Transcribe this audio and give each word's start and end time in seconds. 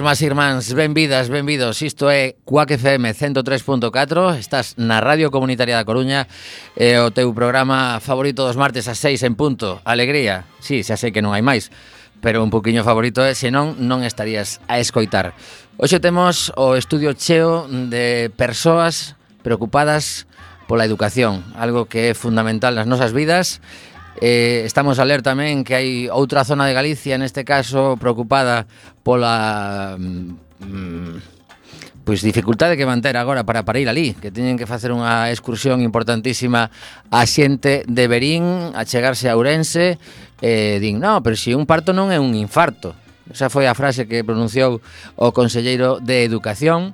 Irmás 0.00 0.22
e 0.22 0.32
irmáns, 0.32 0.72
benvidas, 0.72 1.28
benvidos. 1.28 1.84
Isto 1.84 2.08
é 2.08 2.32
Cuac 2.48 2.72
FM 2.72 3.12
103.4 3.12 4.40
Estás 4.40 4.72
na 4.80 4.96
Radio 4.96 5.28
Comunitaria 5.28 5.76
da 5.76 5.84
Coruña. 5.84 6.24
E 6.72 6.96
o 6.96 7.12
teu 7.12 7.28
programa 7.36 8.00
favorito 8.00 8.48
dos 8.48 8.56
martes 8.56 8.88
a 8.88 8.96
6 8.96 9.28
en 9.28 9.36
punto. 9.36 9.84
Alegría, 9.84 10.48
sí, 10.56 10.80
xa 10.80 10.96
sei 10.96 11.12
que 11.12 11.20
non 11.20 11.36
hai 11.36 11.44
máis 11.44 11.68
Pero 12.24 12.40
un 12.40 12.48
poquinho 12.48 12.80
favorito 12.80 13.20
é, 13.20 13.36
senón 13.36 13.76
non 13.76 14.00
estarías 14.00 14.64
a 14.72 14.80
escoitar. 14.80 15.36
Hoxe 15.76 16.00
temos 16.00 16.48
o 16.56 16.80
estudio 16.80 17.12
cheo 17.12 17.68
de 17.68 18.32
persoas 18.32 19.20
preocupadas 19.44 20.24
pola 20.64 20.88
educación 20.88 21.44
Algo 21.60 21.92
que 21.92 22.08
é 22.08 22.16
fundamental 22.16 22.72
nas 22.72 22.88
nosas 22.88 23.12
vidas. 23.12 23.60
Eh, 24.20 24.64
estamos 24.66 24.98
a 25.00 25.08
ler 25.08 25.24
tamén 25.24 25.64
que 25.64 25.72
hai 25.72 25.88
outra 26.12 26.44
zona 26.44 26.68
de 26.68 26.76
Galicia, 26.76 27.16
neste 27.16 27.40
caso, 27.48 27.96
preocupada 27.96 28.68
pola... 29.00 29.96
Mm, 29.96 31.24
pois 32.04 32.20
dificultade 32.20 32.76
que 32.76 32.84
manter 32.84 33.16
agora 33.16 33.48
para 33.48 33.64
para 33.64 33.80
ir 33.80 33.88
ali, 33.88 34.12
que 34.12 34.28
teñen 34.28 34.60
que 34.60 34.68
facer 34.68 34.92
unha 34.92 35.32
excursión 35.32 35.80
importantísima 35.80 36.68
a 37.08 37.24
xente 37.24 37.80
de 37.88 38.04
Berín 38.12 38.76
a 38.76 38.84
chegarse 38.84 39.32
a 39.32 39.40
Ourense, 39.40 39.96
eh, 40.44 40.76
din, 40.84 41.00
"No, 41.00 41.24
pero 41.24 41.32
se 41.32 41.52
si 41.52 41.56
un 41.56 41.64
parto 41.64 41.96
non 41.96 42.12
é 42.12 42.20
un 42.20 42.36
infarto." 42.36 42.92
Esa 43.32 43.48
foi 43.48 43.64
a 43.70 43.78
frase 43.78 44.04
que 44.04 44.20
pronunciou 44.20 44.84
o 45.16 45.32
conselleiro 45.32 45.96
de 45.96 46.28
Educación. 46.28 46.92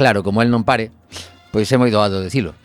Claro, 0.00 0.24
como 0.24 0.40
el 0.40 0.48
non 0.48 0.64
pare, 0.64 0.94
pois 1.52 1.68
é 1.68 1.76
moi 1.76 1.92
doado 1.92 2.24
dicilo 2.24 2.56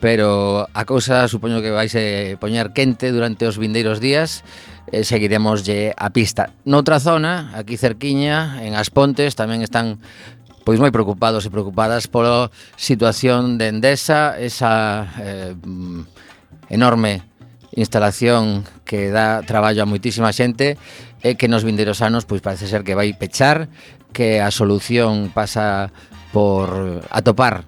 pero 0.00 0.68
a 0.72 0.82
cousa 0.84 1.28
supoño 1.28 1.64
que 1.64 1.72
vais 1.72 1.94
a 1.96 2.36
poñer 2.36 2.76
quente 2.76 3.12
durante 3.12 3.48
os 3.48 3.56
vindeiros 3.56 3.98
días 3.98 4.44
eh, 4.92 5.00
e 5.00 5.08
seguiremos 5.08 5.64
lle 5.64 5.96
a 5.96 6.12
pista. 6.12 6.52
Noutra 6.68 7.00
zona, 7.00 7.54
aquí 7.56 7.80
cerquiña, 7.80 8.60
en 8.60 8.76
As 8.76 8.92
Pontes, 8.92 9.32
tamén 9.38 9.64
están 9.64 9.98
pois 10.64 10.80
moi 10.80 10.92
preocupados 10.92 11.44
e 11.44 11.52
preocupadas 11.52 12.08
pola 12.08 12.48
situación 12.76 13.60
de 13.60 13.68
Endesa, 13.68 14.36
esa 14.40 15.08
eh, 15.20 15.52
enorme 16.72 17.24
instalación 17.76 18.64
que 18.84 19.10
dá 19.10 19.42
traballo 19.42 19.82
a 19.84 19.90
moitísima 19.90 20.32
xente 20.32 20.80
e 21.20 21.36
que 21.36 21.48
nos 21.48 21.64
vindeiros 21.64 22.00
anos 22.00 22.24
pois 22.28 22.44
parece 22.44 22.68
ser 22.68 22.84
que 22.84 22.96
vai 22.96 23.12
pechar, 23.12 23.68
que 24.12 24.40
a 24.40 24.48
solución 24.48 25.32
pasa 25.34 25.90
por 26.32 27.02
atopar 27.10 27.64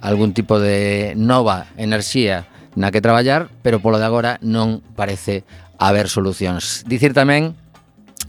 algún 0.00 0.32
tipo 0.32 0.58
de 0.58 1.14
nova 1.16 1.68
enerxía 1.76 2.48
na 2.74 2.90
que 2.90 3.02
traballar, 3.02 3.50
pero 3.62 3.82
polo 3.82 3.98
de 3.98 4.06
agora 4.06 4.38
non 4.40 4.80
parece 4.96 5.44
haber 5.76 6.08
solucións. 6.08 6.84
Dicir 6.86 7.12
tamén 7.12 7.56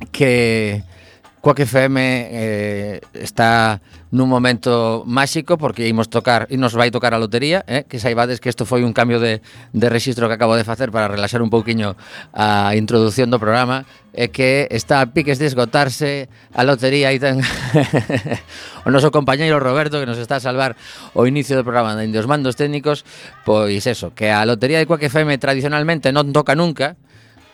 que 0.10 0.82
Coac 1.42 1.60
FM 1.60 1.98
eh, 1.98 3.02
está 3.18 3.82
nun 4.14 4.30
momento 4.30 5.02
máxico 5.10 5.58
porque 5.58 5.90
imos 5.90 6.06
tocar 6.06 6.46
e 6.54 6.60
nos 6.60 6.78
vai 6.78 6.94
tocar 6.94 7.16
a 7.16 7.20
lotería, 7.20 7.66
eh? 7.66 7.88
que 7.90 7.98
saibades 7.98 8.38
que 8.38 8.54
isto 8.54 8.70
foi 8.70 8.86
un 8.86 8.94
cambio 8.94 9.18
de, 9.18 9.42
de 9.74 9.88
registro 9.90 10.30
que 10.30 10.38
acabo 10.38 10.54
de 10.54 10.62
facer 10.62 10.94
para 10.94 11.10
relaxar 11.10 11.42
un 11.42 11.50
pouquiño 11.50 11.98
a 12.30 12.78
introducción 12.78 13.34
do 13.34 13.42
programa 13.42 13.90
é 14.14 14.28
que 14.28 14.68
está 14.70 15.00
a 15.00 15.10
piques 15.10 15.40
de 15.40 15.48
esgotarse 15.48 16.28
a 16.52 16.62
lotería 16.68 17.10
e 17.10 17.18
ten 17.18 17.40
o 18.86 18.94
noso 18.94 19.10
compañeiro 19.10 19.58
Roberto 19.58 19.98
que 19.98 20.06
nos 20.06 20.20
está 20.20 20.38
a 20.38 20.44
salvar 20.44 20.76
o 21.16 21.26
inicio 21.26 21.56
do 21.58 21.66
programa 21.66 21.98
dende 21.98 22.20
os 22.20 22.28
mandos 22.30 22.54
técnicos, 22.60 23.08
pois 23.48 23.88
eso, 23.90 24.14
que 24.14 24.30
a 24.30 24.46
lotería 24.46 24.78
de 24.78 24.86
Coac 24.86 25.08
FM 25.08 25.40
tradicionalmente 25.42 26.14
non 26.14 26.30
toca 26.36 26.54
nunca, 26.54 27.00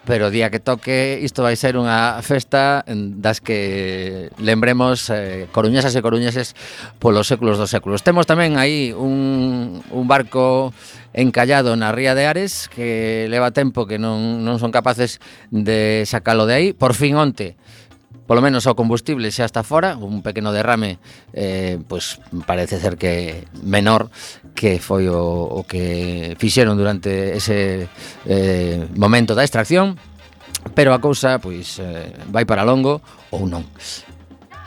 pero 0.07 0.27
o 0.27 0.31
día 0.31 0.47
que 0.49 0.63
toque 0.63 1.19
isto 1.19 1.43
vai 1.43 1.59
ser 1.59 1.75
unha 1.75 2.23
festa 2.23 2.87
das 2.87 3.43
que 3.43 4.31
lembremos 4.39 5.11
eh, 5.11 5.51
coruñesas 5.51 5.91
e 5.91 5.99
coruñeses 5.99 6.55
polos 6.95 7.27
séculos 7.27 7.59
dos 7.59 7.67
séculos. 7.67 8.07
Temos 8.07 8.23
tamén 8.23 8.55
aí 8.55 8.95
un, 8.95 9.83
un 9.91 10.05
barco 10.07 10.71
encallado 11.11 11.75
na 11.75 11.91
Ría 11.91 12.15
de 12.15 12.23
Ares 12.23 12.71
que 12.71 13.27
leva 13.27 13.51
tempo 13.51 13.83
que 13.83 13.99
non, 13.99 14.47
non 14.47 14.55
son 14.63 14.71
capaces 14.71 15.19
de 15.51 16.07
sacalo 16.07 16.47
de 16.47 16.55
aí. 16.55 16.67
Por 16.71 16.95
fin 16.95 17.19
onte, 17.19 17.59
polo 18.27 18.43
menos 18.43 18.67
ao 18.67 18.75
combustible 18.75 19.31
xa 19.31 19.47
está 19.47 19.63
fora, 19.63 19.95
un 19.95 20.19
pequeno 20.19 20.51
derrame 20.51 20.99
eh, 21.31 21.79
pois 21.87 22.19
parece 22.43 22.77
ser 22.77 22.99
que 22.99 23.47
menor 23.63 24.11
que 24.51 24.83
foi 24.83 25.07
o, 25.07 25.17
o 25.17 25.63
que 25.63 26.35
fixeron 26.35 26.75
durante 26.75 27.39
ese 27.39 27.87
eh, 28.27 28.83
momento 28.99 29.31
da 29.31 29.47
extracción, 29.47 29.95
pero 30.75 30.91
a 30.91 30.99
cousa 30.99 31.39
pois 31.39 31.79
eh, 31.79 32.11
vai 32.27 32.43
para 32.43 32.67
longo 32.67 32.99
ou 33.31 33.47
non. 33.47 33.63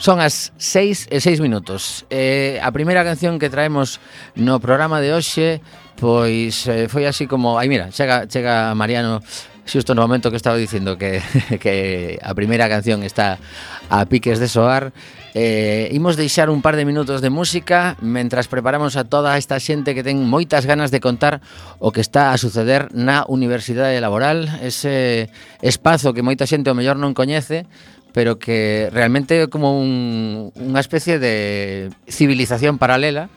Son 0.01 0.17
as 0.17 0.57
6 0.57 1.12
e 1.12 1.21
6 1.21 1.45
minutos. 1.45 2.09
Eh, 2.09 2.57
a 2.65 2.73
primeira 2.73 3.05
canción 3.05 3.37
que 3.37 3.53
traemos 3.53 4.01
no 4.33 4.57
programa 4.57 5.05
de 5.05 5.12
hoxe 5.12 5.61
pois 6.01 6.65
eh, 6.65 6.89
foi 6.89 7.05
así 7.05 7.29
como, 7.29 7.61
aí 7.61 7.69
mira, 7.69 7.93
chega 7.93 8.25
chega 8.25 8.73
Mariano 8.73 9.21
xusto 9.70 9.94
no 9.94 10.02
momento 10.02 10.34
que 10.34 10.37
estaba 10.37 10.58
dicindo 10.58 10.99
que, 10.99 11.22
que 11.62 12.19
a 12.19 12.34
primeira 12.34 12.67
canción 12.67 13.06
está 13.06 13.38
a 13.87 14.02
piques 14.11 14.43
de 14.43 14.50
soar 14.50 14.90
eh, 15.38 15.88
imos 15.94 16.19
deixar 16.19 16.50
un 16.50 16.58
par 16.58 16.75
de 16.75 16.82
minutos 16.82 17.22
de 17.22 17.31
música 17.31 17.94
mentras 18.02 18.50
preparamos 18.50 18.99
a 18.99 19.06
toda 19.06 19.38
esta 19.38 19.62
xente 19.62 19.94
que 19.94 20.02
ten 20.02 20.19
moitas 20.26 20.67
ganas 20.67 20.90
de 20.90 20.99
contar 20.99 21.38
o 21.78 21.94
que 21.94 22.02
está 22.02 22.34
a 22.34 22.37
suceder 22.43 22.90
na 22.90 23.22
Universidade 23.31 23.94
Laboral 24.02 24.50
ese 24.58 25.31
espazo 25.62 26.11
que 26.11 26.26
moita 26.26 26.50
xente 26.50 26.69
o 26.69 26.75
mellor 26.75 26.99
non 26.99 27.14
coñece 27.14 27.70
pero 28.11 28.43
que 28.43 28.90
realmente 28.90 29.46
é 29.46 29.46
como 29.46 29.78
un, 29.78 30.50
unha 30.58 30.82
especie 30.82 31.23
de 31.23 31.94
civilización 32.11 32.75
paralela 32.82 33.31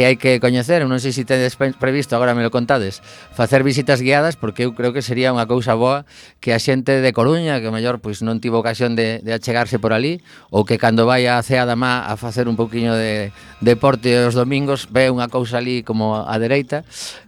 que 0.00 0.08
hai 0.08 0.16
que 0.16 0.40
coñecer, 0.40 0.80
non 0.88 0.96
sei 0.96 1.12
se 1.12 1.28
tedes 1.28 1.60
previsto, 1.60 2.16
agora 2.16 2.32
me 2.32 2.40
lo 2.40 2.48
contades, 2.48 3.04
facer 3.36 3.60
visitas 3.60 4.00
guiadas, 4.00 4.32
porque 4.32 4.64
eu 4.64 4.72
creo 4.72 4.96
que 4.96 5.04
sería 5.04 5.28
unha 5.28 5.44
cousa 5.44 5.76
boa 5.76 6.08
que 6.40 6.56
a 6.56 6.58
xente 6.58 7.04
de 7.04 7.10
Coruña, 7.12 7.60
que 7.60 7.68
mellor 7.68 8.00
pois 8.00 8.24
non 8.24 8.40
tivo 8.40 8.56
ocasión 8.56 8.96
de, 8.96 9.20
de 9.20 9.36
achegarse 9.36 9.76
por 9.76 9.92
ali, 9.92 10.24
ou 10.48 10.64
que 10.64 10.80
cando 10.80 11.04
vai 11.04 11.28
a 11.28 11.36
Cea 11.44 11.68
da 11.68 11.76
Má 11.76 12.08
a 12.08 12.16
facer 12.16 12.48
un 12.48 12.56
pouquiño 12.56 12.96
de 12.96 13.28
deporte 13.60 14.16
os 14.24 14.32
domingos, 14.32 14.88
ve 14.88 15.12
unha 15.12 15.28
cousa 15.28 15.60
ali 15.60 15.84
como 15.84 16.16
a 16.16 16.36
dereita, 16.40 16.80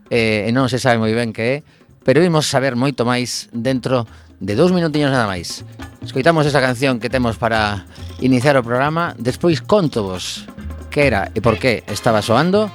eh, 0.08 0.48
e 0.48 0.50
non 0.56 0.72
se 0.72 0.80
sabe 0.80 0.96
moi 0.96 1.12
ben 1.12 1.36
que 1.36 1.44
é, 1.44 1.69
pero 2.08 2.24
imos 2.24 2.48
saber 2.48 2.72
moito 2.72 3.04
máis 3.04 3.52
dentro 3.52 4.08
de 4.40 4.56
dous 4.56 4.72
minutiños 4.72 5.12
nada 5.12 5.28
máis. 5.28 5.60
Escoitamos 6.00 6.48
esa 6.48 6.64
canción 6.64 7.04
que 7.04 7.12
temos 7.12 7.36
para 7.36 7.84
iniciar 8.24 8.56
o 8.56 8.64
programa, 8.64 9.12
despois 9.20 9.60
conto 9.60 10.08
vos 10.08 10.48
que 10.92 11.08
era 11.08 11.32
e 11.34 11.40
por 11.40 11.58
qué 11.58 11.82
estaba 11.88 12.22
soando 12.22 12.70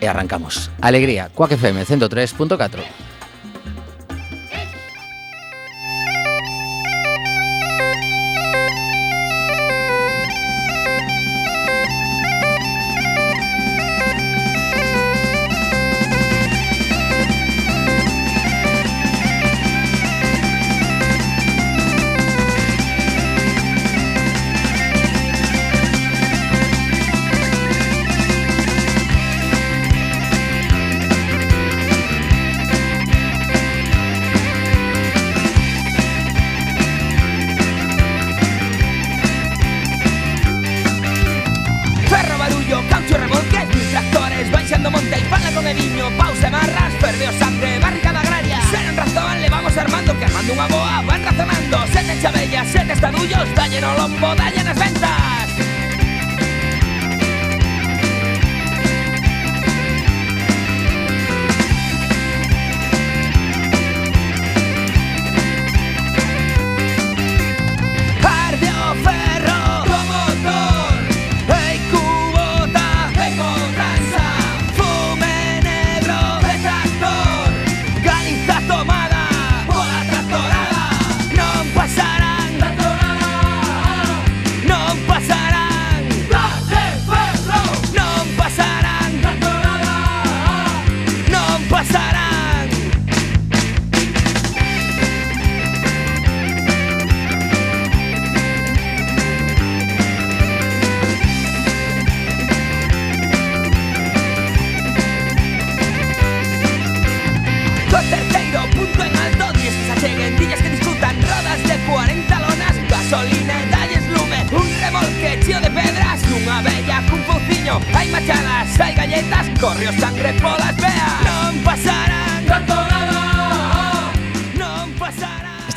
e 0.00 0.08
arrancamos. 0.08 0.72
Alegría, 0.80 1.30
Quack 1.30 1.52
FM 1.52 1.84
103.4. 1.84 3.15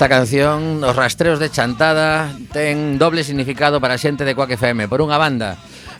Esta 0.10 0.22
canción, 0.22 0.84
Os 0.84 0.96
rastreos 0.96 1.38
de 1.38 1.54
chantada, 1.54 2.34
ten 2.50 2.98
doble 2.98 3.22
significado 3.22 3.78
para 3.78 3.94
a 3.94 4.02
xente 4.02 4.26
de 4.26 4.34
Quack 4.34 4.58
FM. 4.58 4.90
Por 4.90 5.06
unha 5.06 5.22
banda, 5.22 5.54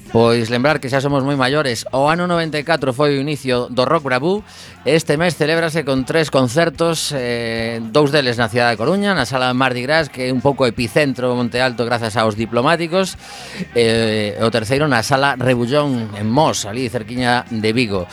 Pois 0.10 0.50
lembrar 0.50 0.82
que 0.82 0.90
xa 0.90 0.98
somos 0.98 1.22
moi 1.22 1.38
maiores. 1.38 1.86
O 1.94 2.10
ano 2.10 2.26
94 2.26 2.90
foi 2.98 3.14
o 3.14 3.22
inicio 3.22 3.70
do 3.70 3.86
Rock 3.86 4.10
Bravú. 4.10 4.42
Este 4.82 5.14
mes 5.14 5.38
celébrase 5.38 5.86
con 5.86 6.10
tres 6.10 6.34
concertos 6.34 7.14
eh, 7.14 7.78
Dous 7.94 8.10
deles 8.10 8.42
na 8.42 8.50
cidade 8.50 8.74
de 8.74 8.82
Coruña 8.82 9.14
Na 9.14 9.30
sala 9.30 9.54
Mardi 9.54 9.86
Gras 9.86 10.10
Que 10.10 10.26
é 10.26 10.34
un 10.34 10.42
pouco 10.42 10.66
epicentro 10.66 11.38
Monte 11.38 11.62
Alto 11.62 11.86
Grazas 11.86 12.18
aos 12.18 12.34
diplomáticos. 12.34 13.14
Eh, 13.78 14.42
O 14.42 14.50
terceiro 14.50 14.90
na 14.90 15.06
sala 15.06 15.38
Rebullón 15.38 16.10
en 16.18 16.26
Mos 16.26 16.66
Ali 16.66 16.90
cerquiña 16.90 17.46
de 17.54 17.70
Vigo. 17.70 18.10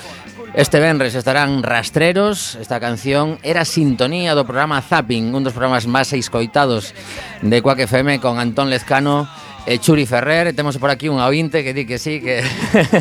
Este 0.55 0.81
venres 0.81 1.15
estarán 1.15 1.63
Rastreros, 1.63 2.57
esta 2.61 2.81
canción 2.81 3.39
era 3.43 3.65
sintonía 3.65 4.35
do 4.35 4.47
programa 4.47 4.81
Zapping, 4.81 5.35
un 5.35 5.45
dos 5.45 5.53
programas 5.53 5.85
máis 5.85 6.13
escoitados 6.17 6.97
de 7.43 7.61
Quack 7.61 7.85
FM 7.85 8.21
con 8.25 8.41
Antón 8.41 8.73
Lezcano 8.73 9.29
e 9.67 9.83
Churi 9.83 10.07
Ferrer, 10.07 10.49
e 10.49 10.53
temos 10.55 10.79
por 10.79 10.89
aquí 10.89 11.11
un 11.11 11.19
ointe 11.19 11.61
que 11.67 11.75
di 11.75 11.85
que 11.85 11.99
sí, 11.99 12.23
que... 12.23 12.41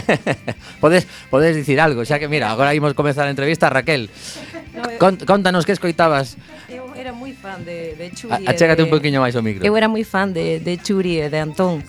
podes, 0.83 1.05
podes 1.29 1.55
dicir 1.55 1.77
algo, 1.79 2.03
xa 2.03 2.17
que 2.17 2.27
mira, 2.27 2.49
agora 2.49 2.73
imos 2.73 2.97
comezar 2.97 3.29
a 3.29 3.31
entrevista, 3.31 3.69
Raquel. 3.69 4.09
No. 4.73 4.89
Eh, 4.89 4.97
Cont, 4.97 5.23
contanos 5.23 5.63
que 5.63 5.71
escoitabas. 5.71 6.35
Eu 6.67 6.91
era 6.97 7.13
moi 7.13 7.31
fan 7.37 7.63
de, 7.63 7.93
de 7.95 8.11
Churi. 8.11 8.43
Achégate 8.49 8.81
de... 8.81 8.89
un 8.89 8.91
poquinho 8.91 9.21
máis 9.21 9.37
o 9.37 9.45
micro. 9.45 9.61
Eu 9.61 9.77
era 9.77 9.87
moi 9.87 10.03
fan 10.03 10.33
de, 10.33 10.59
de 10.59 10.75
Churi 10.81 11.21
e 11.21 11.29
de 11.29 11.39
Antón. 11.39 11.85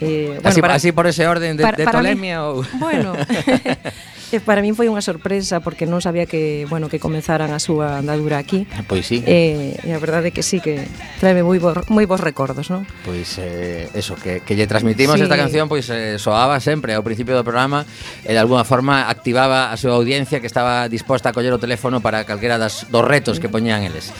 Eh, 0.00 0.34
bueno, 0.34 0.48
así, 0.48 0.60
para, 0.60 0.74
así, 0.74 0.92
por 0.92 1.06
ese 1.06 1.26
orden 1.26 1.56
de, 1.56 1.62
para, 1.62 1.76
de 1.76 1.86
tolemia 1.86 2.38
para 2.38 2.52
mí, 2.52 2.60
ou... 2.60 2.64
Bueno, 2.78 3.14
eh, 4.32 4.40
para 4.40 4.62
min 4.62 4.74
foi 4.74 4.90
unha 4.90 5.02
sorpresa 5.02 5.62
porque 5.62 5.86
non 5.86 6.02
sabía 6.02 6.26
que, 6.26 6.66
bueno, 6.66 6.90
que 6.90 6.98
comenzaran 6.98 7.54
a 7.54 7.62
súa 7.62 8.02
andadura 8.02 8.42
aquí. 8.42 8.66
Ah, 8.74 8.82
pois 8.82 9.06
sí. 9.06 9.22
Eh, 9.22 9.78
e 9.78 9.90
a 9.94 9.98
verdade 10.02 10.30
é 10.30 10.32
que 10.34 10.42
sí 10.42 10.58
que 10.58 10.82
traeme 11.22 11.46
moi 11.46 11.62
bo, 11.62 11.72
moi 11.88 12.04
bons 12.10 12.22
recordos, 12.22 12.66
non? 12.68 12.82
Pois 13.06 13.38
eh, 13.38 13.86
eso 13.94 14.18
que 14.18 14.42
que 14.42 14.58
lle 14.58 14.66
transmitimos 14.66 15.16
sí. 15.16 15.24
esta 15.24 15.38
canción 15.38 15.70
pois 15.70 15.86
eh, 15.94 16.18
soaba 16.18 16.58
sempre 16.58 16.98
ao 16.98 17.06
principio 17.06 17.38
do 17.38 17.46
programa 17.46 17.86
e 18.26 18.34
de 18.34 18.40
alguna 18.40 18.66
forma 18.66 19.06
activaba 19.06 19.70
a 19.70 19.76
súa 19.78 19.94
audiencia 19.94 20.42
que 20.42 20.50
estaba 20.50 20.90
disposta 20.90 21.30
a 21.30 21.34
coller 21.34 21.54
o 21.54 21.62
teléfono 21.62 22.02
para 22.02 22.26
calquera 22.26 22.58
das 22.58 22.90
dos 22.90 23.06
retos 23.06 23.38
que 23.38 23.46
poñían 23.46 23.86
eles. 23.86 24.10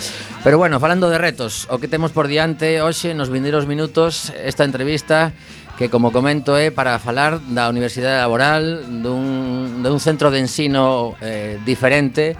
Pero 0.47 0.62
bueno, 0.62 0.78
falando 0.78 1.11
de 1.11 1.18
retos, 1.18 1.66
o 1.66 1.83
que 1.83 1.90
temos 1.90 2.14
por 2.14 2.30
diante 2.30 2.78
hoxe 2.78 3.11
nos 3.18 3.35
vindeiros 3.35 3.66
minutos 3.66 4.30
esta 4.38 4.62
entrevista 4.62 5.35
que 5.76 5.88
como 5.92 6.11
comento 6.11 6.56
é 6.56 6.73
para 6.73 6.99
falar 6.99 7.38
da 7.52 7.68
Universidade 7.68 8.25
Laboral 8.25 8.83
dun, 8.88 9.85
dun 9.85 9.99
centro 10.00 10.33
de 10.33 10.40
ensino 10.40 11.14
eh, 11.21 11.61
diferente 11.64 12.37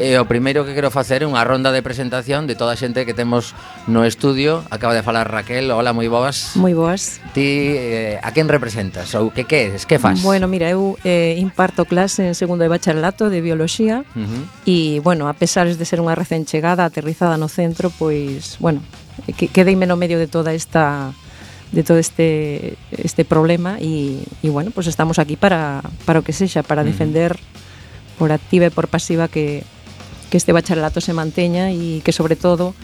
E 0.00 0.16
o 0.16 0.24
primeiro 0.24 0.64
que 0.64 0.72
quero 0.72 0.88
facer 0.88 1.20
é 1.20 1.28
unha 1.28 1.44
ronda 1.44 1.68
de 1.68 1.84
presentación 1.84 2.48
de 2.48 2.56
toda 2.56 2.72
a 2.72 2.80
xente 2.80 3.04
que 3.04 3.12
temos 3.12 3.52
no 3.84 4.08
estudio. 4.08 4.64
Acaba 4.72 4.96
de 4.96 5.04
falar 5.04 5.28
Raquel. 5.28 5.68
Hola, 5.68 5.92
moi 5.92 6.08
boas. 6.08 6.56
Moi 6.56 6.72
boas. 6.72 7.20
Ti 7.36 8.16
eh, 8.16 8.16
a 8.24 8.32
quen 8.32 8.48
representas 8.48 9.12
ou 9.12 9.28
que 9.28 9.44
que 9.44 9.76
es? 9.76 9.84
Que 9.84 10.00
faz? 10.00 10.24
Bueno, 10.24 10.48
mira, 10.48 10.72
eu 10.72 10.96
eh, 11.04 11.36
imparto 11.36 11.84
clase 11.84 12.24
en 12.24 12.32
segundo 12.32 12.64
de 12.64 12.72
bacharelato 12.72 13.28
de 13.28 13.44
bioloxía 13.44 14.08
uh 14.16 14.24
-huh. 14.24 14.42
e, 14.64 15.04
bueno, 15.04 15.28
a 15.28 15.36
pesar 15.36 15.68
de 15.68 15.84
ser 15.84 16.00
unha 16.00 16.16
recén 16.16 16.48
chegada, 16.48 16.88
aterrizada 16.88 17.36
no 17.36 17.52
centro, 17.52 17.92
pois, 17.92 18.56
bueno, 18.64 18.80
que, 19.36 19.52
quedeime 19.52 19.84
no 19.84 20.00
medio 20.00 20.16
de 20.16 20.26
toda 20.26 20.56
esta 20.56 21.12
de 21.72 21.82
todo 21.82 21.98
este, 21.98 22.76
este 22.92 23.24
problema 23.24 23.80
y, 23.80 24.22
y 24.42 24.48
bueno, 24.48 24.70
pues 24.70 24.86
estamos 24.86 25.18
aquí 25.18 25.36
para, 25.36 25.82
para 26.04 26.20
o 26.20 26.22
que 26.22 26.36
sexa, 26.36 26.62
para 26.62 26.84
defender 26.84 27.40
por 28.20 28.30
activa 28.30 28.68
e 28.68 28.70
por 28.70 28.92
pasiva 28.92 29.26
que, 29.26 29.64
que 30.28 30.36
este 30.36 30.52
bacharelato 30.52 31.00
se 31.00 31.16
manteña 31.16 31.72
e 31.72 32.04
que 32.04 32.12
sobre 32.12 32.36
todo 32.36 32.76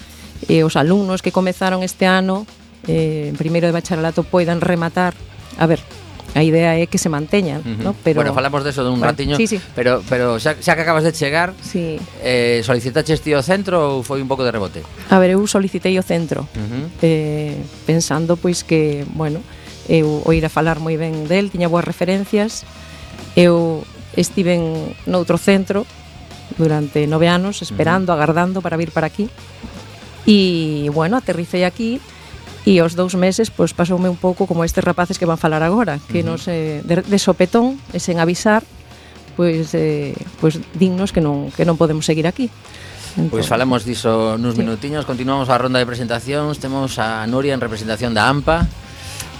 eh, 0.48 0.64
os 0.64 0.74
alumnos 0.80 1.20
que 1.20 1.32
comezaron 1.32 1.84
este 1.84 2.08
ano 2.08 2.48
eh, 2.88 3.28
en 3.28 3.36
primeiro 3.36 3.68
de 3.68 3.76
bacharelato 3.76 4.24
poidan 4.24 4.64
rematar. 4.64 5.12
A 5.60 5.68
ver, 5.68 5.84
a 6.34 6.42
idea 6.42 6.76
é 6.76 6.86
que 6.86 6.98
se 6.98 7.08
manteñan, 7.08 7.64
uh 7.64 7.64
-huh. 7.64 7.82
¿no? 7.82 7.90
Pero 8.04 8.20
Bueno, 8.20 8.34
falamos 8.34 8.60
deso 8.64 8.84
dun 8.84 9.00
bueno, 9.00 9.12
ratiño, 9.12 9.36
sí, 9.36 9.46
sí. 9.46 9.60
pero 9.74 10.04
pero 10.08 10.36
xa, 10.36 10.60
xa 10.60 10.76
que 10.76 10.82
acabas 10.84 11.04
de 11.04 11.12
chegar, 11.12 11.54
sí. 11.60 11.96
eh 12.20 12.60
solicitaches 12.64 13.20
ti 13.24 13.32
o 13.32 13.42
centro 13.42 13.98
ou 13.98 14.02
foi 14.04 14.20
un 14.20 14.28
pouco 14.28 14.44
de 14.44 14.52
rebote? 14.52 14.84
A 15.08 15.16
ver, 15.18 15.32
eu 15.32 15.40
solicitei 15.48 15.96
o 15.96 16.04
centro. 16.04 16.44
Uh 16.52 16.60
-huh. 16.60 16.84
Eh 17.02 17.56
pensando 17.88 18.36
pois 18.36 18.60
que, 18.62 19.08
bueno, 19.16 19.40
eu 19.88 20.20
oíra 20.28 20.52
falar 20.52 20.78
moi 20.84 21.00
ben 21.00 21.24
del, 21.26 21.48
tiña 21.48 21.68
boas 21.68 21.84
referencias. 21.84 22.68
Eu 23.32 23.84
estive 24.12 24.52
en 24.54 24.92
noutro 25.08 25.40
centro 25.40 25.88
durante 26.60 27.06
nove 27.08 27.28
anos 27.28 27.64
esperando, 27.64 28.12
uh 28.12 28.14
-huh. 28.14 28.18
agardando 28.20 28.60
para 28.60 28.76
vir 28.76 28.92
para 28.92 29.08
aquí. 29.08 29.32
E 30.28 30.92
bueno, 30.92 31.16
aterricei 31.16 31.64
aquí 31.64 32.04
e 32.68 32.84
os 32.84 32.92
dous 32.92 33.16
meses 33.16 33.48
pois 33.48 33.72
pasoume 33.72 34.12
un 34.12 34.20
pouco 34.20 34.44
como 34.44 34.60
estes 34.60 34.84
rapaces 34.84 35.16
que 35.16 35.24
van 35.24 35.40
falar 35.40 35.64
agora, 35.64 35.96
que 36.12 36.20
uh 36.20 36.28
nos 36.28 36.44
eh, 36.52 36.84
de, 36.84 37.00
de 37.00 37.16
sopetón 37.16 37.80
e 37.96 37.98
sen 38.02 38.20
avisar 38.20 38.60
pois 39.40 39.72
eh, 39.72 40.12
pois 40.36 40.60
dignos 40.76 41.08
que 41.08 41.24
non 41.24 41.48
que 41.48 41.64
non 41.64 41.80
podemos 41.80 42.04
seguir 42.04 42.28
aquí. 42.28 42.52
Entón. 43.16 43.32
Pois 43.32 43.48
falamos 43.48 43.88
diso 43.88 44.36
nuns 44.36 44.52
sí. 44.52 44.60
minutiños, 44.60 45.08
continuamos 45.08 45.48
a 45.48 45.56
ronda 45.56 45.80
de 45.80 45.88
presentacións, 45.88 46.60
temos 46.60 47.00
a 47.00 47.24
Nuria 47.24 47.56
en 47.56 47.64
representación 47.64 48.12
da 48.12 48.28
AMPA. 48.28 48.68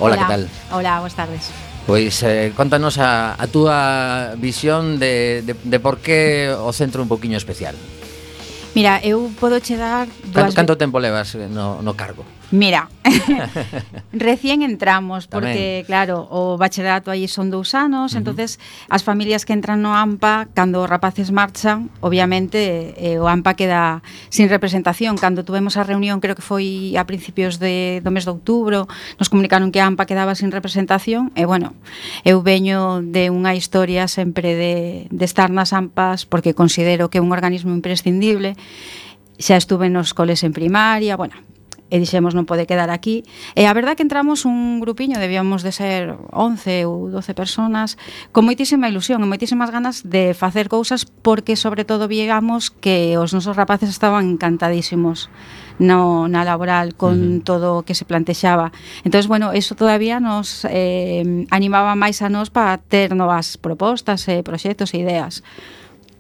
Hola, 0.01 0.17
Hola. 0.17 0.17
que 0.17 0.25
tal? 0.25 0.43
Hola, 0.73 0.93
boas 1.05 1.13
tardes. 1.13 1.53
Pois 1.85 2.25
eh, 2.25 2.57
contanos 2.57 2.97
a, 2.97 3.37
a 3.37 3.45
túa 3.53 4.33
visión 4.41 4.97
de, 4.97 5.45
de, 5.45 5.53
de 5.53 5.79
por 5.85 6.01
que 6.01 6.49
o 6.49 6.73
centro 6.73 7.05
un 7.05 7.13
poquinho 7.13 7.37
especial. 7.37 7.77
Mira, 8.73 9.05
eu 9.05 9.29
podo 9.37 9.61
che 9.61 9.77
dar... 9.77 10.09
Canto, 10.33 10.55
canto 10.57 10.75
tempo 10.81 10.97
levas 10.97 11.37
no, 11.37 11.85
no 11.85 11.93
cargo? 11.93 12.25
Mira, 12.51 12.89
recién 14.13 14.65
entramos 14.65 15.29
porque, 15.29 15.85
Tamén. 15.85 15.89
claro, 15.89 16.25
o 16.33 16.57
bacharelato 16.57 17.13
aí 17.13 17.29
son 17.29 17.53
dous 17.53 17.77
anos, 17.77 18.13
uh 18.13 18.17
-huh. 18.17 18.21
entonces 18.25 18.57
as 18.89 19.05
familias 19.05 19.45
que 19.45 19.53
entran 19.53 19.85
no 19.85 19.93
AMPA, 19.93 20.49
cando 20.57 20.81
os 20.81 20.89
rapaces 20.89 21.29
marchan, 21.29 21.93
obviamente 22.01 22.97
eh, 22.97 23.21
o 23.21 23.29
AMPA 23.29 23.53
queda 23.53 24.01
sin 24.33 24.49
representación. 24.49 25.21
Cando 25.21 25.45
tuvemos 25.45 25.77
a 25.77 25.85
reunión, 25.85 26.25
creo 26.25 26.33
que 26.33 26.41
foi 26.41 26.97
a 26.97 27.05
principios 27.05 27.61
de, 27.61 28.01
do 28.01 28.09
mes 28.09 28.25
de 28.25 28.33
outubro, 28.33 28.89
nos 29.21 29.29
comunicaron 29.29 29.69
que 29.69 29.85
a 29.85 29.87
AMPA 29.87 30.09
quedaba 30.09 30.33
sin 30.33 30.49
representación, 30.49 31.29
e 31.37 31.45
bueno, 31.45 31.77
eu 32.25 32.41
veño 32.41 33.05
de 33.05 33.29
unha 33.29 33.53
historia 33.53 34.09
sempre 34.09 34.57
de, 34.57 35.05
de 35.13 35.25
estar 35.29 35.53
nas 35.53 35.77
AMPAs 35.77 36.25
porque 36.25 36.57
considero 36.57 37.13
que 37.13 37.21
é 37.21 37.25
un 37.25 37.29
organismo 37.29 37.77
imprescindible, 37.77 38.57
xa 39.37 39.61
estuve 39.61 39.93
nos 39.93 40.17
coles 40.17 40.41
en 40.49 40.57
primaria, 40.57 41.13
bueno, 41.13 41.37
e 41.89 41.97
dixemos 41.99 42.37
non 42.37 42.45
pode 42.45 42.69
quedar 42.69 42.93
aquí. 42.93 43.25
E 43.57 43.65
a 43.65 43.73
verdad 43.73 43.97
que 43.97 44.05
entramos 44.05 44.45
un 44.45 44.81
grupiño, 44.81 45.17
debíamos 45.17 45.65
de 45.65 45.73
ser 45.73 46.17
11 46.33 46.85
ou 46.85 47.09
12 47.09 47.33
personas, 47.33 47.97
con 48.33 48.45
moitísima 48.45 48.89
ilusión 48.89 49.25
e 49.25 49.27
moitísimas 49.27 49.73
ganas 49.73 50.05
de 50.05 50.37
facer 50.37 50.69
cousas 50.69 51.09
porque 51.09 51.57
sobre 51.57 51.89
todo 51.89 52.09
viegamos 52.09 52.69
que 52.69 53.17
os 53.17 53.33
nosos 53.33 53.57
rapaces 53.57 53.89
estaban 53.89 54.29
encantadísimos 54.37 55.33
no, 55.79 56.29
na 56.29 56.45
laboral 56.45 56.95
con 56.95 57.17
uh 57.17 57.39
-huh. 57.39 57.45
todo 57.45 57.81
o 57.81 57.83
que 57.87 57.95
se 57.95 58.05
plantexaba. 58.05 58.73
Entón, 59.05 59.25
bueno, 59.29 59.53
eso 59.53 59.75
todavía 59.75 60.21
nos 60.21 60.67
eh, 60.69 61.47
animaba 61.51 61.95
máis 61.95 62.21
a 62.21 62.29
nós 62.29 62.51
para 62.51 62.79
ter 62.79 63.15
novas 63.15 63.57
propostas, 63.57 64.27
eh, 64.29 64.43
proxectos 64.43 64.93
e 64.95 65.01
ideas 65.01 65.43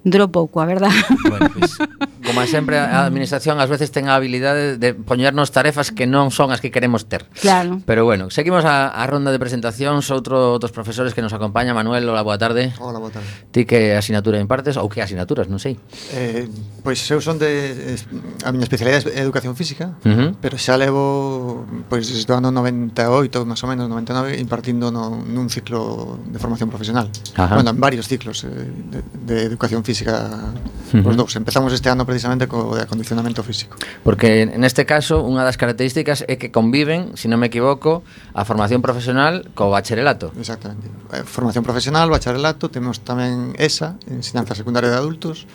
durou 0.04 0.30
pouco, 0.30 0.60
a 0.62 0.66
verdad. 0.66 0.92
Bueno, 1.28 1.50
pois, 1.52 1.76
pues, 1.76 1.88
como 2.24 2.46
sempre 2.46 2.78
a 2.78 3.04
administración 3.04 3.58
ás 3.58 3.68
veces 3.68 3.90
ten 3.90 4.06
a 4.08 4.14
habilidade 4.14 4.78
de 4.78 4.94
poñernos 4.94 5.50
tarefas 5.50 5.90
que 5.90 6.06
non 6.06 6.30
son 6.30 6.54
as 6.54 6.62
que 6.62 6.70
queremos 6.70 7.10
ter. 7.10 7.26
Claro. 7.40 7.82
Pero 7.84 8.04
bueno, 8.06 8.30
seguimos 8.30 8.64
a, 8.64 8.88
a 8.88 9.02
ronda 9.10 9.34
de 9.34 9.40
presentacións, 9.40 10.08
outro 10.14 10.60
dos 10.62 10.70
profesores 10.70 11.12
que 11.16 11.22
nos 11.24 11.34
acompaña, 11.34 11.74
Manuel, 11.74 12.06
hola, 12.08 12.22
boa 12.22 12.38
tarde. 12.38 12.72
Hola, 12.78 13.02
boa 13.02 13.10
tarde. 13.10 13.26
Ti 13.50 13.66
que 13.66 13.98
asignatura 13.98 14.38
impartes 14.38 14.78
ou 14.78 14.86
que 14.86 15.02
asignaturas, 15.02 15.50
non 15.50 15.58
sei. 15.58 15.80
Eh, 16.14 16.46
pois 16.84 17.00
eu 17.10 17.18
son 17.18 17.40
de 17.40 17.98
a 18.46 18.52
miña 18.54 18.68
especialidade 18.68 19.10
é 19.12 19.20
educación 19.24 19.56
física, 19.58 19.98
uh 20.04 20.08
-huh. 20.08 20.28
pero 20.38 20.60
xa 20.60 20.78
levo 20.78 21.66
pois 21.90 22.06
desde 22.06 22.30
o 22.30 22.36
ano 22.38 22.52
98, 22.54 23.48
máis 23.48 23.60
ou 23.64 23.68
menos 23.72 23.88
99 23.90 24.36
impartindo 24.38 24.92
no, 24.92 25.16
nun 25.16 25.48
ciclo 25.50 26.20
de 26.28 26.38
formación 26.38 26.68
profesional. 26.68 27.08
Ajá. 27.34 27.56
Bueno, 27.56 27.72
en 27.72 27.80
varios 27.80 28.06
ciclos 28.06 28.44
eh, 28.44 28.48
de, 28.48 29.00
de 29.26 29.36
educación 29.48 29.80
física 29.80 29.87
física 29.88 30.52
os 30.92 31.16
dous. 31.16 31.32
Empezamos 31.40 31.72
este 31.72 31.88
ano 31.88 32.04
precisamente 32.04 32.44
co 32.44 32.76
de 32.76 32.84
acondicionamento 32.84 33.40
físico. 33.40 33.80
Porque 34.04 34.44
neste 34.44 34.84
caso, 34.84 35.24
unha 35.24 35.48
das 35.48 35.56
características 35.56 36.28
é 36.28 36.36
que 36.36 36.52
conviven, 36.52 37.16
se 37.16 37.24
si 37.24 37.32
non 37.32 37.40
me 37.40 37.48
equivoco, 37.48 38.04
a 38.36 38.44
formación 38.44 38.84
profesional 38.84 39.48
co 39.56 39.72
bacharelato. 39.72 40.28
Exactamente. 40.36 40.92
Eh, 41.16 41.24
formación 41.24 41.64
profesional, 41.64 42.12
bacharelato, 42.12 42.68
temos 42.68 43.00
tamén 43.00 43.56
ESA, 43.56 43.96
ensinanza 44.12 44.52
secundaria 44.52 44.92
de 44.92 44.98
adultos, 45.00 45.48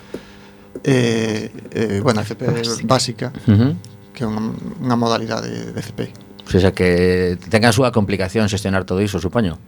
eh, 0.82 1.54
eh, 1.70 2.02
bueno, 2.02 2.26
FP 2.26 2.42
básica, 2.50 2.82
básica 2.82 3.26
uh 3.46 3.54
-huh. 3.54 3.72
que 4.10 4.22
é 4.22 4.26
unha, 4.26 4.50
unha 4.82 4.96
modalidade 4.98 5.70
de 5.70 5.78
FP. 5.78 6.10
O 6.44 6.50
sea, 6.50 6.74
que 6.74 7.38
ten 7.38 7.62
a 7.62 7.72
súa 7.72 7.94
complicación 7.94 8.50
xestionar 8.50 8.82
todo 8.82 8.98
iso, 8.98 9.22
supoño. 9.22 9.62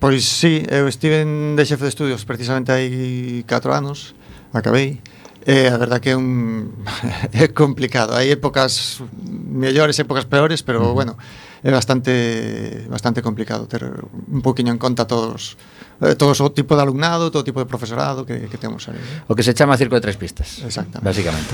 Pois 0.00 0.24
sí, 0.24 0.64
eu 0.72 0.88
estive 0.88 1.28
de 1.28 1.64
xefe 1.68 1.84
de 1.84 1.92
estudios 1.92 2.24
precisamente 2.24 2.72
hai 2.72 3.44
4 3.44 3.68
anos, 3.68 4.16
acabei, 4.48 4.96
e 5.44 5.68
a 5.68 5.76
verdad 5.76 6.00
que 6.00 6.10
é 6.12 6.16
un 6.16 6.72
é 7.36 7.52
complicado. 7.52 8.16
Hai 8.16 8.32
épocas 8.32 9.04
mellores, 9.28 10.00
épocas 10.00 10.24
peores, 10.24 10.64
pero 10.64 10.80
uh 10.80 10.84
-huh. 10.88 10.96
bueno, 10.96 11.20
é 11.62 11.70
bastante 11.70 12.86
bastante 12.88 13.20
complicado 13.22 13.66
ter 13.66 13.84
un 13.84 14.40
poquinho 14.40 14.72
en 14.72 14.78
conta 14.78 15.04
todos 15.04 15.56
eh, 16.00 16.16
todos 16.16 16.40
o 16.40 16.48
tipo 16.50 16.76
de 16.76 16.82
alumnado, 16.82 17.30
todo 17.30 17.44
tipo 17.44 17.60
de 17.60 17.66
profesorado 17.66 18.24
que, 18.24 18.48
que 18.48 18.56
temos 18.56 18.88
aí. 18.88 18.96
¿eh? 18.96 19.28
O 19.28 19.36
que 19.36 19.42
se 19.42 19.52
chama 19.52 19.76
Circo 19.76 19.94
de 19.96 20.00
Tres 20.00 20.16
Pistas. 20.16 20.64
Exactamente. 20.64 21.04
Básicamente. 21.04 21.52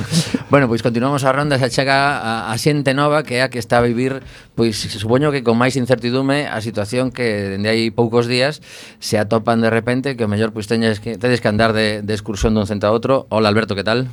bueno, 0.51 0.69
pois 0.71 0.83
continuamos 0.87 1.25
a 1.27 1.33
ronda, 1.35 1.59
se 1.59 1.67
chega 1.71 2.23
a, 2.23 2.53
a 2.53 2.55
xente 2.55 2.95
nova 2.95 3.27
que 3.27 3.39
é 3.39 3.43
a 3.43 3.51
que 3.51 3.59
está 3.59 3.79
a 3.79 3.85
vivir, 3.85 4.23
pois 4.55 4.79
supoño 4.79 5.35
que 5.35 5.43
con 5.43 5.59
máis 5.59 5.75
incertidume 5.75 6.47
a 6.47 6.63
situación 6.63 7.11
que 7.11 7.59
dende 7.59 7.67
hai 7.67 7.91
poucos 7.91 8.31
días 8.31 8.63
se 9.03 9.19
atopan 9.19 9.59
de 9.59 9.71
repente 9.75 10.15
que 10.15 10.23
o 10.23 10.31
mellor 10.31 10.55
pois 10.55 10.71
teñes 10.71 11.03
que, 11.03 11.19
tedes 11.19 11.43
que 11.43 11.51
andar 11.51 11.75
de, 11.75 12.07
de 12.07 12.15
excursión 12.15 12.55
dun 12.55 12.71
centro 12.71 12.87
a 12.87 12.95
outro. 12.95 13.27
Hola 13.35 13.51
Alberto, 13.51 13.75
que 13.75 13.83
tal? 13.83 14.07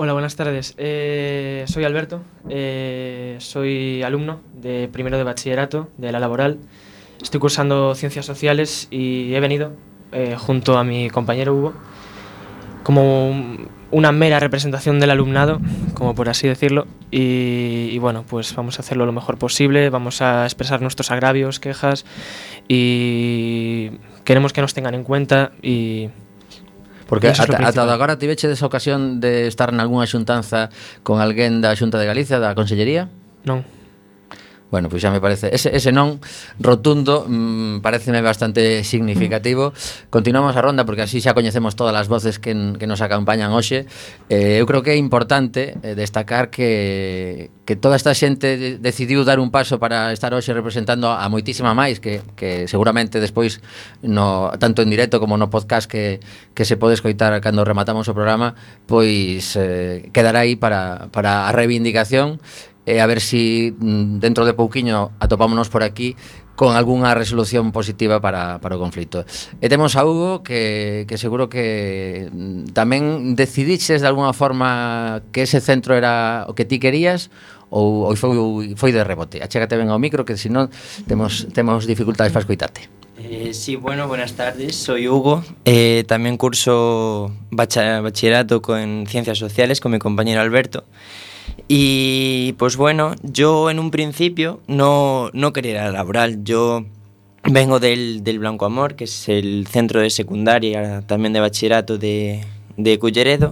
Hola, 0.00 0.12
buenas 0.12 0.36
tardes. 0.36 0.74
Eh, 0.78 1.64
soy 1.66 1.82
Alberto, 1.82 2.22
eh, 2.48 3.34
soy 3.40 4.02
alumno 4.04 4.40
de 4.54 4.88
primero 4.92 5.18
de 5.18 5.24
bachillerato 5.24 5.88
de 5.96 6.12
la 6.12 6.20
laboral. 6.20 6.58
Estoy 7.20 7.40
cursando 7.40 7.96
ciencias 7.96 8.24
sociales 8.24 8.86
y 8.92 9.34
he 9.34 9.40
venido 9.40 9.72
eh, 10.12 10.36
junto 10.38 10.78
a 10.78 10.84
mi 10.84 11.10
compañero 11.10 11.52
Hugo 11.54 11.74
como 12.84 13.28
un- 13.28 13.68
una 13.90 14.12
mera 14.12 14.38
representación 14.38 15.00
del 15.00 15.10
alumnado, 15.10 15.60
como 15.94 16.14
por 16.14 16.28
así 16.28 16.46
decirlo, 16.46 16.86
y, 17.10 17.88
y, 17.90 17.98
bueno, 17.98 18.24
pues 18.28 18.54
vamos 18.54 18.78
a 18.78 18.82
hacerlo 18.82 19.04
lo 19.04 19.12
mejor 19.12 19.36
posible, 19.38 19.90
vamos 19.90 20.22
a 20.22 20.44
expresar 20.44 20.80
nuestros 20.80 21.10
agravios, 21.10 21.58
quejas 21.58 22.04
y 22.68 23.90
queremos 24.24 24.52
que 24.52 24.60
nos 24.60 24.74
tengan 24.74 24.94
en 24.94 25.04
cuenta 25.04 25.52
y 25.62 26.08
Porque 27.08 27.32
ata, 27.32 27.64
ata 27.64 27.82
agora 27.88 28.20
tiveche 28.20 28.52
esa 28.52 28.68
ocasión 28.68 29.16
de 29.18 29.48
estar 29.48 29.72
nalgúna 29.72 30.04
xuntanza 30.04 30.68
con 31.00 31.24
alguén 31.24 31.64
da 31.64 31.72
Xunta 31.72 31.96
de 31.96 32.04
Galicia, 32.04 32.36
da 32.36 32.52
Consellería? 32.52 33.08
Non. 33.48 33.64
Bueno, 34.70 34.88
pois 34.88 35.00
pues 35.00 35.08
xa 35.08 35.10
me 35.10 35.20
parece. 35.20 35.48
Ese, 35.48 35.72
ese 35.72 35.92
non 35.96 36.20
rotundo 36.60 37.24
mmm, 37.24 37.80
Pareceme 37.80 38.20
bastante 38.20 38.84
significativo. 38.84 39.72
Continuamos 40.12 40.52
a 40.56 40.60
ronda 40.60 40.84
porque 40.84 41.02
así 41.02 41.24
xa 41.24 41.32
coñecemos 41.32 41.72
Todas 41.72 41.96
as 41.96 42.08
voces 42.12 42.36
que, 42.36 42.52
que 42.76 42.86
nos 42.86 43.00
acompañan 43.00 43.56
hoxe. 43.56 43.88
Eh, 44.28 44.60
Eu 44.60 44.68
creo 44.68 44.84
que 44.84 44.92
é 44.92 44.98
importante 45.00 45.80
eh, 45.80 45.96
Destacar 45.96 46.52
que 46.52 47.48
Que 47.64 47.76
toda 47.76 47.96
esta 47.96 48.12
xente 48.12 48.76
decidiu 48.80 49.24
dar 49.24 49.40
un 49.40 49.48
paso 49.48 49.80
Para 49.80 50.12
estar 50.12 50.36
hoxe 50.36 50.52
representando 50.52 51.08
a 51.08 51.24
moitísima 51.32 51.72
máis 51.72 51.96
Que, 51.96 52.20
que 52.36 52.68
seguramente 52.68 53.24
despois 53.24 53.64
no, 54.04 54.52
Tanto 54.60 54.84
en 54.84 54.92
directo 54.92 55.16
como 55.16 55.40
no 55.40 55.48
podcast 55.48 55.88
Que, 55.88 56.20
que 56.52 56.68
se 56.68 56.76
pode 56.76 56.92
escoitar 56.92 57.32
Cando 57.40 57.64
rematamos 57.64 58.04
o 58.08 58.12
programa 58.12 58.52
Pois 58.84 59.56
eh, 59.56 60.12
quedará 60.12 60.44
aí 60.44 60.56
para, 60.56 61.08
para 61.08 61.48
a 61.48 61.52
reivindicación 61.52 62.40
e 62.88 63.04
a 63.04 63.06
ver 63.06 63.20
si 63.20 63.76
mm, 63.76 64.24
dentro 64.24 64.48
de 64.48 64.56
pouquiño 64.56 65.12
atopámonos 65.20 65.68
por 65.68 65.84
aquí 65.84 66.16
con 66.56 66.74
algunha 66.74 67.14
resolución 67.14 67.70
positiva 67.70 68.18
para, 68.18 68.58
para 68.58 68.74
o 68.74 68.82
conflito. 68.82 69.22
E 69.60 69.68
temos 69.68 69.94
a 69.94 70.02
Hugo 70.02 70.42
que, 70.42 71.04
que 71.06 71.20
seguro 71.20 71.52
que 71.52 72.32
mm, 72.32 72.72
tamén 72.72 73.36
decidiches 73.36 74.00
de 74.00 74.08
alguna 74.08 74.32
forma 74.32 75.22
que 75.30 75.44
ese 75.44 75.60
centro 75.60 75.94
era 75.94 76.48
o 76.48 76.56
que 76.56 76.64
ti 76.64 76.80
querías 76.80 77.30
ou, 77.70 78.08
ou 78.08 78.16
foi, 78.16 78.74
foi 78.74 78.90
de 78.90 79.04
rebote. 79.04 79.38
Achégate 79.44 79.76
ben 79.76 79.92
ao 79.92 80.00
micro 80.00 80.24
que 80.24 80.40
senón 80.40 80.72
temos, 81.04 81.46
temos 81.52 81.84
dificultades 81.84 82.32
para 82.32 82.42
escoitarte. 82.42 82.88
Eh, 83.18 83.52
sí, 83.52 83.76
bueno, 83.76 84.08
buenas 84.08 84.34
tardes, 84.34 84.76
soy 84.76 85.08
Hugo. 85.08 85.44
Eh, 85.64 86.04
también 86.06 86.36
curso 86.36 87.30
bachillerato 87.50 88.62
en 88.78 89.06
Ciencias 89.06 89.38
Sociales 89.38 89.80
con 89.80 89.92
mi 89.92 89.98
compañero 89.98 90.40
Alberto. 90.40 90.84
Y 91.68 92.54
pues 92.54 92.76
bueno, 92.76 93.14
yo 93.22 93.70
en 93.70 93.78
un 93.78 93.90
principio 93.90 94.60
no, 94.66 95.28
no 95.34 95.52
quería 95.52 95.86
ir 95.86 95.92
laboral. 95.92 96.42
Yo 96.42 96.86
vengo 97.44 97.78
del, 97.78 98.24
del 98.24 98.38
Blanco 98.38 98.64
Amor, 98.64 98.96
que 98.96 99.04
es 99.04 99.28
el 99.28 99.66
centro 99.66 100.00
de 100.00 100.08
secundaria, 100.08 101.02
también 101.06 101.34
de 101.34 101.40
bachillerato 101.40 101.98
de, 101.98 102.40
de 102.78 102.98
Culleredo. 102.98 103.50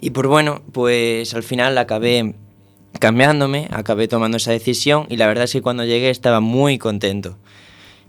Y 0.00 0.10
pues 0.10 0.28
bueno, 0.28 0.60
pues 0.72 1.32
al 1.34 1.42
final 1.42 1.78
acabé 1.78 2.34
cambiándome, 2.98 3.68
acabé 3.70 4.08
tomando 4.08 4.36
esa 4.36 4.52
decisión 4.52 5.06
y 5.08 5.16
la 5.16 5.26
verdad 5.26 5.44
es 5.44 5.52
que 5.52 5.62
cuando 5.62 5.84
llegué 5.84 6.10
estaba 6.10 6.40
muy 6.40 6.76
contento. 6.76 7.38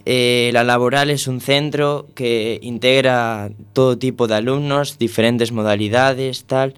Eh, 0.06 0.50
la 0.54 0.64
laboral 0.64 1.10
es 1.10 1.28
un 1.28 1.42
centro 1.42 2.08
que 2.16 2.60
integra 2.64 3.52
todo 3.74 3.98
tipo 3.98 4.28
de 4.28 4.36
alumnos, 4.36 4.98
diferentes 4.98 5.52
modalidades, 5.52 6.46
tal. 6.46 6.74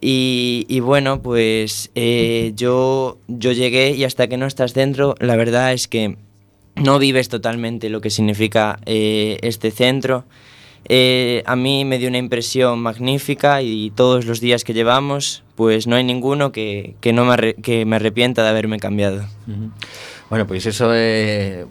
Y, 0.00 0.80
bueno, 0.80 1.22
pues 1.22 1.90
eh, 1.94 2.52
yo, 2.54 3.18
yo 3.28 3.52
llegué 3.52 3.92
y 3.92 4.04
hasta 4.04 4.28
que 4.28 4.36
no 4.36 4.46
estás 4.46 4.74
dentro, 4.74 5.14
la 5.20 5.36
verdad 5.36 5.72
es 5.72 5.88
que 5.88 6.16
no 6.74 6.98
vives 6.98 7.28
totalmente 7.28 7.88
lo 7.88 8.00
que 8.00 8.10
significa 8.10 8.78
eh, 8.84 9.38
este 9.42 9.70
centro. 9.70 10.24
Eh, 10.88 11.42
a 11.46 11.56
mí 11.56 11.84
me 11.84 11.98
dio 11.98 12.08
una 12.08 12.18
impresión 12.18 12.78
magnífica 12.78 13.60
y 13.62 13.90
todos 13.90 14.24
los 14.26 14.40
días 14.40 14.62
que 14.62 14.72
llevamos, 14.72 15.42
pues 15.56 15.86
no 15.86 15.96
hay 15.96 16.04
ninguno 16.04 16.52
que, 16.52 16.94
que 17.00 17.12
no 17.12 17.24
me, 17.24 17.54
que 17.54 17.84
me 17.84 17.96
arrepienta 17.96 18.44
de 18.44 18.50
haberme 18.50 18.78
cambiado. 18.78 19.24
Bueno, 20.28 20.46
pois 20.46 20.66
eso 20.66 20.90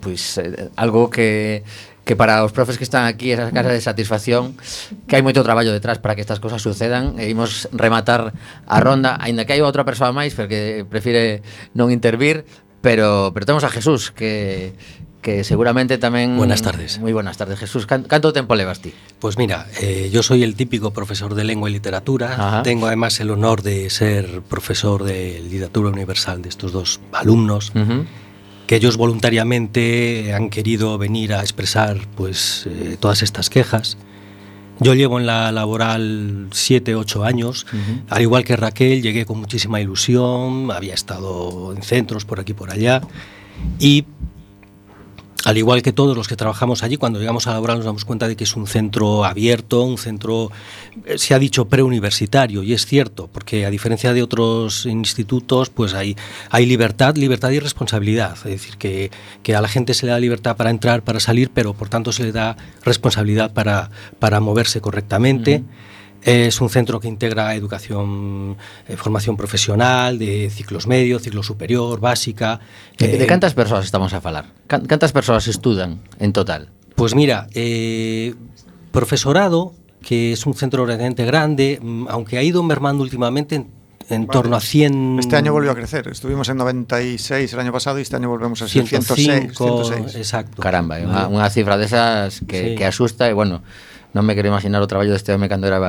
pois 0.01 0.37
eh, 0.37 0.69
algo 0.75 1.09
que 1.09 1.63
que 2.05 2.15
para 2.15 2.45
os 2.45 2.53
profes 2.53 2.77
que 2.77 2.85
están 2.85 3.09
aquí 3.09 3.33
esa 3.33 3.51
casa 3.51 3.73
de 3.73 3.81
satisfacción 3.81 4.53
que 5.09 5.17
hai 5.17 5.25
moito 5.25 5.41
traballo 5.41 5.73
detrás 5.73 5.97
para 5.97 6.13
que 6.13 6.21
estas 6.21 6.37
cosas 6.37 6.61
sucedan 6.61 7.17
e 7.17 7.27
imos 7.27 7.67
rematar 7.73 8.31
a 8.69 8.77
ronda 8.79 9.17
aínda 9.17 9.43
que 9.43 9.57
hai 9.57 9.61
outra 9.65 9.83
persoa 9.83 10.13
máis 10.13 10.37
pero 10.37 10.47
que 10.47 10.85
prefire 10.85 11.41
non 11.73 11.89
intervir 11.89 12.45
pero 12.79 13.33
pero 13.33 13.43
temos 13.49 13.65
a 13.65 13.73
Jesús 13.73 14.13
que 14.13 14.77
que 15.25 15.41
seguramente 15.41 15.97
tamén... 15.97 16.37
Buenas 16.37 16.61
tardes. 16.61 17.01
Muy 17.01 17.09
buenas 17.09 17.33
tardes, 17.33 17.57
Jesús. 17.57 17.89
Canto 17.89 18.29
tempo 18.29 18.53
levas 18.53 18.77
ti? 18.77 18.93
Pues 19.17 19.41
mira, 19.41 19.65
eh, 19.81 20.11
yo 20.13 20.21
soy 20.21 20.45
el 20.45 20.53
típico 20.53 20.93
profesor 20.93 21.33
de 21.33 21.43
lengua 21.43 21.67
y 21.67 21.73
literatura. 21.73 22.37
Ajá. 22.37 22.61
Tengo 22.61 22.85
además 22.85 23.19
el 23.19 23.31
honor 23.31 23.63
de 23.63 23.89
ser 23.89 24.45
profesor 24.45 25.01
de 25.01 25.41
literatura 25.41 25.89
universal 25.89 26.43
de 26.43 26.49
estos 26.49 26.71
dos 26.71 27.01
alumnos. 27.11 27.73
Uh 27.73 27.79
-huh. 27.79 28.05
Que 28.67 28.75
ellos 28.75 28.97
voluntariamente 28.97 30.33
han 30.33 30.49
querido 30.49 30.97
venir 30.97 31.33
a 31.33 31.41
expresar 31.41 31.97
pues 32.15 32.67
eh, 32.67 32.97
todas 32.99 33.21
estas 33.21 33.49
quejas. 33.49 33.97
Yo 34.79 34.93
llevo 34.93 35.19
en 35.19 35.25
la 35.25 35.51
laboral 35.51 36.47
7, 36.51 36.95
8 36.95 37.23
años, 37.23 37.65
al 38.09 38.21
igual 38.21 38.43
que 38.43 38.57
Raquel, 38.57 39.01
llegué 39.01 39.25
con 39.25 39.39
muchísima 39.39 39.79
ilusión, 39.79 40.69
había 40.69 40.93
estado 40.93 41.73
en 41.73 41.81
centros 41.81 42.25
por 42.25 42.41
aquí 42.41 42.51
y 42.51 42.55
por 42.55 42.71
allá, 42.71 43.01
y 43.79 44.03
al 45.45 45.59
igual 45.59 45.83
que 45.83 45.93
todos 45.93 46.17
los 46.17 46.27
que 46.27 46.35
trabajamos 46.35 46.81
allí, 46.81 46.97
cuando 46.97 47.19
llegamos 47.19 47.45
a 47.45 47.51
la 47.51 47.57
laboral 47.57 47.77
nos 47.77 47.85
damos 47.85 48.03
cuenta 48.03 48.27
de 48.27 48.35
que 48.35 48.45
es 48.45 48.55
un 48.55 48.65
centro 48.65 49.23
abierto, 49.23 49.83
un 49.83 49.99
centro, 49.99 50.51
eh, 51.05 51.19
se 51.19 51.35
ha 51.35 51.39
dicho 51.39 51.65
preuniversitario, 51.65 52.63
y 52.63 52.73
es 52.73 52.87
cierto, 52.87 53.29
porque 53.31 53.63
a 53.63 53.69
diferencia 53.69 54.11
de 54.11 54.23
otros 54.23 54.87
institutos, 54.87 55.69
pues 55.69 55.93
hay, 55.93 56.17
hay 56.49 56.65
libertad, 56.65 57.15
libertad 57.15 57.51
y 57.51 57.59
responsabilidad. 57.59 58.35
Es 58.37 58.43
decir, 58.43 58.77
que, 58.77 59.11
que 59.43 59.55
a 59.55 59.61
la 59.61 59.67
gente 59.67 59.93
se 59.93 60.07
le 60.07 60.13
da 60.13 60.19
libertad 60.19 60.57
para 60.57 60.71
entrar, 60.71 61.03
para 61.03 61.19
salir, 61.19 61.51
pero 61.53 61.75
por 61.75 61.89
tanto 61.89 62.11
se 62.11 62.23
le 62.23 62.31
da 62.31 62.57
responsabilidad 62.83 63.53
para, 63.53 63.91
para 64.17 64.39
moverse 64.39 64.81
correctamente. 64.81 65.63
Es 66.25 66.59
un 66.59 66.69
centro 66.73 66.99
que 66.99 67.07
integra 67.07 67.53
educación, 67.53 68.57
eh, 68.89 68.97
formación 68.97 69.37
profesional, 69.37 70.17
de 70.17 70.49
ciclos 70.49 70.87
medios, 70.87 71.21
ciclo 71.21 71.43
superior, 71.43 71.99
básica. 72.01 72.59
De, 72.97 73.07
de 73.07 73.23
eh, 73.23 73.27
cantas 73.27 73.53
persoas 73.53 73.85
estamos 73.85 74.11
a 74.13 74.21
falar? 74.21 74.45
Can- 74.65 74.87
Cantas 74.89 75.11
persoas 75.13 75.47
estudan 75.47 76.01
en 76.17 76.33
total? 76.33 76.69
Pues 76.95 77.13
mira, 77.13 77.45
eh, 77.53 78.33
profesorado, 78.91 79.73
que 80.01 80.33
es 80.33 80.45
un 80.47 80.55
centro 80.55 80.85
relativamente 80.85 81.25
grande, 81.25 81.79
mm, 81.81 82.07
aunque 82.09 82.39
ha 82.39 82.43
ido 82.43 82.63
mermando 82.63 83.03
últimamente 83.03 83.55
en, 83.55 83.67
en 84.09 84.25
Vale. 84.25 84.33
torno 84.33 84.55
a 84.55 84.61
100... 84.61 85.19
Este 85.19 85.35
año 85.35 85.51
volvió 85.51 85.71
a 85.71 85.75
crecer. 85.75 86.07
Estuvimos 86.07 86.49
en 86.49 86.57
96 86.57 87.53
el 87.53 87.59
año 87.59 87.71
pasado 87.71 87.99
y 87.99 88.01
este 88.01 88.15
año 88.15 88.29
volvemos 88.29 88.61
a 88.63 88.67
ser 88.67 88.87
106. 88.87 89.27
105, 89.27 89.83
106. 89.85 90.15
exacto. 90.15 90.61
Caramba, 90.61 90.97
unha, 91.01 91.29
Vale. 91.29 91.35
unha 91.37 91.49
cifra 91.53 91.77
desas 91.77 92.41
que, 92.49 92.73
Sí. 92.73 92.75
que 92.77 92.85
asusta 92.85 93.29
e 93.29 93.33
bueno, 93.33 93.61
non 94.15 94.23
me 94.23 94.31
quero 94.31 94.47
imaginar 94.47 94.79
o 94.79 94.87
traballo 94.87 95.11
deste 95.11 95.35
home 95.35 95.51
cando 95.51 95.67
era 95.67 95.83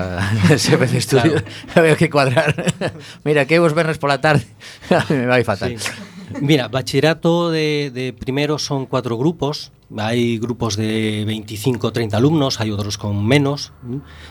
xefe 0.58 0.90
de 0.90 0.98
estudio. 0.98 1.38
Claro. 1.46 1.78
Había 1.78 1.96
que 1.96 2.10
cuadrar. 2.10 2.74
Mira, 3.24 3.46
que 3.46 3.62
vos 3.62 3.72
vernes 3.72 4.02
pola 4.02 4.20
tarde. 4.20 4.42
Me 5.08 5.30
vai 5.30 5.46
fatal. 5.46 5.78
Sí. 5.78 5.94
Mira, 6.42 6.66
bachillerato 6.66 7.54
de, 7.54 7.94
de 7.94 8.12
primero 8.12 8.58
son 8.58 8.90
cuatro 8.90 9.16
grupos. 9.16 9.70
Hay 9.96 10.38
grupos 10.38 10.74
de 10.74 11.22
25 11.24 11.86
o 11.86 11.92
30 11.94 12.16
alumnos, 12.18 12.58
hay 12.58 12.72
otros 12.74 12.98
con 12.98 13.24
menos. 13.24 13.70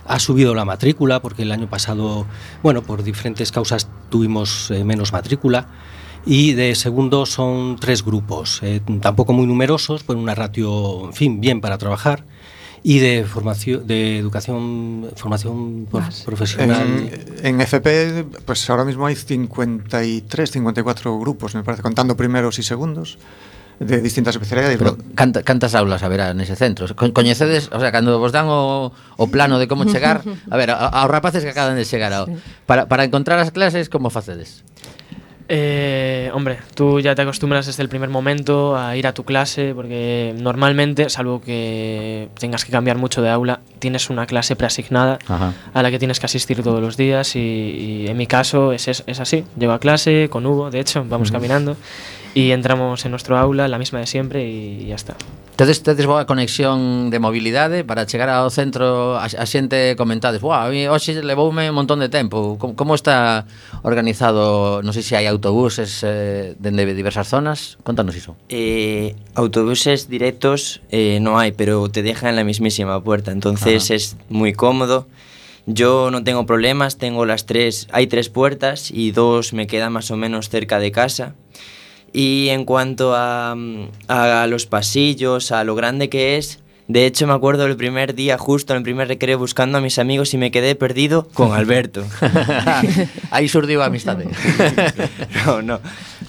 Ha 0.03 0.19
subido 0.19 0.53
la 0.53 0.65
matrícula 0.65 1.21
porque 1.21 1.43
el 1.43 1.51
año 1.53 1.69
pasado, 1.69 2.27
bueno, 2.61 2.83
por 2.83 3.03
diferentes 3.03 3.53
causas 3.53 3.87
tuvimos 4.09 4.69
eh, 4.71 4.83
menos 4.83 5.13
matrícula. 5.13 5.71
Y 6.25 6.53
de 6.53 6.75
segundo 6.75 7.25
son 7.25 7.77
tres 7.79 8.03
grupos, 8.03 8.59
eh, 8.63 8.81
tampoco 8.99 9.31
muy 9.31 9.47
numerosos, 9.47 10.03
pero 10.03 10.19
una 10.19 10.35
ratio, 10.35 11.05
en 11.05 11.13
fin, 11.13 11.39
bien 11.39 11.61
para 11.61 11.77
trabajar. 11.77 12.25
y 12.87 12.99
de 12.99 13.25
formación 13.25 13.87
de 13.87 14.19
educación 14.19 15.09
formación 15.15 15.87
Más. 15.91 16.21
profesional 16.21 17.09
en, 17.41 17.45
en, 17.47 17.61
FP 17.61 18.25
pues 18.45 18.69
ahora 18.69 18.85
mismo 18.85 19.07
hay 19.07 19.15
53 19.15 20.51
54 20.51 21.19
grupos 21.19 21.55
me 21.55 21.63
parece 21.63 21.81
contando 21.81 22.15
primeros 22.15 22.59
y 22.59 22.63
segundos 22.63 23.17
de 23.79 24.01
distintas 24.01 24.35
especialidades. 24.35 24.77
Pero 24.77 24.97
canta, 25.15 25.43
cantas 25.43 25.75
aulas 25.75 26.03
haberá 26.03 26.33
nese 26.33 26.55
centro? 26.55 26.87
Co 26.95 27.11
coñecedes, 27.11 27.67
o 27.73 27.79
sea, 27.79 27.91
cando 27.91 28.19
vos 28.19 28.31
dan 28.31 28.47
o, 28.47 28.93
o 28.93 29.25
plano 29.27 29.59
de 29.59 29.67
como 29.67 29.83
chegar, 29.83 30.23
a 30.51 30.55
ver, 30.55 30.71
aos 30.71 31.09
rapaces 31.11 31.43
que 31.43 31.51
acaban 31.51 31.75
de 31.75 31.83
chegar 31.83 32.13
ao, 32.13 32.29
para, 32.65 32.87
para 32.87 33.03
encontrar 33.03 33.39
as 33.39 33.51
clases, 33.51 33.91
como 33.91 34.07
facedes? 34.07 34.63
Eh, 35.47 36.31
hombre, 36.33 36.57
tú 36.73 36.99
ya 36.99 37.13
te 37.13 37.21
acostumbras 37.21 37.67
desde 37.67 37.83
el 37.83 37.89
primer 37.89 38.09
momento 38.09 38.75
a 38.75 38.95
ir 38.97 39.05
a 39.05 39.13
tu 39.13 39.23
clase 39.23 39.73
porque 39.75 40.33
normalmente, 40.37 41.09
salvo 41.09 41.39
que 41.41 42.29
tengas 42.39 42.65
que 42.65 42.71
cambiar 42.71 42.97
mucho 42.97 43.21
de 43.21 43.29
aula, 43.29 43.59
tienes 43.77 44.09
una 44.09 44.25
clase 44.25 44.55
preasignada 44.55 45.19
Ajá. 45.27 45.53
a 45.73 45.83
la 45.83 45.91
que 45.91 45.99
tienes 45.99 46.19
que 46.19 46.25
asistir 46.25 46.63
todos 46.63 46.81
los 46.81 46.97
días 46.97 47.35
y, 47.35 47.39
y 47.39 48.07
en 48.07 48.17
mi 48.17 48.25
caso 48.25 48.73
es, 48.73 48.87
es, 48.87 49.03
es 49.05 49.19
así. 49.19 49.43
Llego 49.57 49.73
a 49.73 49.79
clase 49.79 50.29
con 50.31 50.45
Hugo, 50.45 50.71
de 50.71 50.79
hecho, 50.79 51.05
vamos 51.07 51.31
caminando 51.31 51.77
y 52.35 52.51
entramos 52.51 53.05
en 53.05 53.11
nuestro 53.11 53.37
aula, 53.39 53.67
la 53.67 53.79
misma 53.79 53.99
de 53.99 54.05
siempre 54.05 54.45
y 54.45 54.85
ya 54.87 54.95
está. 54.95 55.15
Entonces 55.55 55.81
tedes 55.81 56.03
boa 56.05 56.27
conexión 56.27 57.09
de 57.09 57.17
mobilidade 57.23 57.87
para 57.87 58.03
chegar 58.03 58.27
ao 58.27 58.51
centro 58.51 59.15
a, 59.15 59.23
a 59.23 59.45
xente 59.47 59.95
comentades, 59.95 60.43
"Buah, 60.43 60.67
a 60.67 60.69
mí 60.69 60.83
hoxe 60.91 61.15
levoume 61.23 61.71
un 61.71 61.75
montón 61.79 62.03
de 62.03 62.11
tempo. 62.11 62.59
Como, 62.59 62.75
como 62.75 62.91
está 62.91 63.47
organizado? 63.79 64.83
Non 64.83 64.91
sei 64.91 64.99
se 65.07 65.15
hai 65.15 65.31
autobuses 65.31 66.03
eh, 66.03 66.59
dende 66.59 66.83
diversas 66.91 67.31
zonas. 67.31 67.79
Contanos 67.87 68.19
iso. 68.19 68.35
Eh, 68.51 69.15
autobuses 69.39 70.11
directos 70.11 70.83
eh, 70.91 71.23
no 71.23 71.39
hai, 71.39 71.55
pero 71.55 71.87
te 71.87 72.03
dejan 72.03 72.35
en 72.35 72.35
la 72.35 72.43
mismísima 72.43 72.99
puerta, 72.99 73.31
entonces 73.31 73.87
Ajá. 73.87 73.95
es 73.95 74.19
muy 74.27 74.51
cómodo. 74.51 75.07
Yo 75.71 76.11
no 76.11 76.19
tengo 76.27 76.43
problemas, 76.45 76.99
tengo 76.99 77.23
las 77.23 77.47
tres, 77.47 77.87
hay 77.95 78.11
tres 78.11 78.27
puertas 78.27 78.91
y 78.91 79.15
dos 79.15 79.55
me 79.55 79.71
quedan 79.71 79.95
más 79.95 80.11
o 80.11 80.19
menos 80.19 80.51
cerca 80.51 80.83
de 80.83 80.91
casa. 80.91 81.31
Y 82.17 82.47
en 82.47 82.63
cuanto 82.63 83.13
a, 83.13 83.57
a 84.07 84.47
los 84.47 84.65
pasillos, 84.67 85.51
a 85.51 85.65
lo 85.65 85.75
grande 85.75 86.07
que 86.07 86.37
es, 86.37 86.59
de 86.87 87.05
hecho 87.05 87.27
me 87.27 87.33
acuerdo 87.33 87.65
el 87.65 87.75
primer 87.75 88.15
día, 88.15 88.37
justo 88.37 88.71
en 88.71 88.77
el 88.77 88.83
primer 88.83 89.09
recreo, 89.09 89.37
buscando 89.37 89.79
a 89.79 89.81
mis 89.81 89.99
amigos 89.99 90.33
y 90.33 90.37
me 90.37 90.49
quedé 90.49 90.75
perdido 90.75 91.27
con 91.33 91.51
Alberto. 91.51 92.05
Aí 93.31 93.49
surdiu 93.49 93.81
a 93.81 93.87
amistade. 93.87 94.29
no, 95.45 95.61
no. 95.61 95.81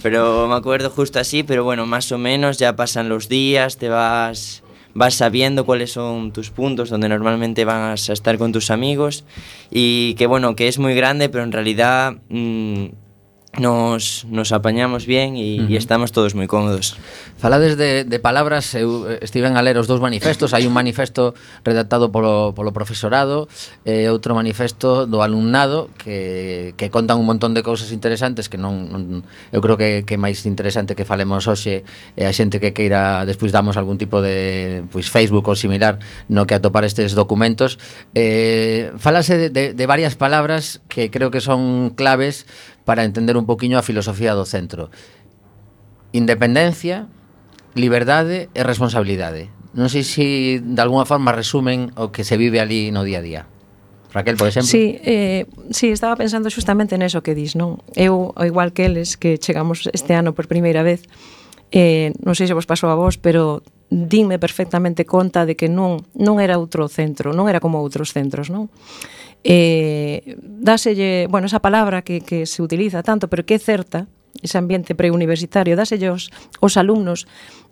Pero 0.03 0.49
me 0.49 0.57
acuerdo 0.57 0.91
justo 0.91 1.21
así, 1.21 1.45
pero 1.45 1.63
bueno, 1.63 1.87
más 1.87 2.11
o 2.11 2.19
menos 2.19 2.59
ya 2.59 2.75
pasan 2.75 3.09
los 3.09 3.29
días, 3.29 3.77
te 3.77 3.89
vas 3.89 4.65
vas 4.93 5.15
sabiendo 5.15 5.67
cuáles 5.67 5.93
son 5.93 6.33
tus 6.33 6.51
puntos 6.51 6.91
donde 6.91 7.09
normalmente 7.09 7.65
vas 7.65 8.11
a 8.11 8.13
estar 8.13 8.39
con 8.39 8.51
tus 8.51 8.73
amigos 8.73 9.25
y 9.71 10.15
que 10.15 10.27
bueno, 10.27 10.57
que 10.57 10.67
es 10.67 10.81
muy 10.81 10.95
grande, 10.95 11.29
pero 11.29 11.45
en 11.45 11.53
realidad 11.53 12.15
mm, 12.29 12.87
nos, 13.59 14.27
nos 14.31 14.53
apañamos 14.53 15.07
bien 15.07 15.37
e, 15.37 15.61
uh 15.61 15.67
-huh. 15.67 15.73
e 15.73 15.77
estamos 15.77 16.13
todos 16.13 16.35
moi 16.35 16.47
cómodos. 16.47 16.97
Falades 17.37 17.77
de, 17.77 18.05
de 18.05 18.19
palabras, 18.19 18.73
eu 18.75 19.09
eh, 19.09 19.21
estiven 19.21 19.57
a 19.57 19.63
ler 19.63 19.77
os 19.77 19.89
dous 19.89 20.01
manifestos, 20.01 20.53
hai 20.57 20.65
un 20.65 20.73
manifesto 20.73 21.37
redactado 21.65 22.13
polo, 22.13 22.53
polo 22.57 22.73
profesorado 22.73 23.49
e 23.85 24.09
outro 24.09 24.33
manifesto 24.37 25.05
do 25.05 25.21
alumnado 25.21 25.93
que, 26.01 26.73
que 26.81 26.89
contan 26.89 27.21
un 27.21 27.27
montón 27.29 27.53
de 27.53 27.63
cousas 27.65 27.93
interesantes 27.93 28.49
que 28.49 28.57
non, 28.57 28.89
non 28.89 29.25
eu 29.53 29.61
creo 29.61 29.77
que, 29.77 30.05
que 30.09 30.17
é 30.17 30.21
máis 30.21 30.45
interesante 30.49 30.97
que 30.97 31.05
falemos 31.05 31.45
hoxe 31.49 31.85
e 32.17 32.23
a 32.25 32.33
xente 32.33 32.61
que 32.61 32.73
queira 32.73 33.25
despois 33.29 33.53
damos 33.53 33.77
algún 33.77 34.01
tipo 34.01 34.25
de 34.25 34.85
pois, 34.89 35.09
Facebook 35.09 35.45
ou 35.49 35.57
similar 35.57 36.01
no 36.33 36.49
que 36.49 36.57
atopar 36.57 36.85
estes 36.85 37.13
documentos 37.13 37.77
eh, 38.17 38.93
falase 38.97 39.37
de, 39.37 39.49
de, 39.53 39.65
de 39.77 39.85
varias 39.85 40.17
palabras 40.17 40.81
que 40.89 41.11
creo 41.11 41.31
que 41.31 41.41
son 41.45 41.93
claves 41.93 42.49
para 42.87 43.03
entender 43.03 43.37
un 43.37 43.45
poquinho 43.45 43.77
a 43.77 43.85
filosofía 43.85 44.33
do 44.39 44.47
centro. 44.47 44.95
Independencia, 46.15 47.11
liberdade 47.75 48.49
e 48.55 48.63
responsabilidade. 48.63 49.51
Non 49.77 49.91
sei 49.91 50.07
se 50.07 50.63
de 50.63 50.81
alguna 50.81 51.05
forma 51.05 51.35
resumen 51.35 51.93
o 51.99 52.15
que 52.15 52.25
se 52.25 52.39
vive 52.39 52.63
ali 52.63 52.95
no 52.95 53.05
día 53.05 53.21
a 53.21 53.27
día. 53.27 53.43
Raquel, 54.15 54.39
por 54.39 54.49
exemplo. 54.49 54.71
Sí, 54.71 54.97
eh, 55.05 55.45
sí, 55.75 55.93
estaba 55.93 56.17
pensando 56.17 56.49
xustamente 56.49 56.97
neso 56.97 57.21
que 57.21 57.37
dis, 57.37 57.53
non? 57.59 57.85
Eu, 57.93 58.33
ao 58.33 58.49
igual 58.49 58.73
que 58.73 58.89
eles, 58.89 59.19
que 59.21 59.37
chegamos 59.37 59.91
este 59.93 60.17
ano 60.17 60.33
por 60.33 60.49
primeira 60.49 60.81
vez, 60.81 61.05
eh, 61.75 62.15
non 62.25 62.33
sei 62.33 62.49
se 62.49 62.57
vos 62.57 62.65
pasou 62.65 62.89
a 62.89 62.97
vos, 62.97 63.19
pero 63.21 63.61
dinme 63.91 64.39
perfectamente 64.39 65.05
conta 65.05 65.45
de 65.45 65.59
que 65.59 65.69
non 65.69 66.01
non 66.17 66.39
era 66.39 66.57
outro 66.57 66.87
centro, 66.89 67.35
non 67.35 67.51
era 67.51 67.59
como 67.59 67.83
outros 67.83 68.15
centros, 68.15 68.49
non? 68.49 68.71
eh, 69.45 70.37
dáselle, 70.41 71.27
bueno, 71.29 71.47
esa 71.47 71.61
palabra 71.61 72.03
que, 72.03 72.21
que 72.21 72.47
se 72.47 72.63
utiliza 72.63 73.03
tanto, 73.03 73.29
pero 73.29 73.45
que 73.45 73.55
é 73.55 73.59
certa, 73.59 74.07
ese 74.43 74.59
ambiente 74.59 74.95
preuniversitario, 74.95 75.77
dáselle 75.77 76.11
os, 76.11 76.31
os 76.61 76.77
alumnos 76.77 77.27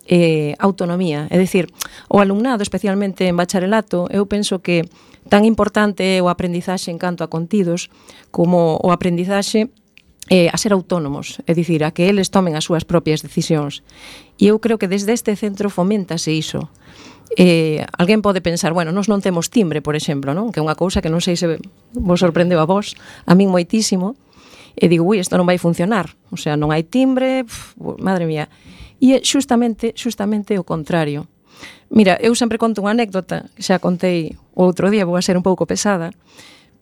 eh, 0.06 0.54
autonomía. 0.58 1.26
É 1.30 1.38
dicir, 1.38 1.72
o 2.08 2.20
alumnado, 2.20 2.62
especialmente 2.62 3.24
en 3.28 3.36
bacharelato, 3.36 4.08
eu 4.12 4.28
penso 4.28 4.60
que 4.60 4.84
tan 5.28 5.44
importante 5.48 6.04
é 6.04 6.20
o 6.20 6.28
aprendizaxe 6.28 6.92
en 6.92 7.00
canto 7.00 7.24
a 7.24 7.32
contidos 7.32 7.88
como 8.28 8.76
o 8.84 8.92
aprendizaxe 8.92 9.72
eh, 10.28 10.48
a 10.52 10.56
ser 10.56 10.72
autónomos, 10.72 11.40
é 11.48 11.52
dicir, 11.52 11.84
a 11.84 11.92
que 11.92 12.08
eles 12.08 12.32
tomen 12.32 12.56
as 12.56 12.64
súas 12.64 12.84
propias 12.84 13.20
decisións. 13.20 13.84
E 14.40 14.48
eu 14.48 14.60
creo 14.60 14.80
que 14.80 14.88
desde 14.88 15.12
este 15.12 15.36
centro 15.36 15.68
fomentase 15.68 16.32
iso. 16.32 16.68
Eh, 17.36 17.82
alguén 17.98 18.22
pode 18.22 18.38
pensar, 18.38 18.70
bueno, 18.72 18.94
nos 18.94 19.10
non 19.10 19.18
temos 19.18 19.50
timbre, 19.50 19.82
por 19.82 19.98
exemplo, 19.98 20.34
non? 20.34 20.54
Que 20.54 20.62
é 20.62 20.64
unha 20.64 20.78
cousa 20.78 21.02
que 21.02 21.10
non 21.10 21.18
sei 21.18 21.34
se 21.34 21.58
vos 21.94 22.22
sorprendeu 22.22 22.62
a 22.62 22.66
vos, 22.66 22.94
a 23.26 23.34
min 23.34 23.50
moitísimo, 23.50 24.14
e 24.78 24.86
digo, 24.86 25.02
ui, 25.06 25.18
isto 25.18 25.34
non 25.34 25.46
vai 25.46 25.58
funcionar, 25.58 26.14
o 26.30 26.38
sea, 26.38 26.54
non 26.54 26.70
hai 26.70 26.86
timbre, 26.86 27.42
pf, 27.42 27.78
madre 27.98 28.26
mía. 28.26 28.46
E 29.02 29.14
é 29.14 29.18
xustamente, 29.22 29.94
xustamente 29.98 30.54
o 30.58 30.66
contrario. 30.66 31.26
Mira, 31.90 32.18
eu 32.22 32.34
sempre 32.38 32.58
conto 32.58 32.82
unha 32.82 32.94
anécdota, 32.94 33.50
xa 33.58 33.82
contei 33.82 34.34
o 34.54 34.62
outro 34.66 34.90
día, 34.90 35.06
vou 35.06 35.18
a 35.18 35.22
ser 35.22 35.34
un 35.34 35.46
pouco 35.46 35.66
pesada, 35.66 36.14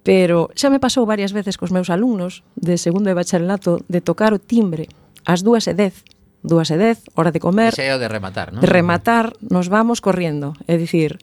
pero 0.03 0.51
xa 0.59 0.69
me 0.69 0.83
pasou 0.83 1.07
varias 1.07 1.33
veces 1.33 1.57
cos 1.57 1.71
meus 1.71 1.89
alumnos 1.89 2.43
de 2.59 2.77
segundo 2.77 3.09
de 3.09 3.17
bacharelato 3.17 3.81
de 3.89 4.01
tocar 4.01 4.35
o 4.35 4.43
timbre 4.43 4.91
ás 5.23 5.47
dúas 5.47 5.71
e 5.71 5.75
dez 5.79 6.03
dúas 6.43 6.69
e 6.75 6.77
dez, 6.77 6.99
hora 7.15 7.31
de 7.31 7.39
comer. 7.39 7.73
Ese 7.73 7.87
é 7.87 7.95
o 7.95 8.03
de 8.03 8.11
rematar, 8.11 8.51
non? 8.51 8.61
De 8.61 8.69
rematar, 8.69 9.33
nos 9.41 9.71
vamos 9.71 10.03
corriendo. 10.03 10.53
É 10.67 10.75
dicir, 10.77 11.23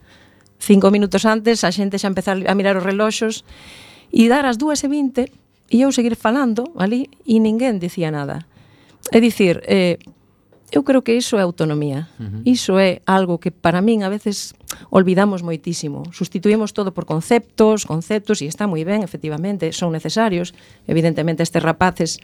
cinco 0.57 0.89
minutos 0.89 1.27
antes 1.27 1.63
a 1.67 1.71
xente 1.71 1.99
xa 1.99 2.07
empezar 2.07 2.39
a 2.39 2.53
mirar 2.55 2.79
os 2.79 2.83
reloxos 2.87 3.43
e 4.09 4.31
dar 4.31 4.47
as 4.47 4.57
dúas 4.57 4.81
e 4.81 4.87
vinte 4.87 5.29
e 5.69 5.85
eu 5.85 5.91
seguir 5.93 6.15
falando 6.15 6.71
ali 6.79 7.11
e 7.27 7.37
ninguén 7.37 7.77
dicía 7.77 8.09
nada. 8.09 8.47
É 9.11 9.19
dicir, 9.21 9.61
eh, 9.69 9.99
eu 10.71 10.85
creo 10.85 11.01
que 11.01 11.17
iso 11.17 11.37
é 11.37 11.41
autonomía. 11.41 12.09
Uh 12.19 12.23
-huh. 12.23 12.41
Iso 12.45 12.77
é 12.77 13.01
algo 13.05 13.41
que 13.41 13.49
para 13.49 13.81
min 13.81 14.05
a 14.05 14.09
veces 14.09 14.53
olvidamos 14.93 15.41
moitísimo. 15.41 16.05
Sustituímos 16.13 16.73
todo 16.73 16.93
por 16.93 17.09
conceptos, 17.09 17.85
conceptos, 17.85 18.41
e 18.41 18.45
está 18.45 18.69
moi 18.69 18.85
ben, 18.85 19.01
efectivamente, 19.01 19.73
son 19.73 19.93
necesarios. 19.93 20.53
Evidentemente, 20.85 21.41
estes 21.41 21.61
rapaces 21.61 22.21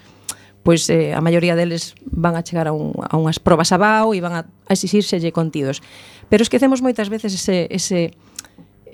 pois 0.65 0.89
eh, 0.89 1.13
a 1.13 1.21
maioría 1.21 1.53
deles 1.53 1.93
van 2.09 2.33
a 2.33 2.41
chegar 2.41 2.65
a, 2.65 2.73
un, 2.73 2.97
a 2.97 3.13
unhas 3.21 3.37
probas 3.37 3.69
abao 3.69 4.17
e 4.17 4.19
van 4.19 4.33
a, 4.33 4.41
a 4.49 4.73
exixírselle 4.73 5.29
contidos. 5.29 5.85
Pero 6.25 6.41
esquecemos 6.41 6.81
moitas 6.81 7.13
veces 7.13 7.37
ese, 7.37 7.69
ese, 7.69 8.17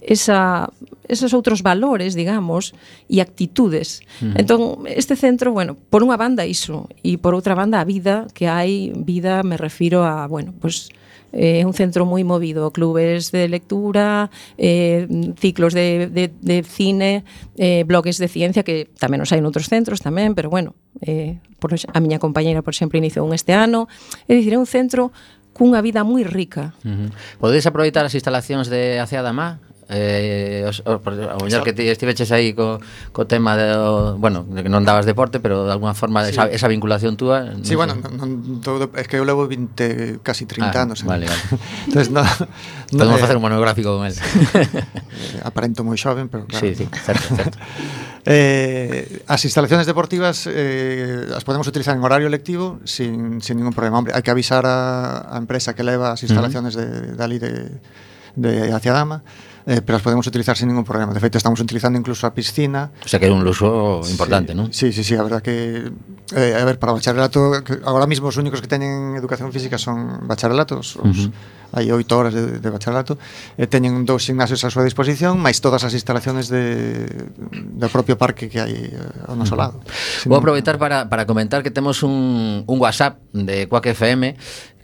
esa, 0.03 0.67
esos 1.07 1.31
outros 1.31 1.63
valores, 1.63 2.11
digamos, 2.11 2.75
e 3.07 3.23
actitudes. 3.23 4.03
Uh 4.19 4.35
-huh. 4.35 4.39
Entón, 4.43 4.61
este 4.91 5.15
centro, 5.15 5.55
bueno, 5.55 5.79
por 5.79 6.03
unha 6.03 6.19
banda 6.19 6.43
iso, 6.43 6.91
e 7.07 7.15
por 7.15 7.31
outra 7.39 7.55
banda 7.55 7.79
a 7.79 7.87
vida, 7.87 8.27
que 8.35 8.51
hai 8.51 8.91
vida, 8.91 9.39
me 9.47 9.55
refiro 9.55 10.03
a, 10.03 10.27
bueno, 10.27 10.51
pois... 10.51 10.91
Pues, 10.91 11.00
É 11.31 11.61
eh, 11.61 11.65
un 11.65 11.73
centro 11.73 12.03
moi 12.05 12.23
movido, 12.27 12.71
clubes 12.75 13.31
de 13.31 13.47
lectura, 13.47 14.29
eh, 14.59 15.07
ciclos 15.39 15.71
de, 15.73 16.11
de, 16.11 16.27
de 16.27 16.63
cine, 16.63 17.23
eh, 17.55 17.83
bloques 17.87 18.19
de 18.19 18.27
ciencia, 18.27 18.63
que 18.67 18.91
tamén 18.99 19.23
os 19.23 19.31
hai 19.31 19.39
noutros 19.39 19.71
centros 19.71 20.03
tamén, 20.03 20.35
pero 20.35 20.51
bueno, 20.51 20.75
eh, 21.01 21.39
por, 21.59 21.71
a 21.71 21.99
miña 22.03 22.19
compañeira, 22.19 22.61
por 22.61 22.75
exemplo, 22.75 22.99
iniciou 22.99 23.23
un 23.23 23.31
este 23.31 23.55
ano. 23.55 23.87
É 24.27 24.35
dicir, 24.35 24.53
é 24.53 24.59
un 24.59 24.67
centro 24.67 25.15
cunha 25.55 25.79
vida 25.79 26.03
moi 26.03 26.23
rica. 26.23 26.75
Uh 26.83 27.07
-huh. 27.07 27.09
Podedes 27.39 27.67
aproveitar 27.67 28.03
as 28.03 28.15
instalacións 28.15 28.67
de 28.67 28.99
Aceada 28.99 29.31
Má? 29.31 29.59
eh, 29.91 30.63
os, 30.65 30.79
os, 30.87 31.03
o 31.03 31.39
mellor 31.43 31.61
que 31.67 31.75
ti 31.75 31.91
estiveches 31.91 32.31
aí 32.31 32.55
co, 32.55 32.79
co 33.11 33.27
tema 33.27 33.59
de, 33.59 33.75
o, 33.75 34.15
bueno, 34.15 34.47
de 34.47 34.63
que 34.63 34.71
non 34.71 34.87
dabas 34.87 35.03
deporte, 35.03 35.43
pero 35.43 35.67
de 35.67 35.73
alguna 35.75 35.91
forma 35.93 36.23
sí. 36.23 36.31
esa, 36.31 36.47
esa 36.47 36.71
vinculación 36.71 37.19
túa... 37.19 37.51
Non 37.51 37.67
sí, 37.67 37.75
sei. 37.75 37.77
bueno, 37.77 37.99
non, 37.99 38.15
non, 38.15 38.29
todo, 38.63 38.87
es 38.95 39.07
que 39.11 39.19
eu 39.19 39.27
levo 39.27 39.51
20, 39.51 40.23
casi 40.23 40.47
30 40.47 40.71
ah, 40.71 40.83
anos. 40.87 41.03
Vale, 41.03 41.27
eh. 41.27 41.29
vale. 41.29 41.59
Entonces, 41.91 42.09
no, 42.09 42.23
no, 42.23 43.03
Podemos 43.03 43.19
eh, 43.19 43.23
facer 43.27 43.35
un 43.35 43.43
monográfico 43.43 43.99
con 43.99 44.07
él. 44.07 44.15
eh, 44.15 45.43
aparento 45.43 45.83
moi 45.83 45.99
xoven, 45.99 46.31
pero 46.31 46.47
claro. 46.47 46.63
Sí, 46.63 46.71
sí, 46.71 46.87
certo, 46.87 47.27
certo. 47.35 47.57
Eh, 48.21 49.25
as 49.25 49.41
instalaciones 49.49 49.89
deportivas 49.89 50.45
eh, 50.45 51.25
as 51.33 51.41
podemos 51.41 51.65
utilizar 51.65 51.97
en 51.97 52.05
horario 52.05 52.29
lectivo 52.29 52.77
sin, 52.85 53.41
sin 53.41 53.57
ningún 53.57 53.73
problema. 53.73 53.97
Hombre, 53.97 54.13
hai 54.13 54.21
que 54.21 54.29
avisar 54.29 54.61
a, 54.69 55.25
a 55.25 55.41
empresa 55.41 55.73
que 55.73 55.81
leva 55.81 56.13
as 56.13 56.21
instalaciones 56.21 56.77
uh 56.77 56.85
-huh. 56.85 57.17
de, 57.17 57.17
de 57.17 57.23
ali 57.25 57.41
de, 57.41 57.81
de 58.37 58.69
hacia 58.77 58.93
Dama 58.93 59.25
eh, 59.65 59.81
pero 59.81 59.97
as 59.97 60.03
podemos 60.03 60.25
utilizar 60.25 60.57
sin 60.57 60.67
ningún 60.69 60.85
problema. 60.85 61.13
De 61.13 61.19
feito, 61.19 61.37
estamos 61.37 61.59
utilizando 61.59 61.99
incluso 61.99 62.25
a 62.25 62.33
piscina. 62.33 62.91
O 63.05 63.09
sea 63.09 63.19
que 63.19 63.27
é 63.27 63.33
un 63.33 63.43
luxo 63.43 64.01
importante, 64.09 64.53
sí, 64.53 64.57
non? 64.57 64.67
Sí, 64.73 64.93
sí, 64.93 65.03
sí, 65.03 65.13
a 65.15 65.23
verdad 65.23 65.41
que 65.41 65.91
eh, 66.35 66.55
a 66.55 66.65
ver, 66.65 66.79
para 66.79 66.93
bacharelato, 66.93 67.63
que 67.63 67.73
agora 67.83 68.07
mismo 68.07 68.27
os 68.27 68.37
únicos 68.37 68.61
que 68.61 68.67
teñen 68.67 69.15
educación 69.19 69.51
física 69.51 69.77
son 69.77 70.27
bacharelatos, 70.27 70.95
os, 70.95 71.03
uh 71.03 71.27
-huh. 71.27 71.31
hai 71.71 71.87
oito 71.91 72.15
horas 72.15 72.35
de, 72.35 72.59
de 72.59 72.69
bacharelato, 72.71 73.19
e 73.55 73.63
eh, 73.63 73.67
teñen 73.67 74.03
dous 74.07 74.23
gimnasios 74.27 74.63
a 74.63 74.71
súa 74.71 74.83
disposición, 74.87 75.39
máis 75.39 75.59
todas 75.59 75.83
as 75.83 75.91
instalaciones 75.91 76.47
de, 76.47 77.07
do 77.51 77.87
propio 77.91 78.15
parque 78.15 78.47
que 78.47 78.59
hai 78.63 78.95
eh, 78.95 79.27
ao 79.27 79.35
noso 79.35 79.55
lado. 79.59 79.83
Sin. 80.19 80.31
Vou 80.31 80.39
aproveitar 80.39 80.79
para, 80.79 81.11
para 81.11 81.27
comentar 81.27 81.63
que 81.63 81.71
temos 81.71 82.03
un, 82.03 82.63
un 82.63 82.77
WhatsApp 82.79 83.19
de 83.35 83.67
Quack 83.67 83.91
FM 83.95 84.35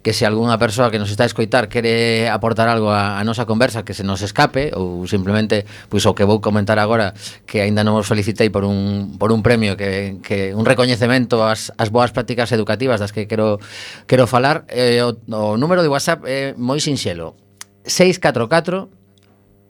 que 0.07 0.13
se 0.13 0.25
algunha 0.25 0.55
persoa 0.55 0.87
que 0.87 1.03
nos 1.03 1.11
está 1.11 1.23
a 1.23 1.25
escoitar 1.27 1.67
quere 1.67 2.31
aportar 2.31 2.71
algo 2.71 2.95
a, 2.95 3.19
a 3.19 3.23
nosa 3.27 3.43
conversa 3.43 3.83
que 3.83 3.91
se 3.91 4.07
nos 4.07 4.23
escape 4.23 4.71
ou 4.71 5.03
simplemente 5.03 5.67
pois 5.91 6.07
o 6.07 6.15
que 6.15 6.23
vou 6.23 6.39
comentar 6.39 6.79
agora 6.79 7.11
que 7.43 7.59
aínda 7.59 7.83
non 7.83 7.99
vos 7.99 8.07
felicitei 8.07 8.47
por 8.47 8.63
un, 8.63 9.19
por 9.19 9.35
un 9.35 9.43
premio 9.43 9.75
que, 9.75 10.23
que 10.23 10.55
un 10.55 10.63
recoñecemento 10.63 11.43
ás, 11.43 11.75
ás 11.75 11.91
boas 11.91 12.15
prácticas 12.15 12.55
educativas 12.55 13.03
das 13.03 13.11
que 13.11 13.27
quero 13.27 13.59
quero 14.07 14.31
falar 14.31 14.63
eh, 14.71 15.03
o, 15.03 15.11
o 15.27 15.59
número 15.59 15.83
de 15.83 15.91
WhatsApp 15.91 16.23
é 16.23 16.55
moi 16.55 16.79
sinxelo. 16.79 17.35
644 17.83 18.87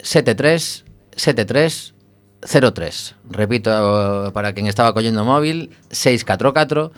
73 0.06 0.86
73 1.18 1.98
03 2.46 3.26
Repito 3.26 3.74
eh, 3.74 4.30
para 4.30 4.54
quen 4.54 4.70
estaba 4.70 4.94
collendo 4.94 5.18
o 5.18 5.26
móvil 5.26 5.74
644 5.90 6.94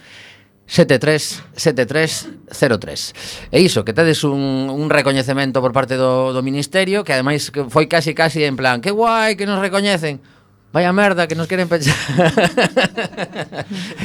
73-73-03 0.71 3.51
E 3.51 3.59
iso, 3.61 3.85
que 3.85 3.93
tedes 3.93 4.23
un, 4.23 4.71
un 4.71 4.91
recoñecemento 4.91 5.61
por 5.61 5.73
parte 5.75 5.97
do, 5.99 6.33
do 6.33 6.43
Ministerio, 6.47 7.03
que 7.03 7.13
ademais 7.13 7.51
que 7.51 7.65
foi 7.67 7.91
casi 7.91 8.15
casi 8.15 8.47
en 8.47 8.55
plan, 8.55 8.79
que 8.81 8.95
guai, 8.95 9.35
que 9.35 9.47
nos 9.47 9.59
recoñecen. 9.59 10.21
Vaya 10.73 10.93
merda 10.93 11.27
que 11.27 11.35
nos 11.35 11.49
queren 11.49 11.69
pechar. 11.69 11.97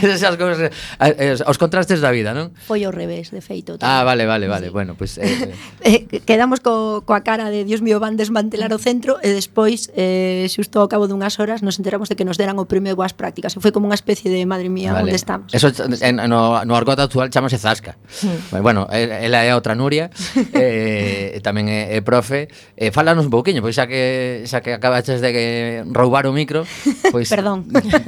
Esas 0.02 0.24
as 0.24 0.38
cousas, 0.38 0.60
eh, 0.60 0.72
eh, 1.00 1.38
os 1.46 1.58
contrastes 1.62 2.02
da 2.02 2.10
vida, 2.10 2.34
non? 2.34 2.50
Foi 2.58 2.82
ao 2.82 2.94
revés, 2.94 3.30
de 3.30 3.38
feito. 3.38 3.78
Tamén. 3.78 3.86
Ah, 3.86 4.02
vale, 4.02 4.26
vale, 4.26 4.50
vale. 4.50 4.68
Sí. 4.68 4.74
Bueno, 4.74 4.98
pues, 4.98 5.18
eh, 5.22 5.54
eh. 5.86 6.10
eh 6.10 6.26
quedamos 6.26 6.66
co, 6.66 7.06
coa 7.06 7.22
cara 7.22 7.54
de 7.54 7.70
Dios 7.70 7.86
mío, 7.86 8.02
van 8.02 8.18
desmantelar 8.18 8.74
o 8.74 8.82
centro 8.82 9.22
e 9.22 9.30
despois, 9.30 9.94
eh, 9.94 10.50
xusto 10.50 10.82
ao 10.82 10.90
cabo 10.90 11.06
dunhas 11.06 11.38
horas, 11.38 11.62
nos 11.62 11.78
enteramos 11.78 12.10
de 12.10 12.18
que 12.18 12.26
nos 12.26 12.42
deran 12.42 12.58
o 12.58 12.66
premio 12.66 12.90
de 12.90 12.98
boas 12.98 13.14
prácticas. 13.14 13.54
E 13.54 13.62
foi 13.62 13.70
como 13.70 13.86
unha 13.86 13.98
especie 13.98 14.34
de, 14.34 14.42
madre 14.50 14.74
mía, 14.74 14.90
vale. 14.90 15.14
onde 15.14 15.22
estamos. 15.22 15.54
Eso 15.54 15.70
en, 15.70 16.18
no, 16.18 16.66
no 16.66 16.74
argot 16.74 16.98
actual 16.98 17.30
chamase 17.30 17.62
Zasca. 17.62 17.94
Mm. 18.26 18.66
Bueno, 18.66 18.90
ela 18.90 19.46
é 19.46 19.54
outra 19.54 19.78
Nuria, 19.78 20.10
eh, 20.58 21.38
tamén 21.46 21.70
é, 21.70 21.94
é 21.94 22.02
profe. 22.02 22.50
Eh, 22.74 22.90
falanos 22.90 23.30
un 23.30 23.34
pouquiño, 23.34 23.62
pois 23.62 23.78
xa 23.78 23.86
que, 23.86 24.50
xa 24.50 24.66
que 24.66 24.74
acabaches 24.74 25.22
de 25.22 25.86
roubar 25.94 26.26
o 26.26 26.34
micro, 26.34 26.55
micro, 26.56 26.66
pois 27.12 27.30
Perdón. 27.30 27.66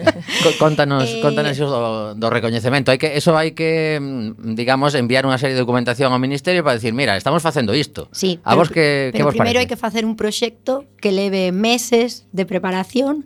contanos, 0.59 1.09
eh... 1.09 1.21
contanos 1.21 1.57
do, 1.57 2.15
do 2.15 2.27
recoñecemento. 2.29 2.91
Hai 2.91 2.99
que 2.99 3.17
eso 3.17 3.35
hai 3.35 3.51
que, 3.51 3.99
mm, 3.99 4.55
digamos, 4.55 4.95
enviar 4.95 5.25
unha 5.25 5.39
serie 5.41 5.57
de 5.57 5.63
documentación 5.63 6.13
ao 6.13 6.21
ministerio 6.21 6.63
para 6.63 6.77
decir, 6.77 6.93
mira, 6.93 7.17
estamos 7.17 7.41
facendo 7.43 7.73
isto. 7.75 8.07
Sí, 8.13 8.39
a 8.43 8.55
vos 8.55 8.69
que 8.69 9.11
pero 9.11 9.17
que 9.17 9.23
vos 9.27 9.35
primeiro 9.35 9.59
hai 9.59 9.67
que 9.67 9.79
facer 9.79 10.05
un 10.05 10.15
proxecto 10.15 10.85
que 11.01 11.11
leve 11.11 11.51
meses 11.51 12.25
de 12.31 12.45
preparación 12.45 13.25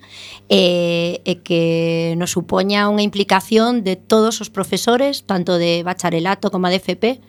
e 0.49 1.19
eh, 1.21 1.31
e 1.31 1.43
que 1.43 2.15
nos 2.17 2.31
supoña 2.31 2.87
unha 2.87 3.03
implicación 3.03 3.83
de 3.83 3.99
todos 3.99 4.39
os 4.39 4.49
profesores, 4.49 5.27
tanto 5.27 5.59
de 5.59 5.83
bacharelato 5.83 6.49
como 6.49 6.71
de 6.71 6.79
FP, 6.79 7.19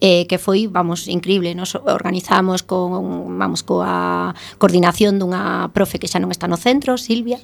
eh, 0.00 0.26
que 0.26 0.38
foi, 0.38 0.66
vamos, 0.66 1.06
increíble. 1.06 1.54
Nos 1.54 1.74
organizamos 1.76 2.62
con, 2.62 3.38
vamos, 3.38 3.62
coa 3.62 4.34
coordinación 4.58 5.22
dunha 5.22 5.70
profe 5.70 6.02
que 6.02 6.10
xa 6.10 6.18
non 6.18 6.34
está 6.34 6.50
no 6.50 6.58
centro, 6.58 6.98
Silvia, 6.98 7.29
Rubia 7.36 7.38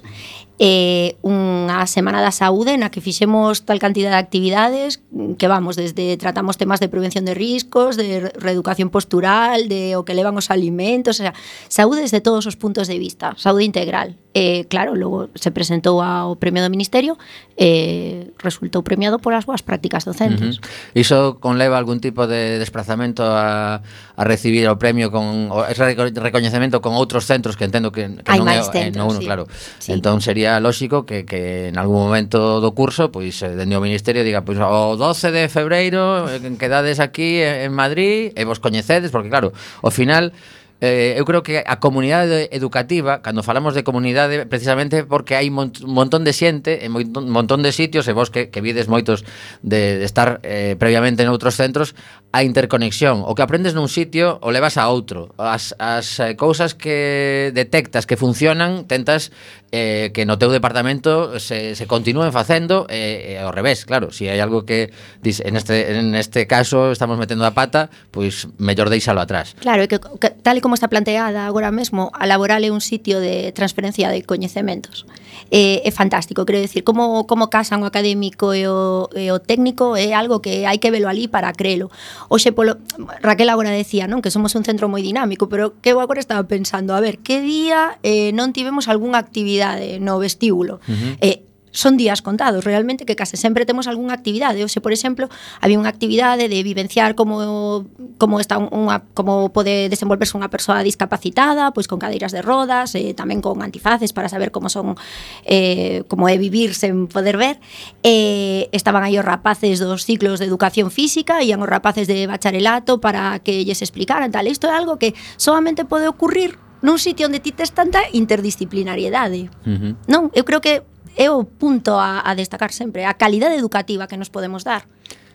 eh, 0.59 1.13
unha 1.21 1.85
semana 1.85 2.17
da 2.17 2.33
saúde 2.33 2.73
na 2.81 2.89
que 2.89 2.97
fixemos 2.97 3.61
tal 3.61 3.77
cantidad 3.77 4.09
de 4.09 4.17
actividades 4.17 5.05
que 5.37 5.45
vamos, 5.45 5.77
desde 5.77 6.17
tratamos 6.17 6.57
temas 6.57 6.81
de 6.81 6.89
prevención 6.89 7.29
de 7.29 7.37
riscos, 7.37 7.93
de 7.93 8.33
reeducación 8.33 8.89
postural, 8.89 9.69
de 9.69 9.93
o 9.93 10.01
que 10.01 10.17
levan 10.17 10.33
os 10.33 10.49
alimentos, 10.49 11.21
o 11.21 11.29
sea, 11.29 11.37
saúde 11.69 12.01
desde 12.01 12.25
todos 12.25 12.49
os 12.49 12.57
puntos 12.57 12.89
de 12.89 12.97
vista, 12.97 13.37
saúde 13.37 13.69
integral. 13.69 14.17
Eh, 14.33 14.65
claro, 14.69 14.93
logo 14.93 15.29
se 15.33 15.49
presentou 15.53 16.01
ao 16.01 16.37
premio 16.37 16.61
do 16.61 16.73
Ministerio 16.73 17.17
e 17.53 18.29
eh, 18.29 18.37
resultou 18.41 18.81
premiado 18.81 19.21
polas 19.21 19.45
boas 19.45 19.61
prácticas 19.61 20.09
docentes. 20.09 20.57
Uh 20.57 20.61
-huh. 20.61 21.01
Iso 21.05 21.17
conleva 21.37 21.77
algún 21.77 22.01
tipo 22.01 22.25
de 22.25 22.57
desplazamento 22.57 23.21
a, 23.21 23.81
a 24.17 24.23
recibir 24.25 24.65
o 24.65 24.81
premio 24.81 25.13
con 25.13 25.53
o 25.53 25.61
ese 25.69 25.93
recoñecemento 25.93 26.81
con 26.81 26.97
outros 26.97 27.29
centros 27.29 27.53
que 27.53 27.69
entendo 27.69 27.93
que, 27.93 28.09
que 28.25 28.25
Hai 28.33 28.41
non 28.41 28.49
é 28.49 28.65
centros, 28.65 28.97
non, 28.97 29.21
sí. 29.21 29.29
claro. 29.29 29.45
Sí. 29.77 29.93
Entón 29.93 30.25
sería 30.25 30.57
lóxico 30.57 31.05
que, 31.05 31.21
que 31.21 31.69
en 31.69 31.77
algún 31.77 32.01
momento 32.01 32.57
do 32.57 32.73
curso, 32.73 33.13
pois 33.13 33.37
eh, 33.45 33.53
dende 33.53 33.77
o 33.77 33.83
ministerio 33.85 34.25
diga, 34.25 34.41
pois 34.41 34.57
o 34.57 34.97
12 34.97 35.29
de 35.29 35.45
febreiro 35.53 36.25
eh, 36.25 36.41
quedades 36.57 36.97
aquí 36.97 37.37
eh, 37.45 37.69
en 37.69 37.77
Madrid 37.77 38.33
e 38.33 38.41
vos 38.41 38.57
coñecedes 38.57 39.13
porque 39.13 39.29
claro, 39.29 39.53
ao 39.85 39.93
final 39.93 40.33
eh, 40.79 41.17
eu 41.17 41.25
creo 41.25 41.41
que 41.41 41.65
a 41.65 41.81
comunidade 41.81 42.53
educativa, 42.53 43.25
cando 43.25 43.41
falamos 43.41 43.73
de 43.73 43.81
comunidade, 43.81 44.45
precisamente 44.45 45.01
porque 45.09 45.33
hai 45.33 45.49
un 45.49 45.57
mont 45.57 45.81
montón 45.81 46.21
de 46.21 46.37
xente, 46.37 46.85
en 46.85 46.93
montón, 46.93 47.33
montón 47.33 47.59
de 47.65 47.73
sitios, 47.73 48.05
e 48.05 48.13
vos 48.13 48.29
que, 48.29 48.53
que 48.53 48.61
vides 48.61 48.85
moitos 48.85 49.25
de, 49.65 49.97
de 49.97 50.05
estar 50.05 50.37
eh, 50.45 50.77
previamente 50.77 51.25
en 51.25 51.33
outros 51.33 51.57
centros, 51.57 51.97
a 52.37 52.45
interconexión. 52.45 53.25
O 53.25 53.33
que 53.33 53.41
aprendes 53.41 53.73
nun 53.73 53.89
sitio 53.89 54.37
o 54.45 54.53
levas 54.53 54.77
a 54.77 54.85
outro. 54.93 55.33
As, 55.41 55.73
as 55.81 56.21
eh, 56.21 56.37
cousas 56.37 56.77
que 56.77 57.49
detectas 57.49 58.05
que 58.05 58.13
funcionan, 58.13 58.85
tentas 58.85 59.33
eh, 59.73 60.13
que 60.13 60.29
no 60.29 60.37
teu 60.37 60.53
departamento 60.53 61.41
se, 61.41 61.73
se 61.73 61.89
continúen 61.89 62.29
facendo 62.29 62.85
eh, 62.93 63.35
eh, 63.35 63.41
ao 63.41 63.49
revés, 63.49 63.89
claro. 63.89 64.13
Se 64.13 64.29
si 64.29 64.29
hai 64.29 64.37
algo 64.37 64.69
que 64.69 64.93
dis, 65.25 65.41
en, 65.41 65.57
este, 65.57 65.97
en 65.97 66.13
este 66.13 66.45
caso 66.45 66.93
estamos 66.93 67.17
metendo 67.17 67.41
a 67.41 67.57
pata, 67.57 67.89
pois 68.13 68.45
mellor 68.61 68.93
deixalo 68.93 69.17
atrás. 69.17 69.57
Claro, 69.57 69.89
que, 69.89 69.97
que 69.97 70.29
tal 70.29 70.55
e 70.55 70.61
como 70.61 70.77
está 70.77 70.85
planteada 70.93 71.49
agora 71.49 71.73
mesmo, 71.73 72.13
a 72.13 72.29
laboral 72.29 72.61
é 72.61 72.69
un 72.69 72.85
sitio 72.85 73.17
de 73.17 73.49
transferencia 73.57 74.13
de 74.13 74.21
coñecementos 74.21 75.09
é, 75.51 75.81
é 75.87 75.91
fantástico, 75.91 76.45
quero 76.45 76.59
decir, 76.59 76.83
como, 76.83 77.25
como 77.25 77.49
casan 77.49 77.81
o 77.81 77.87
académico 77.87 78.53
e 78.53 78.67
o, 78.67 79.09
e 79.15 79.31
o 79.31 79.39
técnico 79.39 79.95
é 79.95 80.13
algo 80.13 80.43
que 80.43 80.67
hai 80.67 80.77
que 80.77 80.91
velo 80.91 81.07
ali 81.07 81.27
para 81.27 81.53
crelo. 81.55 81.89
Oxe, 82.29 82.51
polo, 82.51 82.77
Raquel 83.23 83.49
agora 83.49 83.71
decía, 83.71 84.05
non, 84.05 84.19
que 84.19 84.29
somos 84.29 84.53
un 84.53 84.67
centro 84.67 84.91
moi 84.91 85.01
dinámico, 85.01 85.47
pero 85.47 85.79
que 85.79 85.95
eu 85.95 86.03
agora 86.03 86.19
estaba 86.19 86.43
pensando, 86.45 86.93
a 86.93 86.99
ver, 86.99 87.23
que 87.23 87.39
día 87.39 87.97
eh, 88.03 88.35
non 88.35 88.51
tivemos 88.51 88.91
algunha 88.91 89.17
actividade 89.17 89.97
no 90.03 90.19
vestíbulo? 90.19 90.83
Uh 90.85 90.93
-huh. 90.93 91.13
eh, 91.23 91.46
son 91.77 91.93
días 91.95 92.25
contados, 92.25 92.65
realmente 92.65 93.05
que 93.05 93.15
case 93.15 93.37
sempre 93.37 93.61
temos 93.69 93.85
algunha 93.85 94.17
actividade, 94.17 94.65
ou 94.65 94.69
se 94.69 94.81
por 94.81 94.89
exemplo, 94.89 95.29
había 95.61 95.77
unha 95.77 95.93
actividade 95.93 96.49
de 96.49 96.59
vivenciar 96.65 97.13
como 97.13 97.85
como 98.17 98.41
está 98.41 98.57
unha 98.57 99.05
como 99.13 99.53
pode 99.53 99.85
desenvolverse 99.85 100.33
unha 100.33 100.49
persoa 100.49 100.81
discapacitada, 100.81 101.69
pois 101.77 101.85
con 101.85 102.01
cadeiras 102.01 102.33
de 102.33 102.41
rodas, 102.41 102.97
eh, 102.97 103.13
tamén 103.13 103.45
con 103.45 103.61
antifaces 103.61 104.09
para 104.09 104.25
saber 104.25 104.49
como 104.49 104.73
son 104.73 104.97
eh, 105.45 106.01
como 106.09 106.25
é 106.25 106.41
vivir 106.41 106.73
sen 106.73 107.05
poder 107.05 107.37
ver. 107.37 107.61
Eh, 108.01 108.73
estaban 108.73 109.05
aí 109.05 109.13
os 109.21 109.25
rapaces 109.25 109.77
dos 109.77 110.01
ciclos 110.01 110.41
de 110.41 110.49
educación 110.49 110.89
física, 110.89 111.45
ían 111.45 111.61
os 111.61 111.69
rapaces 111.69 112.09
de 112.09 112.25
bacharelato 112.25 112.97
para 112.97 113.37
que 113.45 113.61
lles 113.61 113.85
explicaran 113.85 114.33
tal. 114.33 114.49
Isto 114.49 114.65
é 114.65 114.73
algo 114.73 114.97
que 114.97 115.13
solamente 115.37 115.85
pode 115.85 116.09
ocurrir 116.09 116.57
nun 116.81 116.97
sitio 116.97 117.29
onde 117.29 117.37
ti 117.37 117.53
tes 117.53 117.69
tanta 117.73 118.01
interdisciplinariedade. 118.13 119.49
Uh 119.65 119.77
-huh. 119.77 119.93
Non, 120.09 120.33
eu 120.33 120.41
creo 120.41 120.61
que 120.61 120.81
é 121.17 121.27
o 121.33 121.43
punto 121.43 121.97
a, 121.97 122.21
a 122.21 122.31
destacar 122.37 122.71
sempre, 122.71 123.03
a 123.03 123.17
calidade 123.17 123.57
educativa 123.57 124.07
que 124.07 124.15
nos 124.15 124.29
podemos 124.29 124.63
dar. 124.63 124.85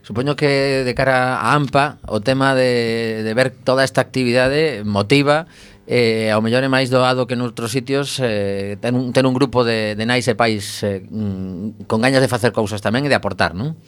Supoño 0.03 0.35
que 0.35 0.83
de 0.83 0.95
cara 0.95 1.39
a 1.39 1.55
AMPA 1.55 1.99
o 2.11 2.19
tema 2.19 2.55
de, 2.55 3.23
de 3.23 3.33
ver 3.35 3.51
toda 3.51 3.87
esta 3.87 4.03
actividade 4.03 4.83
motiva 4.83 5.47
eh, 5.87 6.31
ao 6.31 6.43
mellor 6.43 6.63
é 6.63 6.71
máis 6.71 6.91
doado 6.91 7.27
que 7.27 7.39
noutros 7.39 7.75
sitios 7.75 8.19
eh, 8.23 8.79
ten, 8.83 8.95
un, 8.99 9.15
ten 9.15 9.27
un 9.27 9.35
grupo 9.35 9.63
de, 9.63 9.95
de 9.99 10.05
nais 10.07 10.27
e 10.27 10.35
pais 10.35 10.83
eh, 10.87 11.03
mm, 11.07 11.87
con 11.91 12.03
gañas 12.03 12.23
de 12.23 12.31
facer 12.31 12.55
cousas 12.55 12.83
tamén 12.83 13.07
e 13.07 13.11
de 13.11 13.19
aportar, 13.19 13.55
non? 13.55 13.79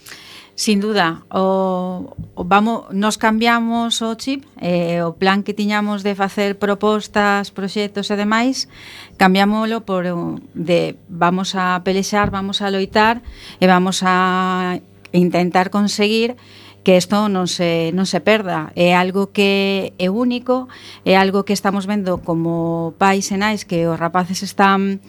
Sin 0.56 0.78
duda, 0.78 1.26
o, 1.34 2.14
o 2.34 2.44
vamos, 2.44 2.86
nos 2.94 3.18
cambiamos 3.18 3.98
o 4.02 4.14
chip, 4.14 4.46
eh, 4.62 5.02
o 5.02 5.18
plan 5.18 5.42
que 5.42 5.50
tiñamos 5.50 6.06
de 6.06 6.14
facer 6.14 6.62
propostas, 6.62 7.50
proxectos 7.50 8.06
e 8.06 8.14
demais, 8.14 8.70
cambiámolo 9.18 9.82
por 9.82 10.06
de 10.54 10.94
vamos 11.10 11.58
a 11.58 11.82
pelexar, 11.82 12.30
vamos 12.30 12.62
a 12.62 12.70
loitar 12.70 13.18
e 13.58 13.66
vamos 13.66 14.06
a 14.06 14.78
intentar 15.10 15.74
conseguir 15.74 16.38
que 16.86 17.02
isto 17.02 17.26
non 17.26 17.50
se, 17.50 17.90
non 17.90 18.06
se 18.06 18.22
perda. 18.22 18.70
É 18.78 18.94
algo 18.94 19.34
que 19.34 19.90
é 19.98 20.06
único, 20.06 20.70
é 21.02 21.18
algo 21.18 21.42
que 21.42 21.56
estamos 21.56 21.90
vendo 21.90 22.22
como 22.22 22.94
pais 22.94 23.26
e 23.34 23.36
nais 23.42 23.66
que 23.66 23.90
os 23.90 23.98
rapaces 23.98 24.46
están 24.46 25.02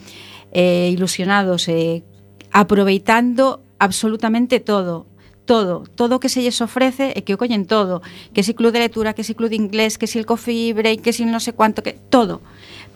eh, 0.50 0.90
ilusionados 0.90 1.70
e 1.70 2.02
eh, 2.02 2.04
aproveitando 2.50 3.62
absolutamente 3.78 4.58
todo 4.58 5.06
todo, 5.46 5.86
todo 5.96 6.18
o 6.18 6.20
que 6.20 6.30
se 6.30 6.42
lles 6.42 6.60
ofrece 6.60 7.14
e 7.14 7.22
que 7.22 7.34
o 7.34 7.40
collen 7.40 7.70
todo, 7.70 8.02
que 8.34 8.42
si 8.42 8.58
club 8.58 8.74
de 8.74 8.82
lectura, 8.82 9.14
que 9.14 9.24
si 9.24 9.38
club 9.38 9.54
de 9.54 9.62
inglés, 9.62 9.98
que 9.98 10.10
si 10.10 10.18
el 10.18 10.26
coffee 10.26 10.74
break, 10.74 11.06
que 11.06 11.14
si 11.14 11.24
non 11.24 11.40
sei 11.40 11.54
cuánto, 11.54 11.86
que 11.86 11.94
todo, 11.94 12.42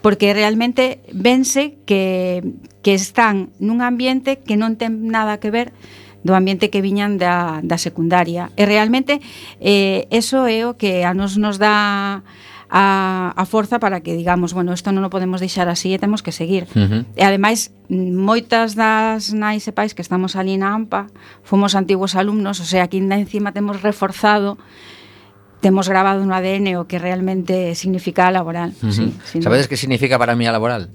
porque 0.01 0.33
realmente 0.33 0.99
vense 1.13 1.77
que, 1.85 2.41
que 2.81 2.97
están 2.97 3.53
nun 3.61 3.85
ambiente 3.85 4.41
que 4.41 4.57
non 4.57 4.75
ten 4.75 5.07
nada 5.07 5.37
que 5.37 5.53
ver 5.53 5.71
do 6.19 6.35
ambiente 6.35 6.67
que 6.67 6.83
viñan 6.83 7.15
da, 7.15 7.63
da 7.63 7.79
secundaria. 7.79 8.51
E 8.59 8.67
realmente 8.67 9.23
eh, 9.63 10.09
eso 10.11 10.43
é 10.49 10.67
o 10.67 10.75
que 10.75 11.07
a 11.07 11.15
nos 11.15 11.39
nos 11.39 11.55
dá 11.61 12.25
a, 12.69 13.33
a 13.35 13.45
forza 13.45 13.79
para 13.79 14.01
que 14.01 14.13
digamos, 14.13 14.53
bueno, 14.53 14.73
isto 14.73 14.93
non 14.93 15.01
o 15.01 15.09
podemos 15.09 15.41
deixar 15.41 15.65
así 15.67 15.91
e 15.93 15.97
temos 15.97 16.21
que 16.21 16.29
seguir. 16.29 16.69
Uh 16.77 16.85
-huh. 16.85 17.01
E 17.17 17.25
ademais, 17.25 17.73
moitas 17.89 18.77
das 18.77 19.33
nais 19.33 19.65
e 19.65 19.73
pais 19.73 19.97
que 19.97 20.05
estamos 20.05 20.37
ali 20.37 20.53
na 20.55 20.77
AMPA 20.77 21.09
fomos 21.41 21.73
antigos 21.73 22.13
alumnos, 22.13 22.61
o 22.61 22.67
sea, 22.69 22.85
que 22.85 23.01
ainda 23.01 23.17
encima 23.17 23.51
temos 23.51 23.81
reforzado 23.81 24.61
temos 25.59 25.89
grabado 25.89 26.23
no 26.23 26.31
ADN 26.31 26.79
o 26.79 26.87
que 26.87 27.03
realmente 27.03 27.75
significa 27.75 28.27
a 28.27 28.31
laboral. 28.31 28.71
Uh 28.79 28.93
-huh. 28.93 29.11
sí, 29.25 29.41
Sabedes 29.41 29.67
que 29.67 29.75
significa 29.75 30.15
para 30.15 30.37
mí 30.37 30.47
a 30.47 30.53
laboral? 30.53 30.93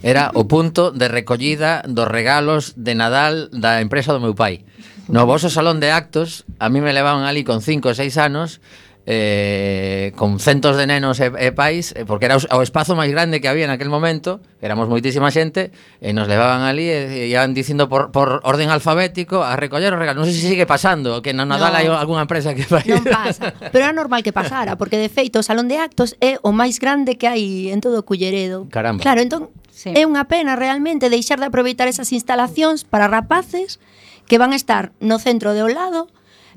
Era 0.00 0.32
o 0.32 0.48
punto 0.48 0.94
de 0.94 1.12
recollida 1.12 1.84
dos 1.84 2.08
regalos 2.08 2.72
de 2.76 2.94
Nadal 2.96 3.52
da 3.52 3.84
empresa 3.84 4.16
do 4.16 4.22
meu 4.22 4.32
pai. 4.32 4.64
No 5.10 5.26
vosso 5.26 5.50
salón 5.50 5.82
de 5.82 5.90
actos, 5.90 6.46
a 6.62 6.70
mí 6.70 6.80
me 6.80 6.94
levaban 6.94 7.26
ali 7.26 7.42
con 7.42 7.60
5 7.60 7.90
ou 7.90 7.98
6 7.98 8.16
anos, 8.16 8.62
eh, 9.10 10.12
con 10.14 10.38
centos 10.38 10.78
de 10.78 10.86
nenos 10.86 11.18
e, 11.18 11.34
e 11.34 11.50
pais, 11.50 11.90
eh, 11.98 12.06
porque 12.06 12.30
era 12.30 12.38
o, 12.38 12.42
o 12.54 12.62
espazo 12.62 12.94
máis 12.94 13.10
grande 13.10 13.42
que 13.42 13.50
había 13.50 13.66
naquel 13.66 13.90
momento, 13.90 14.38
éramos 14.62 14.86
moitísima 14.86 15.34
xente, 15.34 15.74
e 15.98 16.14
nos 16.14 16.30
levaban 16.30 16.62
ali 16.62 16.86
e, 16.86 17.26
e 17.26 17.34
iban 17.34 17.50
dicindo 17.50 17.90
por, 17.90 18.14
por 18.14 18.38
orden 18.46 18.70
alfabético 18.70 19.42
a 19.42 19.58
recoller 19.58 19.90
os 19.90 19.98
regalos. 19.98 20.22
Non 20.22 20.30
sei 20.30 20.38
se 20.38 20.46
sigue 20.54 20.62
pasando, 20.62 21.26
que 21.26 21.34
na 21.34 21.42
Nadal 21.42 21.74
no, 21.74 21.78
hai 21.82 21.86
algunha 21.90 22.22
empresa 22.22 22.54
que 22.54 22.62
vai. 22.70 22.86
Non 22.86 23.02
pasa, 23.02 23.50
pero 23.74 23.90
era 23.90 23.90
normal 23.90 24.22
que 24.22 24.30
pasara, 24.30 24.78
porque 24.78 24.94
de 24.94 25.10
feito 25.10 25.42
o 25.42 25.44
Salón 25.44 25.66
de 25.66 25.82
Actos 25.82 26.14
é 26.22 26.38
o 26.46 26.54
máis 26.54 26.78
grande 26.78 27.18
que 27.18 27.26
hai 27.26 27.74
en 27.74 27.82
todo 27.82 27.98
o 27.98 28.06
Culleredo. 28.06 28.70
Caramba. 28.70 29.02
Claro, 29.02 29.18
entón 29.18 29.50
sí. 29.74 29.90
é 29.90 30.06
unha 30.06 30.30
pena 30.30 30.54
realmente 30.54 31.10
deixar 31.10 31.42
de 31.42 31.50
aproveitar 31.50 31.90
esas 31.90 32.14
instalacións 32.14 32.86
para 32.86 33.10
rapaces 33.10 33.82
que 34.30 34.38
van 34.38 34.54
a 34.54 34.58
estar 34.60 34.94
no 35.02 35.18
centro 35.18 35.50
de 35.50 35.66
Olado, 35.66 36.06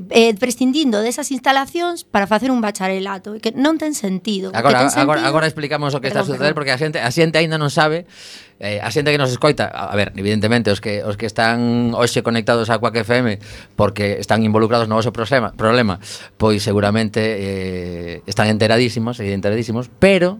eh, 0.09 0.33
prescindindo 0.35 1.01
desas 1.01 1.29
instalacións 1.29 2.03
para 2.03 2.25
facer 2.25 2.49
un 2.49 2.61
bacharelato, 2.61 3.37
que 3.37 3.53
non 3.53 3.77
ten 3.77 3.93
sentido. 3.93 4.49
Agora, 4.53 4.85
ten 4.85 4.89
sentido... 4.89 5.05
agora, 5.05 5.21
agora 5.25 5.45
explicamos 5.45 5.93
o 5.93 6.01
que 6.01 6.09
perdón, 6.09 6.21
está 6.21 6.21
a 6.21 6.29
suceder, 6.29 6.53
perdón. 6.53 6.57
porque 6.57 6.71
a 6.73 6.79
xente, 6.79 6.97
a 6.99 7.11
xente 7.13 7.37
aínda 7.37 7.61
non 7.61 7.69
sabe 7.69 8.09
eh, 8.63 8.79
a 8.79 8.89
xente 8.89 9.11
que 9.11 9.19
nos 9.19 9.29
escoita, 9.29 9.67
a 9.67 9.93
ver, 9.95 10.13
evidentemente 10.15 10.71
os 10.71 10.79
que 10.79 11.03
os 11.03 11.17
que 11.17 11.27
están 11.27 11.91
hoxe 11.93 12.23
conectados 12.23 12.71
a 12.71 12.79
Quack 12.79 13.03
FM 13.03 13.37
porque 13.75 14.17
están 14.17 14.41
involucrados 14.41 14.87
no 14.87 14.95
vosso 14.95 15.11
problema, 15.11 15.53
problema, 15.53 15.99
pois 16.39 16.63
seguramente 16.63 17.19
eh, 17.19 18.25
están 18.25 18.47
enteradísimos, 18.47 19.19
enteradísimos, 19.19 19.91
pero 19.99 20.39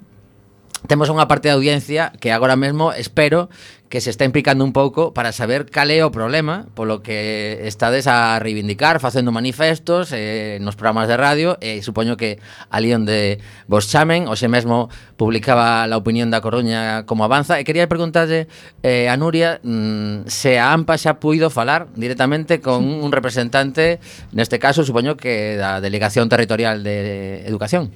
temos 0.88 1.08
unha 1.08 1.28
parte 1.28 1.48
da 1.48 1.56
audiencia 1.56 2.12
que 2.20 2.36
agora 2.36 2.60
mesmo 2.60 2.92
espero 2.92 3.48
que 3.94 4.02
se 4.02 4.10
está 4.10 4.26
implicando 4.26 4.66
un 4.66 4.74
pouco 4.74 5.14
para 5.14 5.32
saber 5.32 5.70
cal 5.70 5.94
é 5.94 6.02
o 6.02 6.10
problema 6.10 6.66
polo 6.74 7.06
que 7.06 7.62
estades 7.70 8.10
a 8.10 8.42
reivindicar 8.42 8.98
facendo 8.98 9.30
manifestos 9.30 10.10
eh, 10.10 10.58
nos 10.66 10.74
programas 10.74 11.06
de 11.06 11.14
radio 11.14 11.62
e 11.62 11.78
eh, 11.78 11.86
supoño 11.86 12.18
que 12.18 12.42
ali 12.74 12.90
onde 12.90 13.38
vos 13.70 13.86
chamen 13.86 14.26
hoxe 14.26 14.50
mesmo 14.50 14.90
publicaba 15.14 15.86
la 15.86 16.02
opinión 16.02 16.34
da 16.34 16.42
Coruña 16.42 17.06
como 17.06 17.22
avanza 17.22 17.62
e 17.62 17.70
quería 17.70 17.86
preguntarlle 17.86 18.50
eh, 18.82 19.14
a 19.14 19.16
Nuria 19.22 19.62
mm, 19.62 20.26
se 20.26 20.58
a 20.58 20.74
AMPA 20.74 20.98
xa 20.98 21.22
puido 21.22 21.54
falar 21.54 21.86
directamente 21.94 22.66
con 22.66 22.90
un 22.90 23.14
representante 23.14 24.02
neste 24.34 24.58
caso 24.58 24.82
supoño 24.82 25.22
que 25.22 25.54
da 25.54 25.78
Delegación 25.86 26.34
Territorial 26.34 26.82
de 26.82 27.46
Educación 27.46 27.94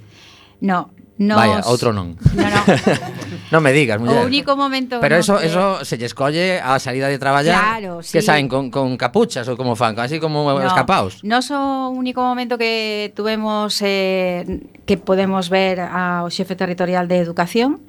No, 0.62 0.90
nos... 1.18 1.38
Vaya, 1.38 1.62
outro 1.66 1.94
non. 1.94 2.18
No, 2.38 2.46
no. 2.46 2.62
Non 3.48 3.64
me 3.64 3.72
digas, 3.72 3.96
muller. 3.96 4.20
O 4.20 4.28
único 4.28 4.60
momento 4.60 5.00
Pero 5.00 5.16
eso 5.16 5.40
que... 5.40 5.48
eso 5.48 5.84
se 5.88 5.96
lles 5.96 6.12
colle 6.12 6.60
a 6.60 6.76
saída 6.84 7.08
de 7.08 7.16
traballar 7.16 7.80
claro, 7.80 8.04
sí. 8.04 8.20
que 8.20 8.22
saen 8.22 8.52
con, 8.52 8.68
con 8.68 9.00
capuchas 9.00 9.48
ou 9.48 9.56
como 9.56 9.80
fan, 9.80 9.96
así 10.04 10.20
como 10.20 10.44
no, 10.44 10.60
escapaos. 10.64 11.24
Non 11.24 11.40
so 11.40 11.88
único 11.94 12.20
momento 12.20 12.60
que 12.60 13.16
tuvemos 13.16 13.80
eh, 13.80 14.44
que 14.84 15.00
podemos 15.00 15.48
ver 15.48 15.80
ao 15.80 16.28
xefe 16.28 16.60
territorial 16.60 17.08
de 17.08 17.24
educación 17.24 17.80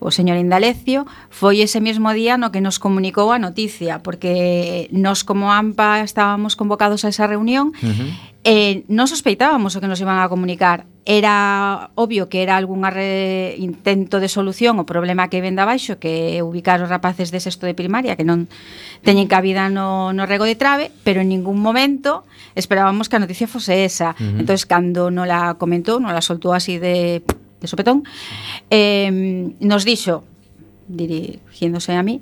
o 0.00 0.10
señor 0.10 0.38
Indalecio, 0.38 1.06
foi 1.30 1.60
ese 1.60 1.80
mesmo 1.80 2.10
día 2.12 2.38
no 2.38 2.50
que 2.50 2.62
nos 2.62 2.78
comunicou 2.78 3.30
a 3.30 3.38
noticia, 3.38 4.00
porque 4.00 4.88
nos 4.94 5.22
como 5.22 5.52
AMPA 5.52 6.02
estábamos 6.02 6.56
convocados 6.56 7.04
a 7.04 7.12
esa 7.12 7.26
reunión, 7.26 7.72
uh 7.82 7.88
-huh 7.88 8.34
eh, 8.44 8.84
non 8.92 9.08
sospeitábamos 9.08 9.72
o 9.72 9.80
que 9.80 9.88
nos 9.88 10.04
iban 10.04 10.20
a 10.20 10.28
comunicar. 10.28 10.84
Era 11.08 11.88
obvio 11.96 12.28
que 12.28 12.44
era 12.44 12.60
algún 12.60 12.84
arre, 12.84 13.56
intento 13.56 14.20
de 14.20 14.28
solución 14.28 14.76
o 14.76 14.84
problema 14.84 15.32
que 15.32 15.40
ven 15.40 15.56
de 15.56 15.64
abaixo, 15.64 15.96
que 15.96 16.44
ubicar 16.44 16.84
os 16.84 16.92
rapaces 16.92 17.32
de 17.32 17.40
sexto 17.40 17.64
de 17.64 17.72
primaria 17.72 18.20
que 18.20 18.24
non 18.28 18.52
teñen 19.00 19.32
cabida 19.32 19.72
no, 19.72 20.12
no 20.12 20.28
rego 20.28 20.44
de 20.44 20.60
trave, 20.60 20.92
pero 21.08 21.24
en 21.24 21.32
ningún 21.32 21.56
momento 21.56 22.28
esperábamos 22.52 23.08
que 23.08 23.16
a 23.16 23.24
noticia 23.24 23.48
fose 23.48 23.88
esa. 23.88 24.12
Uh 24.20 24.36
-huh. 24.36 24.40
Entón, 24.44 24.60
cando 24.68 25.08
non 25.08 25.24
la 25.24 25.56
comentou, 25.56 25.96
non 25.96 26.12
la 26.12 26.20
soltou 26.20 26.52
así 26.52 26.76
de 26.76 27.24
de 27.64 27.68
sopetón, 27.72 28.04
eh, 28.68 29.08
nos 29.64 29.88
dixo, 29.88 30.28
dirigiéndose 30.86 31.96
a 31.96 32.04
mí, 32.04 32.20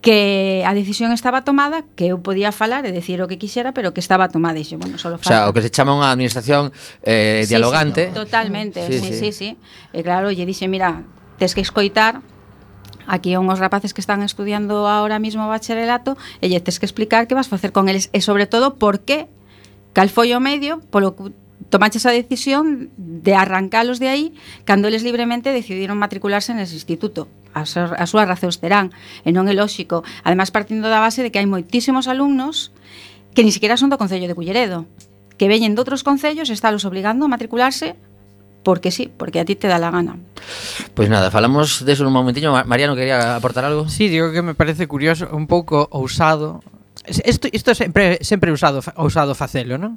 que 0.00 0.64
a 0.66 0.74
decisión 0.74 1.12
estaba 1.12 1.44
tomada, 1.44 1.84
que 1.94 2.10
eu 2.10 2.18
podía 2.24 2.50
falar 2.50 2.88
e 2.88 2.92
decir 2.92 3.20
o 3.20 3.28
que 3.28 3.36
quixera, 3.36 3.76
pero 3.76 3.92
que 3.92 4.00
estaba 4.00 4.32
tomada. 4.32 4.56
Dixo, 4.56 4.80
bueno, 4.80 4.96
solo 4.98 5.20
falo. 5.20 5.28
O 5.28 5.30
sea, 5.30 5.40
o 5.48 5.52
que 5.52 5.60
se 5.60 5.70
chama 5.70 5.92
unha 5.92 6.08
administración 6.08 6.72
eh, 7.04 7.44
sí, 7.44 7.52
dialogante. 7.52 8.08
Sí, 8.08 8.16
totalmente, 8.16 8.80
sí, 8.88 8.98
sí, 8.98 9.12
sí. 9.12 9.14
sí. 9.14 9.28
sí. 9.30 9.48
E 9.92 10.00
claro, 10.00 10.32
lle 10.32 10.48
dixe, 10.48 10.66
mira, 10.72 11.04
tes 11.36 11.52
que 11.52 11.60
escoitar 11.60 12.24
aquí 13.10 13.36
unhos 13.36 13.60
rapaces 13.60 13.92
que 13.92 14.00
están 14.00 14.24
estudiando 14.24 14.88
ahora 14.88 15.20
mismo 15.20 15.44
bacharelato 15.48 16.16
e 16.40 16.48
lle 16.48 16.64
tes 16.64 16.80
que 16.80 16.88
explicar 16.88 17.28
que 17.28 17.36
vas 17.36 17.52
facer 17.52 17.72
con 17.76 17.92
eles 17.92 18.08
e 18.16 18.24
sobre 18.24 18.48
todo 18.48 18.80
por 18.80 19.04
qué 19.04 19.28
cal 19.92 20.08
foi 20.08 20.32
o 20.32 20.40
medio 20.40 20.80
polo, 20.88 21.12
tomaches 21.70 22.02
esa 22.02 22.10
decisión 22.10 22.90
de 22.98 23.32
arrancalos 23.34 24.02
de 24.02 24.10
aí 24.10 24.26
cando 24.68 24.90
eles 24.90 25.06
libremente 25.06 25.54
decidiron 25.54 25.96
matricularse 25.96 26.52
nese 26.52 26.74
instituto 26.76 27.30
as, 27.54 27.78
as 27.78 28.08
súas 28.10 28.26
razóns 28.26 28.58
terán 28.58 28.90
e 29.22 29.30
non 29.30 29.46
é 29.46 29.54
lóxico 29.54 30.02
ademais 30.26 30.50
partindo 30.50 30.90
da 30.90 31.00
base 31.00 31.22
de 31.22 31.30
que 31.30 31.38
hai 31.38 31.48
moitísimos 31.48 32.10
alumnos 32.10 32.74
que 33.32 33.46
ni 33.46 33.54
siquiera 33.54 33.78
son 33.78 33.88
do 33.88 33.96
Concello 33.96 34.26
de 34.26 34.36
Culleredo 34.36 34.90
que 35.40 35.48
veñen 35.48 35.72
de 35.72 35.80
outros 35.80 36.04
concellos 36.04 36.50
e 36.50 36.54
estálos 36.54 36.84
obligando 36.84 37.24
a 37.24 37.32
matricularse 37.32 37.96
porque 38.62 38.90
sí, 38.90 39.10
porque 39.16 39.40
a 39.40 39.44
ti 39.44 39.56
te 39.56 39.68
da 39.68 39.78
la 39.78 39.90
gana. 39.90 40.16
Pues 40.92 41.08
nada, 41.08 41.30
falamos 41.30 41.84
de 41.84 41.92
eso 41.92 42.02
en 42.02 42.08
un 42.08 42.12
momentiño. 42.12 42.52
Mariano, 42.66 42.94
quería 42.94 43.36
aportar 43.36 43.64
algo? 43.64 43.88
Sí, 43.88 44.08
digo 44.08 44.32
que 44.32 44.42
me 44.42 44.54
parece 44.54 44.86
curioso, 44.86 45.28
un 45.32 45.46
pouco 45.46 45.88
ousado. 45.92 46.60
Isto, 47.24 47.48
isto 47.50 47.74
sempre, 47.74 48.18
sempre 48.20 48.52
usado, 48.52 48.82
ousado 48.96 49.34
facelo, 49.34 49.80
non? 49.80 49.96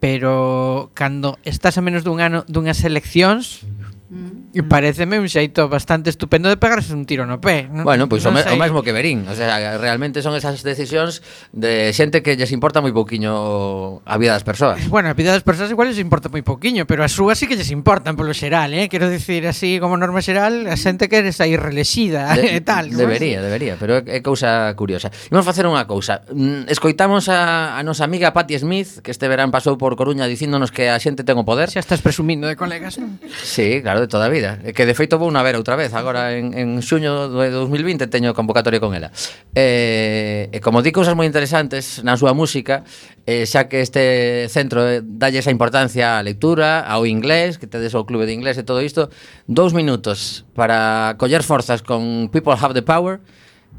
pero 0.00 0.90
cando 0.94 1.38
estás 1.44 1.76
a 1.76 1.84
menos 1.84 2.02
dun 2.02 2.24
ano 2.24 2.42
dunhas 2.48 2.82
eleccións 2.82 3.68
mm. 4.08 4.49
Mm. 4.52 4.66
Pareceme 4.66 5.22
un 5.22 5.30
xeito 5.30 5.68
bastante 5.70 6.10
estupendo 6.10 6.50
de 6.50 6.58
pegarse 6.58 6.90
un 6.90 7.06
tiro 7.06 7.22
no 7.22 7.38
pé 7.38 7.70
¿no? 7.70 7.84
Bueno, 7.86 8.10
pois 8.10 8.26
pues, 8.26 8.34
non 8.34 8.34
o, 8.34 8.42
sei. 8.42 8.50
o 8.50 8.58
mesmo 8.58 8.82
que 8.82 8.90
Berín 8.90 9.22
o 9.30 9.34
sea, 9.38 9.78
Realmente 9.78 10.26
son 10.26 10.34
esas 10.34 10.66
decisións 10.66 11.22
De 11.54 11.94
xente 11.94 12.18
que 12.26 12.34
lles 12.34 12.50
importa 12.50 12.82
moi 12.82 12.90
pouquiño 12.90 14.02
A 14.02 14.18
vida 14.18 14.34
das 14.34 14.42
persoas 14.42 14.82
Bueno, 14.90 15.06
a 15.06 15.14
vida 15.14 15.30
das 15.30 15.46
persoas 15.46 15.70
igual 15.70 15.94
lles 15.94 16.02
importa 16.02 16.26
moi 16.26 16.42
pouquiño 16.42 16.82
Pero 16.90 17.06
as 17.06 17.14
súas 17.14 17.38
sí 17.38 17.46
que 17.46 17.54
lles 17.54 17.70
importan 17.70 18.18
polo 18.18 18.34
xeral 18.34 18.74
eh? 18.74 18.90
Quero 18.90 19.06
dicir 19.06 19.46
así 19.46 19.78
como 19.78 19.94
norma 19.94 20.18
xeral 20.18 20.66
A 20.66 20.74
xente 20.74 21.06
que 21.06 21.22
eres 21.22 21.38
aí 21.38 21.54
relexida 21.54 22.34
de, 22.34 22.50
e 22.58 22.60
tal 22.66 22.90
Debería, 22.90 23.38
¿no? 23.38 23.46
debería, 23.46 23.78
pero 23.78 24.02
é, 24.02 24.18
é 24.18 24.18
cousa 24.18 24.74
curiosa 24.74 25.14
Imos 25.30 25.46
facer 25.46 25.62
unha 25.62 25.86
cousa 25.86 26.26
mm, 26.26 26.66
Escoitamos 26.66 27.30
a, 27.30 27.78
a 27.78 27.80
nosa 27.86 28.02
amiga 28.02 28.34
Patti 28.34 28.58
Smith 28.58 28.98
Que 28.98 29.14
este 29.14 29.30
verán 29.30 29.54
pasou 29.54 29.78
por 29.78 29.94
Coruña 29.94 30.26
Dicíndonos 30.26 30.74
que 30.74 30.90
a 30.90 30.98
xente 30.98 31.22
ten 31.22 31.38
o 31.38 31.46
poder 31.46 31.70
Xa 31.70 31.78
estás 31.78 32.02
presumindo 32.02 32.50
de 32.50 32.58
colegas 32.58 32.98
non? 32.98 33.22
Sí, 33.30 33.78
claro, 33.78 34.02
de 34.02 34.10
toda 34.10 34.26
a 34.26 34.32
vida 34.32 34.39
vida 34.40 34.72
Que 34.72 34.88
de 34.88 34.94
feito 34.96 35.20
vou 35.20 35.28
na 35.28 35.44
ver 35.44 35.60
outra 35.60 35.76
vez 35.76 35.92
Agora 35.92 36.32
en, 36.32 36.56
en 36.56 36.80
xuño 36.80 37.28
de 37.28 37.52
2020 37.52 38.08
teño 38.08 38.32
convocatoria 38.32 38.80
con 38.80 38.96
ela. 38.96 39.12
E, 39.52 40.48
e 40.48 40.58
como 40.64 40.80
di 40.80 40.90
cousas 40.90 41.12
moi 41.12 41.28
interesantes 41.28 42.00
na 42.00 42.16
súa 42.16 42.32
música 42.32 42.88
eh, 43.28 43.44
Xa 43.44 43.68
que 43.68 43.84
este 43.84 44.48
centro 44.48 44.88
eh, 44.88 45.04
dalle 45.04 45.44
esa 45.44 45.52
importancia 45.52 46.16
á 46.16 46.24
lectura 46.24 46.80
Ao 46.80 47.04
inglés, 47.04 47.60
que 47.60 47.68
tedes 47.68 47.92
o 47.92 48.08
clube 48.08 48.24
de 48.24 48.32
inglés 48.32 48.56
e 48.56 48.64
todo 48.64 48.80
isto 48.80 49.12
Dous 49.44 49.76
minutos 49.76 50.48
para 50.56 51.14
coller 51.20 51.44
forzas 51.44 51.84
con 51.84 52.32
People 52.32 52.56
Have 52.56 52.72
the 52.72 52.82
Power 52.82 53.20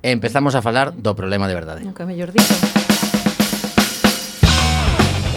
E 0.06 0.14
empezamos 0.14 0.54
a 0.54 0.62
falar 0.62 0.98
do 0.98 1.14
problema 1.14 1.46
de 1.46 1.54
verdade. 1.54 1.86
Nunca 1.86 2.10
mellor 2.10 2.34
dito. 2.34 2.54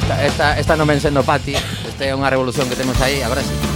Esta, 0.05 0.25
esta, 0.25 0.47
esta 0.61 0.75
non 0.77 0.89
ven 0.89 1.01
sendo 1.01 1.25
pati 1.25 1.57
Esta 1.57 2.05
é 2.05 2.13
unha 2.13 2.29
revolución 2.29 2.69
que 2.69 2.77
temos 2.77 2.97
aí, 3.01 3.21
agora 3.25 3.41
sí. 3.41 3.74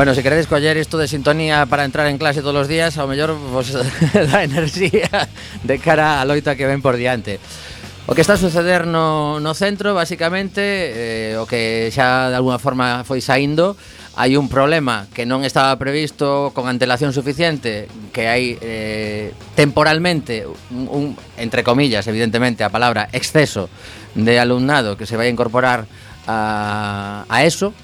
Bueno, 0.00 0.14
se 0.14 0.22
queredes 0.22 0.46
coller 0.46 0.78
isto 0.78 0.96
de 0.96 1.06
sintonía 1.06 1.66
para 1.66 1.84
entrar 1.84 2.06
en 2.06 2.16
clase 2.16 2.40
todos 2.40 2.62
os 2.62 2.68
días, 2.72 2.96
ao 2.96 3.04
mellor 3.04 3.36
vos 3.36 3.68
dá 4.32 4.40
enerxía 4.40 5.28
de 5.60 5.76
cara 5.76 6.16
á 6.16 6.24
loita 6.24 6.56
que 6.56 6.64
ven 6.64 6.80
por 6.80 6.96
diante. 6.96 7.36
O 8.08 8.16
que 8.16 8.24
está 8.24 8.32
a 8.32 8.40
suceder 8.40 8.88
no, 8.88 9.44
no 9.44 9.52
centro, 9.52 9.92
basicamente, 9.92 10.64
eh, 10.64 11.36
o 11.36 11.44
que 11.44 11.92
xa 11.92 12.32
de 12.32 12.36
alguna 12.40 12.56
forma 12.56 13.04
foi 13.04 13.20
saindo, 13.20 13.76
hai 14.16 14.40
un 14.40 14.48
problema 14.48 15.04
que 15.12 15.28
non 15.28 15.44
estaba 15.44 15.76
previsto 15.76 16.48
con 16.56 16.64
antelación 16.64 17.12
suficiente, 17.12 17.84
que 18.16 18.24
hai 18.24 18.56
eh, 18.56 19.36
temporalmente, 19.52 20.48
un, 20.72 20.88
un, 20.88 21.04
entre 21.36 21.60
comillas, 21.60 22.08
evidentemente, 22.08 22.64
a 22.64 22.72
palabra 22.72 23.12
exceso 23.12 23.68
de 24.16 24.40
alumnado 24.40 24.96
que 24.96 25.04
se 25.04 25.20
vai 25.20 25.28
a 25.28 25.34
incorporar 25.36 25.84
a, 26.24 27.28
a 27.28 27.44
eso, 27.44 27.76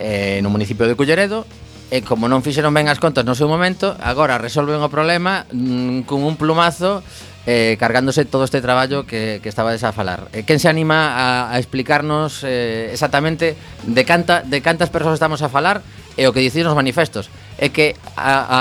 eh, 0.00 0.40
no 0.40 0.48
municipio 0.48 0.88
de 0.88 0.96
Culleredo 0.96 1.44
e 1.90 2.00
como 2.06 2.30
non 2.30 2.40
fixeron 2.40 2.72
ben 2.72 2.88
as 2.88 3.02
contas 3.02 3.26
no 3.26 3.34
seu 3.36 3.50
momento, 3.50 3.98
agora 3.98 4.38
resolven 4.38 4.80
o 4.80 4.88
problema 4.88 5.44
mm, 5.50 6.08
con 6.08 6.24
un 6.24 6.38
plumazo 6.40 7.04
eh, 7.46 7.76
cargándose 7.80 8.24
todo 8.24 8.44
este 8.44 8.60
traballo 8.60 9.06
que, 9.06 9.40
que 9.42 9.48
estaba 9.48 9.74
a 9.74 9.92
falar. 9.92 10.30
Eh, 10.32 10.46
quen 10.46 10.62
se 10.62 10.70
anima 10.70 11.12
a, 11.18 11.52
a 11.52 11.58
explicarnos 11.58 12.46
eh, 12.46 12.90
exactamente 12.92 13.56
de, 13.84 14.02
canta, 14.04 14.42
de 14.46 14.62
cantas 14.62 14.88
persoas 14.88 15.18
estamos 15.18 15.42
a 15.42 15.50
falar 15.50 15.82
e 16.14 16.28
o 16.28 16.32
que 16.32 16.40
dicir 16.44 16.62
nos 16.62 16.78
manifestos? 16.78 17.32
É 17.58 17.74
que 17.74 17.98
a, 18.14 18.44
a, 18.46 18.60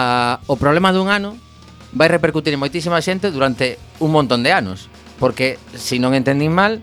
o 0.50 0.58
problema 0.58 0.90
dun 0.90 1.14
ano 1.14 1.38
vai 1.94 2.10
repercutir 2.10 2.54
en 2.54 2.62
moitísima 2.62 3.02
xente 3.02 3.30
durante 3.30 3.78
un 4.02 4.10
montón 4.10 4.42
de 4.42 4.54
anos. 4.54 4.90
Porque, 5.20 5.60
se 5.76 6.00
non 6.00 6.16
entendín 6.16 6.56
mal, 6.56 6.80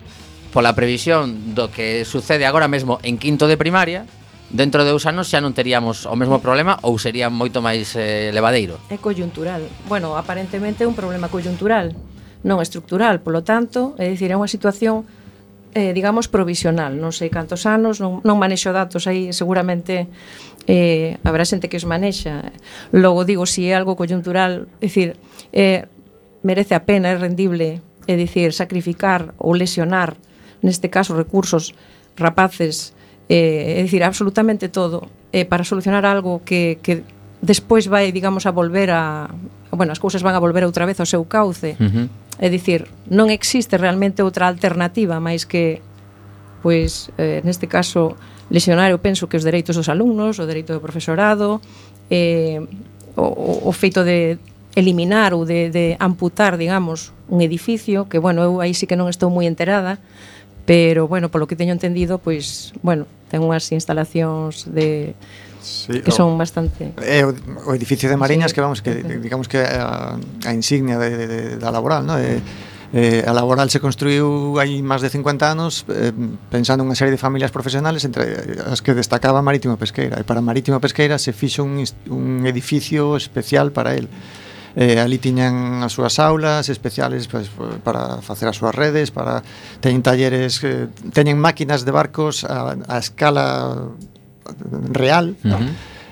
pola 0.53 0.77
previsión 0.77 1.57
do 1.57 1.73
que 1.73 2.05
sucede 2.05 2.45
agora 2.45 2.69
mesmo 2.69 3.01
en 3.03 3.17
quinto 3.17 3.49
de 3.49 3.57
primaria, 3.57 4.05
dentro 4.51 4.85
de 4.85 4.91
dous 4.91 5.07
anos 5.07 5.27
xa 5.27 5.43
non 5.43 5.55
teríamos 5.55 6.07
o 6.07 6.15
mesmo 6.15 6.39
problema 6.39 6.79
ou 6.87 6.99
sería 6.99 7.27
moito 7.31 7.59
máis 7.59 7.95
eh, 7.99 8.31
levadeiro? 8.31 8.79
É 8.91 8.99
coyuntural. 8.99 9.67
Bueno, 9.91 10.15
aparentemente 10.15 10.85
é 10.85 10.89
un 10.89 10.95
problema 10.95 11.27
coyuntural, 11.27 11.95
non 12.47 12.63
estructural, 12.63 13.23
polo 13.23 13.43
tanto, 13.43 13.99
é 13.99 14.07
dicir, 14.07 14.31
é 14.31 14.39
unha 14.39 14.51
situación 14.51 15.07
eh, 15.77 15.93
digamos, 15.93 16.25
provisional, 16.33 16.97
non 16.97 17.13
sei 17.13 17.29
cantos 17.29 17.69
anos, 17.69 18.01
non, 18.01 18.25
non 18.25 18.41
manexo 18.41 18.73
datos 18.73 19.05
aí, 19.05 19.29
seguramente 19.37 20.09
eh, 20.65 21.21
habrá 21.21 21.45
xente 21.45 21.69
que 21.69 21.77
os 21.77 21.85
manexa. 21.85 22.49
Logo 22.97 23.29
digo, 23.29 23.45
se 23.45 23.61
si 23.61 23.63
é 23.69 23.77
algo 23.77 23.93
coyuntural, 23.93 24.73
é 24.81 24.89
dicir, 24.89 25.21
eh, 25.53 25.85
merece 26.41 26.73
a 26.73 26.89
pena, 26.89 27.13
é 27.13 27.21
rendible, 27.21 27.85
é 28.09 28.15
dicir, 28.17 28.57
sacrificar 28.57 29.37
ou 29.37 29.53
lesionar, 29.53 30.17
neste 30.65 30.89
caso, 30.89 31.13
recursos 31.13 31.77
rapaces 32.17 32.96
eh, 33.29 33.81
é 33.81 33.83
dicir, 33.83 34.03
absolutamente 34.05 34.69
todo 34.69 35.09
eh, 35.33 35.45
para 35.45 35.65
solucionar 35.65 36.07
algo 36.07 36.43
que, 36.45 36.79
que 36.83 37.03
despois 37.43 37.87
vai, 37.87 38.13
digamos, 38.13 38.47
a 38.47 38.53
volver 38.53 38.91
a 38.91 39.29
bueno, 39.71 39.93
as 39.93 40.01
cousas 40.01 40.23
van 40.23 40.35
a 40.35 40.41
volver 40.41 40.65
outra 40.65 40.87
vez 40.87 40.99
ao 41.01 41.07
seu 41.07 41.27
cauce 41.29 41.77
uh 41.77 41.85
-huh. 41.85 42.07
é 42.39 42.49
dicir, 42.49 42.89
non 43.11 43.29
existe 43.29 43.77
realmente 43.77 44.23
outra 44.23 44.49
alternativa 44.49 45.21
máis 45.21 45.45
que 45.45 45.83
pois, 46.63 47.13
eh, 47.19 47.43
neste 47.45 47.67
caso 47.69 48.17
lesionar, 48.51 48.91
eu 48.91 48.99
penso 48.99 49.29
que 49.29 49.37
os 49.37 49.45
dereitos 49.45 49.77
dos 49.77 49.91
alumnos 49.91 50.39
o 50.39 50.47
dereito 50.47 50.73
do 50.73 50.81
profesorado 50.81 51.61
eh, 52.11 52.63
o, 53.17 53.69
o 53.69 53.73
feito 53.73 54.05
de 54.05 54.39
eliminar 54.77 55.33
ou 55.33 55.49
de, 55.49 55.73
de 55.73 55.97
amputar, 55.99 56.61
digamos, 56.61 57.13
un 57.29 57.41
edificio, 57.41 58.07
que, 58.09 58.19
bueno, 58.21 58.45
eu 58.45 58.61
aí 58.61 58.77
sí 58.77 58.85
que 58.85 58.95
non 58.95 59.09
estou 59.09 59.33
moi 59.33 59.49
enterada, 59.49 59.99
pero 60.67 61.09
bueno, 61.09 61.31
polo 61.31 61.47
que 61.47 61.57
teño 61.57 61.73
entendido, 61.73 62.19
pois, 62.19 62.75
bueno, 62.83 63.07
ten 63.31 63.41
unhas 63.41 63.71
instalacións 63.73 64.69
de 64.69 65.15
Sí, 65.67 65.99
que 65.99 66.15
son 66.15 66.35
o, 66.35 66.39
bastante 66.39 66.95
É 67.03 67.27
o, 67.27 67.35
o 67.67 67.75
edificio 67.75 68.07
de 68.07 68.15
Mariñas 68.15 68.53
sí. 68.53 68.55
que 68.55 68.63
vamos 68.63 68.87
que 68.87 69.03
digamos 69.19 69.51
que 69.51 69.67
a, 69.67 70.15
a 70.15 70.53
insignia 70.55 70.95
de, 70.95 71.11
de, 71.17 71.27
de, 71.27 71.41
da 71.59 71.75
laboral, 71.75 72.07
¿no? 72.07 72.15
Eh, 72.21 72.39
Eh, 72.93 73.25
a 73.27 73.33
laboral 73.35 73.69
se 73.69 73.83
construiu 73.83 74.57
hai 74.63 74.79
máis 74.79 75.03
de 75.03 75.11
50 75.11 75.43
anos 75.43 75.83
eh, 75.91 76.15
pensando 76.55 76.87
unha 76.87 76.95
serie 76.95 77.11
de 77.11 77.19
familias 77.19 77.51
profesionales 77.51 78.07
entre 78.07 78.39
as 78.63 78.79
que 78.79 78.95
destacaba 78.95 79.43
Marítima 79.43 79.75
Pesqueira 79.75 80.23
e 80.23 80.25
para 80.25 80.39
Marítima 80.39 80.79
Pesqueira 80.79 81.19
se 81.19 81.35
fixo 81.35 81.67
un, 81.67 81.83
un 81.83 82.47
edificio 82.47 83.19
especial 83.19 83.75
para 83.75 83.99
el 83.99 84.07
eh, 84.77 85.01
ali 85.01 85.17
tiñan 85.17 85.81
as 85.83 85.97
súas 85.97 86.21
aulas 86.21 86.69
especiales 86.69 87.27
pues, 87.33 87.49
para 87.81 88.21
facer 88.21 88.47
as 88.47 88.61
súas 88.61 88.77
redes, 88.77 89.11
para 89.11 89.41
teñen 89.81 90.05
talleres, 90.05 90.61
eh, 90.63 90.93
teñen 91.17 91.41
máquinas 91.41 91.89
de 91.89 91.91
barcos 91.91 92.45
a, 92.45 92.77
a 92.77 92.97
escala 93.01 93.89
real, 94.93 95.35
uh 95.43 95.49
-huh. 95.49 95.51
¿no? 95.51 95.59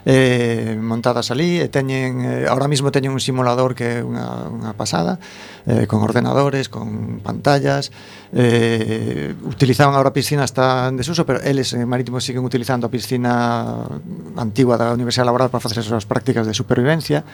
eh, 0.04 0.76
montadas 0.80 1.30
ali 1.32 1.60
e 1.60 1.68
teñen 1.72 2.20
eh, 2.24 2.46
ahora 2.48 2.68
mesmo 2.68 2.92
teñen 2.92 3.16
un 3.16 3.20
simulador 3.20 3.72
que 3.72 4.00
é 4.00 4.04
unha, 4.04 4.52
unha 4.52 4.72
pasada 4.76 5.16
eh, 5.64 5.88
con 5.88 6.04
ordenadores, 6.04 6.68
con 6.68 7.20
pantallas 7.24 7.88
eh, 8.36 9.32
utilizaban 9.48 9.96
ahora 9.96 10.12
a 10.12 10.16
piscina 10.16 10.44
está 10.44 10.92
en 10.92 11.00
desuso 11.00 11.24
pero 11.24 11.40
eles 11.40 11.72
en 11.72 11.88
Marítimo 11.88 12.20
siguen 12.20 12.44
utilizando 12.44 12.84
a 12.84 12.92
piscina 12.92 13.88
antigua 14.36 14.76
da 14.76 14.92
Universidade 14.92 15.32
Laboral 15.32 15.48
para 15.48 15.64
facer 15.64 15.80
as 15.80 15.88
súas 15.88 16.04
prácticas 16.04 16.44
de 16.44 16.52
supervivencia 16.52 17.24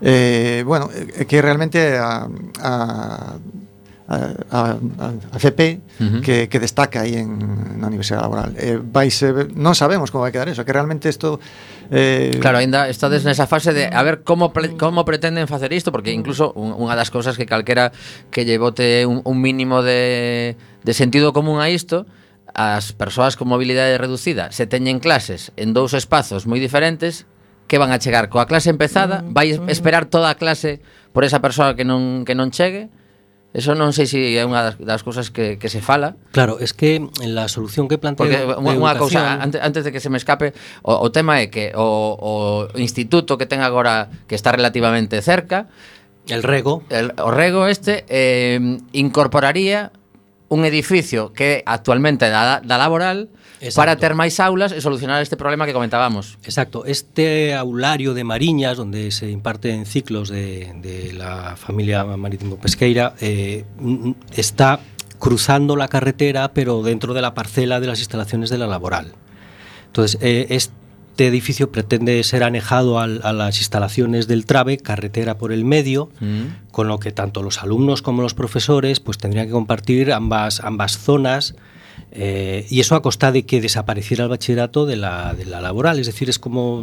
Eh, 0.00 0.62
bueno, 0.66 0.90
eh, 0.92 1.24
que 1.24 1.40
realmente 1.40 1.96
a, 1.96 2.28
a 2.60 3.36
a, 4.08 4.16
a, 4.50 4.78
a 5.32 5.36
FP 5.38 5.80
uh 5.98 6.04
-huh. 6.04 6.20
que, 6.22 6.48
que 6.48 6.58
destaca 6.60 7.02
aí 7.02 7.18
en, 7.18 7.78
na 7.80 7.90
Universidade 7.90 8.22
Laboral. 8.22 8.54
Eh, 8.56 8.78
vaise, 8.78 9.34
eh, 9.34 9.50
non 9.58 9.74
sabemos 9.74 10.14
como 10.14 10.22
vai 10.22 10.30
quedar 10.30 10.46
eso, 10.46 10.62
que 10.62 10.72
realmente 10.72 11.10
isto 11.10 11.42
eh 11.90 12.38
Claro, 12.38 12.62
aínda 12.62 12.86
estades 12.86 13.26
nesa 13.26 13.50
fase 13.50 13.74
de 13.74 13.90
a 13.90 14.02
ver 14.06 14.22
como 14.22 14.54
pre, 14.54 14.78
como 14.78 15.02
pretenden 15.02 15.50
facer 15.50 15.74
isto 15.74 15.90
porque 15.90 16.14
incluso 16.14 16.54
unha 16.54 16.94
das 16.94 17.10
cousas 17.10 17.34
que 17.34 17.50
calquera 17.50 17.90
que 18.30 18.46
lle 18.46 18.58
bote 18.62 19.06
un, 19.10 19.26
un 19.26 19.42
mínimo 19.42 19.82
de 19.82 20.54
de 20.86 20.92
sentido 20.94 21.34
común 21.34 21.58
a 21.58 21.66
isto 21.66 22.06
as 22.54 22.94
persoas 22.94 23.34
con 23.34 23.50
mobilidade 23.50 23.98
reducida 23.98 24.54
se 24.54 24.70
teñen 24.70 25.02
clases 25.02 25.50
en 25.58 25.74
dous 25.74 25.98
espazos 25.98 26.46
moi 26.46 26.62
diferentes 26.62 27.26
que 27.66 27.78
van 27.78 27.90
a 27.90 27.98
chegar 27.98 28.30
coa 28.30 28.46
clase 28.46 28.70
empezada, 28.70 29.22
mm, 29.22 29.34
vai 29.34 29.54
mm. 29.54 29.68
esperar 29.70 30.06
toda 30.06 30.30
a 30.30 30.38
clase 30.38 30.80
por 31.12 31.26
esa 31.26 31.42
persoa 31.42 31.74
que 31.74 31.84
non 31.84 32.22
que 32.24 32.34
non 32.34 32.50
chegue. 32.50 32.88
Eso 33.56 33.72
non 33.72 33.96
sei 33.96 34.04
se 34.04 34.20
é 34.36 34.44
unha 34.44 34.60
das, 34.60 34.76
das 34.76 35.00
cousas 35.00 35.32
que, 35.32 35.56
que 35.56 35.72
se 35.72 35.80
fala. 35.80 36.20
Claro, 36.36 36.60
es 36.60 36.76
que 36.76 37.00
la 37.24 37.48
solución 37.48 37.88
que 37.88 37.96
plantea 37.96 38.20
Porque 38.20 38.36
unha, 38.44 38.76
unha 38.76 38.94
cousa, 39.00 39.40
antes, 39.40 39.56
antes 39.64 39.80
de 39.80 39.96
que 39.96 40.00
se 40.04 40.12
me 40.12 40.20
escape, 40.20 40.52
o, 40.84 40.92
o 40.92 41.08
tema 41.08 41.40
é 41.40 41.48
que 41.48 41.72
o, 41.72 41.88
o 42.20 42.32
instituto 42.76 43.40
que 43.40 43.48
ten 43.48 43.64
agora 43.64 44.12
que 44.28 44.36
está 44.36 44.52
relativamente 44.52 45.16
cerca, 45.24 45.72
el 46.28 46.44
rego, 46.44 46.84
el, 46.92 47.16
o 47.16 47.30
rego 47.32 47.64
este 47.66 48.04
eh, 48.12 48.60
incorporaría 48.92 49.88
un 50.48 50.64
edificio 50.64 51.32
que 51.32 51.62
actualmente 51.64 52.28
da, 52.28 52.60
da 52.60 52.76
laboral, 52.76 53.30
Exacto. 53.68 53.80
para 53.80 53.96
ter 53.96 54.14
máis 54.14 54.38
aulas 54.40 54.72
e 54.72 54.80
solucionar 54.80 55.22
este 55.22 55.36
problema 55.36 55.66
que 55.66 55.72
comentábamos. 55.74 56.38
Exacto, 56.42 56.84
este 56.86 57.54
aulario 57.54 58.14
de 58.14 58.24
Mariñas, 58.24 58.76
donde 58.76 59.10
se 59.10 59.30
imparten 59.30 59.86
ciclos 59.86 60.28
de, 60.28 60.72
de 60.82 61.12
la 61.12 61.54
familia 61.56 62.04
marítimo 62.04 62.56
pesqueira, 62.56 63.14
eh, 63.20 63.64
está 64.34 64.80
cruzando 65.18 65.76
la 65.76 65.88
carretera, 65.88 66.52
pero 66.52 66.82
dentro 66.82 67.14
de 67.14 67.22
la 67.22 67.34
parcela 67.34 67.80
de 67.80 67.86
las 67.86 67.98
instalaciones 68.00 68.50
de 68.50 68.58
la 68.58 68.66
laboral. 68.66 69.12
Entonces, 69.86 70.18
eh, 70.20 70.46
este 70.50 71.26
edificio 71.26 71.72
pretende 71.72 72.22
ser 72.22 72.44
anejado 72.44 72.98
al- 73.00 73.22
a 73.24 73.32
las 73.32 73.56
instalaciones 73.58 74.26
del 74.28 74.44
TRAVE, 74.44 74.76
carretera 74.76 75.38
por 75.38 75.52
el 75.52 75.64
medio, 75.64 76.10
Mm. 76.20 76.68
con 76.70 76.88
lo 76.88 76.98
que 77.00 77.12
tanto 77.12 77.42
los 77.42 77.62
alumnos 77.62 78.02
como 78.02 78.20
los 78.20 78.34
profesores 78.34 79.00
pues 79.00 79.16
tendrían 79.16 79.46
que 79.46 79.52
compartir 79.52 80.12
ambas, 80.12 80.60
ambas 80.60 80.98
zonas 80.98 81.54
Eh, 82.12 82.66
y 82.70 82.80
eso 82.80 82.94
a 82.94 83.02
costa 83.02 83.32
de 83.32 83.44
que 83.44 83.60
desapareciera 83.60 84.24
el 84.24 84.30
bachillerato 84.30 84.86
de 84.86 84.96
la, 84.96 85.34
de 85.34 85.44
la 85.44 85.60
laboral. 85.60 85.98
Es 85.98 86.06
decir, 86.06 86.30
es 86.30 86.38
como 86.38 86.82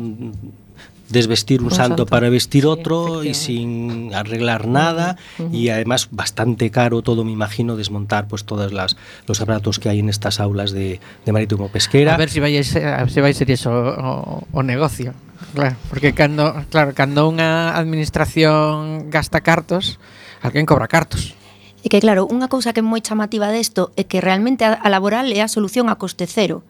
desvestir 1.10 1.60
un, 1.62 1.66
un 1.66 1.72
santo, 1.72 1.88
santo, 1.88 2.06
para 2.06 2.30
vestir 2.30 2.66
otro 2.66 3.24
y 3.24 3.34
sin 3.34 4.14
arreglar 4.14 4.68
nada. 4.68 5.18
Uh 5.38 5.44
-huh. 5.44 5.54
y 5.54 5.70
además 5.70 6.10
bastante 6.12 6.70
caro 6.72 7.02
todo 7.02 7.24
me 7.24 7.32
imagino 7.32 7.76
desmontar 7.76 8.28
pues 8.28 8.44
todas 8.44 8.72
las 8.72 8.98
los 9.28 9.40
aparatos 9.42 9.80
que 9.80 9.90
hay 9.90 10.00
en 10.00 10.10
estas 10.10 10.40
aulas 10.40 10.72
de, 10.72 11.00
de 11.26 11.32
marítimo 11.32 11.70
pesquera. 11.70 12.16
A 12.16 12.18
ver 12.18 12.30
si 12.30 12.40
vais 12.40 12.76
eh, 12.76 12.86
a, 12.86 13.08
si 13.08 13.22
vais 13.22 13.36
a 13.36 13.40
ser 13.40 13.52
eso 13.52 13.72
o, 13.72 14.44
o, 14.52 14.64
negocio. 14.64 15.14
Claro 15.54 15.76
porque 15.90 16.14
cando 16.14 16.66
claro 16.70 16.94
cando 16.94 17.30
unha 17.30 17.74
administración 17.78 19.10
gasta 19.10 19.42
cartos 19.42 20.00
alguén 20.42 20.66
cobra 20.66 20.88
cartos. 20.88 21.36
E 21.84 21.92
que 21.92 22.00
claro, 22.00 22.24
unha 22.32 22.48
cousa 22.48 22.72
que 22.72 22.80
é 22.80 22.86
moi 22.86 23.04
chamativa 23.04 23.52
desto 23.52 23.92
é 24.00 24.08
que 24.08 24.24
realmente 24.24 24.64
a, 24.64 24.80
a 24.80 24.88
laboral 24.88 25.28
é 25.28 25.44
a 25.44 25.52
solución 25.52 25.92
a 25.92 26.00
coste 26.00 26.24
cero. 26.32 26.64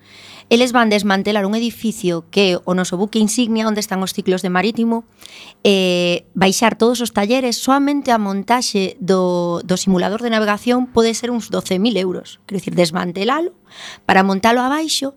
Eles 0.49 0.74
van 0.74 0.89
desmantelar 0.89 1.45
un 1.45 1.53
edificio 1.53 2.26
que 2.34 2.57
é 2.57 2.59
o 2.66 2.74
noso 2.74 2.97
buque 2.97 3.22
insignia 3.22 3.70
onde 3.70 3.78
están 3.78 4.01
os 4.01 4.11
ciclos 4.11 4.41
de 4.41 4.49
marítimo, 4.49 5.05
eh, 5.61 6.26
baixar 6.34 6.74
todos 6.74 6.97
os 6.99 7.14
talleres, 7.14 7.61
soamente 7.61 8.09
a 8.09 8.18
montaxe 8.18 8.97
do, 8.97 9.61
do 9.61 9.78
simulador 9.78 10.26
de 10.26 10.34
navegación 10.34 10.89
pode 10.89 11.14
ser 11.14 11.30
uns 11.30 11.53
12.000 11.53 11.93
euros. 12.01 12.41
Quero 12.49 12.57
dicir, 12.57 12.74
desmantelalo 12.74 13.53
para 14.05 14.26
montalo 14.26 14.61
abaixo, 14.61 15.14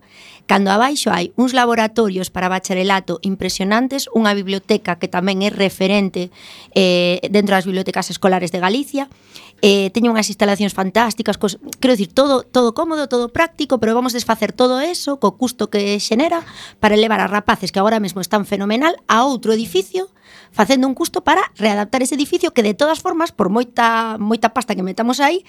cando 0.47 0.71
abaixo 0.71 1.11
hai 1.11 1.35
uns 1.35 1.51
laboratorios 1.51 2.31
para 2.31 2.49
bacharelato 2.49 3.19
impresionantes, 3.21 4.07
unha 4.15 4.31
biblioteca 4.33 4.95
que 4.95 5.11
tamén 5.11 5.43
é 5.43 5.51
referente 5.51 6.31
eh, 6.73 7.19
dentro 7.29 7.53
das 7.53 7.67
bibliotecas 7.67 8.09
escolares 8.09 8.49
de 8.49 8.63
Galicia, 8.63 9.11
eh, 9.61 9.89
teño 9.89 10.13
unhas 10.13 10.29
instalacións 10.29 10.73
fantásticas, 10.77 11.37
cos, 11.41 11.57
quero 11.81 11.97
dicir, 11.97 12.13
todo 12.13 12.45
todo 12.45 12.77
cómodo, 12.77 13.09
todo 13.09 13.33
práctico, 13.33 13.81
pero 13.81 13.97
vamos 13.97 14.13
desfacer 14.13 14.53
todo 14.53 14.81
eso 14.81 15.17
co 15.17 15.37
custo 15.37 15.69
que 15.73 15.97
xenera 15.97 16.45
para 16.77 16.93
elevar 16.93 17.19
a 17.21 17.27
rapaces 17.27 17.73
que 17.73 17.79
agora 17.81 17.97
mesmo 17.99 18.21
están 18.21 18.45
fenomenal 18.45 18.95
a 19.09 19.25
outro 19.25 19.53
edificio 19.53 20.09
facendo 20.51 20.87
un 20.87 20.93
custo 20.93 21.25
para 21.25 21.41
readaptar 21.57 22.01
ese 22.01 22.15
edificio 22.15 22.53
que 22.53 22.61
de 22.61 22.73
todas 22.73 23.01
formas, 23.01 23.33
por 23.33 23.49
moita 23.49 24.17
moita 24.21 24.53
pasta 24.53 24.77
que 24.77 24.85
metamos 24.85 25.17
aí, 25.19 25.41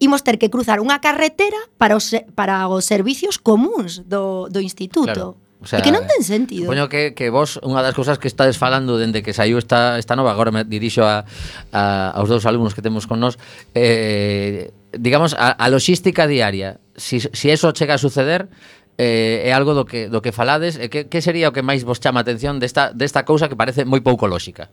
imos 0.00 0.24
ter 0.24 0.40
que 0.40 0.48
cruzar 0.48 0.80
unha 0.80 0.96
carretera 1.04 1.58
para 1.76 1.94
os, 1.96 2.16
para 2.32 2.64
os 2.68 2.88
servicios 2.88 3.36
comuns 3.36 4.08
do, 4.08 4.48
do 4.48 4.64
instituto. 4.64 5.36
Claro 5.36 5.49
O 5.60 5.66
sea, 5.68 5.80
é 5.80 5.82
que 5.84 5.92
non 5.92 6.08
ten 6.08 6.24
sentido. 6.24 6.64
Poño 6.64 6.88
que, 6.88 7.12
que 7.12 7.28
vos, 7.28 7.60
unha 7.60 7.84
das 7.84 7.92
cousas 7.92 8.16
que 8.16 8.32
estades 8.32 8.56
falando 8.56 8.96
dende 8.96 9.20
que 9.20 9.36
saiu 9.36 9.60
esta, 9.60 10.00
esta 10.00 10.16
nova, 10.16 10.32
agora 10.32 10.48
me 10.48 10.64
dirixo 10.64 11.04
a, 11.04 11.28
a, 11.68 12.16
aos 12.16 12.32
dous 12.32 12.48
alumnos 12.48 12.72
que 12.72 12.80
temos 12.80 13.04
con 13.04 13.20
nós, 13.20 13.36
eh, 13.76 14.72
digamos, 14.96 15.36
a, 15.36 15.52
a 15.52 15.66
logística 15.68 16.24
diaria, 16.24 16.80
si, 16.96 17.20
si 17.20 17.52
eso 17.52 17.76
chega 17.76 17.94
a 17.94 18.00
suceder, 18.00 18.48
eh, 18.96 19.48
é 19.48 19.52
algo 19.52 19.76
do 19.76 19.84
que, 19.84 20.08
do 20.08 20.24
que 20.24 20.32
falades, 20.32 20.80
e 20.80 20.88
que, 20.88 21.12
que 21.12 21.20
sería 21.20 21.48
o 21.48 21.54
que 21.56 21.60
máis 21.60 21.84
vos 21.84 22.00
chama 22.00 22.20
a 22.20 22.24
atención 22.24 22.56
desta, 22.56 22.96
desta 22.96 23.28
cousa 23.28 23.52
que 23.52 23.56
parece 23.56 23.84
moi 23.84 24.00
pouco 24.00 24.24
lóxica? 24.24 24.72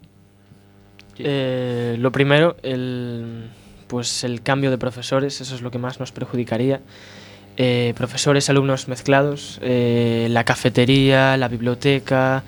Eh, 1.19 1.99
lo 1.99 2.15
primero, 2.15 2.55
el, 2.63 3.51
pues 3.87 4.23
el 4.23 4.39
cambio 4.39 4.71
de 4.71 4.77
profesores, 4.77 5.41
eso 5.41 5.55
es 5.55 5.61
lo 5.61 5.71
que 5.71 5.79
más 5.79 5.99
nos 5.99 6.11
perjudicaría. 6.11 6.79
Eh, 7.59 7.95
profesores, 7.97 8.51
alumnos 8.51 8.87
mezclados, 8.87 9.57
eh, 9.63 10.27
la 10.29 10.43
cafetería, 10.43 11.37
la 11.37 11.47
biblioteca 11.47 12.43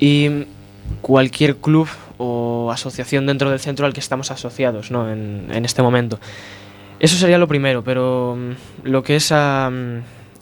y 0.00 0.44
cualquier 1.02 1.58
club 1.58 1.88
o 2.16 2.72
asociación 2.72 3.26
dentro 3.26 3.48
del 3.48 3.60
centro 3.60 3.86
al 3.86 3.92
que 3.92 4.00
estamos 4.00 4.32
asociados 4.32 4.90
¿no? 4.90 5.08
en, 5.08 5.64
este 5.64 5.82
momento. 5.82 6.18
Eso 6.98 7.16
sería 7.16 7.38
lo 7.38 7.46
primero, 7.46 7.84
pero 7.84 8.36
mm, 8.36 8.88
lo 8.88 9.04
que 9.04 9.14
es 9.14 9.30
mm, 9.30 9.34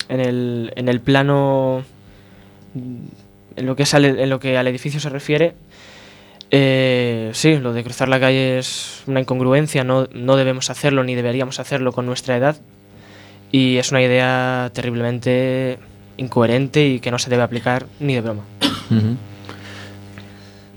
en, 0.08 0.20
el, 0.20 0.72
en 0.74 0.88
el 0.88 1.00
plano, 1.02 1.84
mm, 2.72 2.96
en 3.56 3.66
lo 3.66 3.76
que, 3.76 3.82
es 3.82 3.92
al, 3.92 4.38
que 4.40 4.56
al 4.56 4.68
edificio 4.68 5.00
se 5.00 5.10
refiere, 5.10 5.52
eh, 6.50 7.28
sí, 7.34 7.58
lo 7.58 7.74
de 7.74 7.84
cruzar 7.84 8.08
la 8.08 8.20
calle 8.20 8.58
es 8.58 9.02
una 9.06 9.20
incongruencia, 9.20 9.84
no, 9.84 10.08
no 10.14 10.36
debemos 10.36 10.70
hacerlo 10.70 11.04
ni 11.04 11.14
deberíamos 11.14 11.60
hacerlo 11.60 11.92
con 11.92 12.06
nuestra 12.06 12.38
edad 12.38 12.56
y 13.56 13.78
es 13.78 13.90
una 13.90 14.02
idea 14.02 14.70
terriblemente 14.74 15.78
incoherente 16.18 16.86
y 16.86 17.00
que 17.00 17.10
no 17.10 17.18
se 17.18 17.30
debe 17.30 17.42
aplicar 17.42 17.86
ni 18.00 18.12
de 18.12 18.20
broma. 18.20 18.44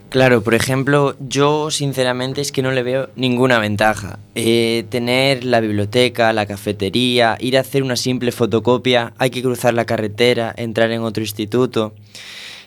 Claro, 0.08 0.42
por 0.42 0.56
ejemplo, 0.56 1.18
yo 1.20 1.72
sinceramente 1.72 2.40
es 2.40 2.54
que 2.54 2.62
no 2.62 2.72
le 2.72 2.82
veo 2.82 3.10
ninguna 3.18 3.60
ventaja. 3.60 4.20
Eh, 4.34 4.86
tener 4.90 5.44
la 5.44 5.60
biblioteca, 5.60 6.32
la 6.32 6.46
cafetería, 6.46 7.38
ir 7.42 7.58
a 7.58 7.62
hacer 7.62 7.84
una 7.84 7.98
simple 7.98 8.32
fotocopia, 8.32 9.12
hay 9.18 9.30
que 9.30 9.42
cruzar 9.42 9.74
la 9.74 9.84
carretera, 9.84 10.54
entrar 10.56 10.90
en 10.92 11.02
otro 11.02 11.22
instituto, 11.22 11.94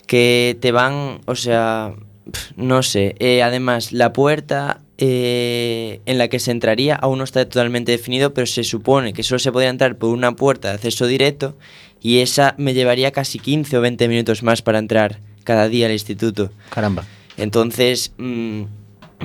que 0.07 0.59
te 0.61 0.73
van, 0.73 1.23
o 1.25 1.35
sea, 1.35 1.95
no 2.57 2.83
sé. 2.83 3.17
Eh, 3.19 3.43
además, 3.43 3.93
la 3.93 4.13
puerta 4.13 4.82
eh, 5.05 6.01
en 6.07 6.17
la 6.17 6.29
que 6.29 6.39
se 6.39 6.53
entraría 6.53 6.95
aún 6.95 7.19
no 7.19 7.25
está 7.25 7.45
totalmente 7.45 7.91
definido, 7.91 8.33
pero 8.35 8.47
se 8.47 8.63
supone 8.63 9.13
que 9.13 9.25
solo 9.25 9.41
se 9.41 9.51
podría 9.51 9.69
entrar 9.69 9.97
por 9.97 10.11
una 10.11 10.37
puerta 10.37 10.69
de 10.69 10.75
acceso 10.75 11.09
directo 11.09 11.57
y 12.01 12.19
esa 12.19 12.55
me 12.57 12.73
llevaría 12.73 13.11
casi 13.11 13.41
15 13.41 13.79
o 13.79 13.81
20 13.81 14.07
minutos 14.07 14.45
más 14.45 14.63
para 14.63 14.79
entrar 14.79 15.19
cada 15.43 15.69
día 15.69 15.87
al 15.87 15.93
instituto. 15.93 16.53
Caramba. 16.71 17.05
Entonces, 17.37 18.13
mm, 18.17 18.63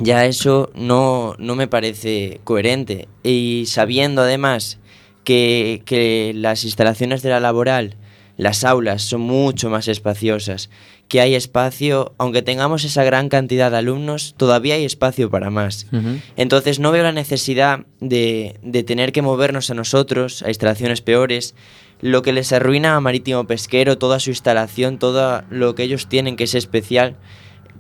ya 0.02 0.26
eso 0.26 0.72
no, 0.74 1.36
no 1.38 1.56
me 1.56 1.68
parece 1.68 2.42
coherente. 2.44 3.08
Y 3.22 3.66
sabiendo 3.68 4.24
además 4.24 4.80
que, 5.24 5.84
que 5.86 6.32
las 6.34 6.64
instalaciones 6.64 7.22
de 7.22 7.30
la 7.30 7.40
laboral, 7.40 7.98
las 8.36 8.64
aulas 8.64 9.04
son 9.04 9.22
mucho 9.22 9.70
más 9.70 9.88
espaciosas, 9.88 10.72
que 11.08 11.22
hay 11.22 11.36
espacio, 11.36 12.14
aunque 12.18 12.42
tengamos 12.42 12.84
esa 12.84 13.04
gran 13.04 13.30
cantidad 13.30 13.72
de 13.72 13.78
alumnos, 13.78 14.36
todavía 14.38 14.76
hay 14.76 14.86
espacio 14.86 15.30
para 15.30 15.50
más. 15.50 15.88
Entonces 16.36 16.80
no 16.80 16.92
veo 16.92 17.04
la 17.04 17.12
necesidad 17.12 17.86
de, 18.00 18.60
de 18.62 18.84
tener 18.84 19.12
que 19.12 19.22
movernos 19.22 19.70
a 19.70 19.74
nosotros, 19.74 20.44
a 20.44 20.50
instalaciones 20.50 21.02
peores, 21.02 21.56
lo 22.02 22.22
que 22.22 22.34
les 22.34 22.52
arruina 22.52 22.96
a 22.96 23.02
Marítimo 23.02 23.48
Pesquero, 23.48 23.98
toda 23.98 24.20
su 24.20 24.30
instalación, 24.30 25.00
todo 25.00 25.44
lo 25.50 25.76
que 25.76 25.84
ellos 25.84 26.08
tienen 26.08 26.36
que 26.36 26.44
es 26.44 26.56
especial, 26.56 27.16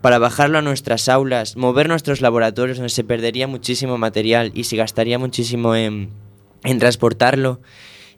para 0.01 0.19
bajarlo 0.19 0.59
a 0.59 0.61
nuestras 0.61 1.09
aulas, 1.09 1.57
mover 1.57 1.89
nuestros 1.89 2.21
laboratorios 2.21 2.77
donde 2.77 2.89
se 2.89 3.03
perdería 3.03 3.47
muchísimo 3.47 3.97
material 3.97 4.51
y 4.53 4.63
se 4.65 4.77
gastaría 4.77 5.19
muchísimo 5.19 5.75
en, 5.75 6.11
en 6.63 6.79
transportarlo 6.79 7.61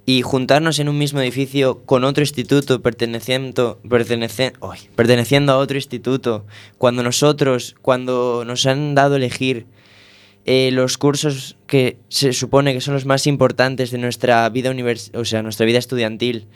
y 0.10 0.24
juntarnos 0.24 0.80
en 0.80 0.89
un 0.89 0.97
mismo 0.97 1.22
edificio 1.22 1.84
con 1.86 2.03
otro 2.03 2.24
instituto 2.24 2.82
perteneciendo, 2.82 3.80
pertenece- 3.84 4.53
perteneciendo 4.95 5.53
a 5.53 5.57
otro 5.57 5.78
instituto, 5.78 6.47
cuando 6.80 7.03
nosotros, 7.03 7.76
cuando 7.84 8.43
nos 8.43 8.66
han 8.66 8.95
dado 8.95 9.18
elegir 9.18 9.68
eh, 10.45 10.72
los 10.74 10.97
cursos 10.97 11.57
que 11.68 11.99
se 12.07 12.34
supone 12.34 12.74
que 12.74 12.82
son 12.82 12.95
los 12.95 13.05
más 13.05 13.28
importantes 13.28 13.91
de 13.91 13.99
nuestra 13.99 14.49
vida 14.49 14.72
univers 14.72 15.12
o 15.14 15.26
sea, 15.26 15.43
nuestra 15.43 15.68
vida 15.68 15.78
estudiantil. 15.78 16.47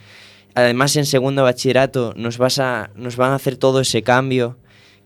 Además, 0.56 0.95
en 0.95 1.06
segundo 1.06 1.43
bachillerato 1.43 2.16
nos, 2.18 2.39
vas 2.39 2.58
a, 2.58 2.89
nos 2.95 3.18
van 3.18 3.34
a 3.34 3.36
hacer 3.36 3.58
todo 3.58 3.82
ese 3.82 4.01
cambio, 4.01 4.58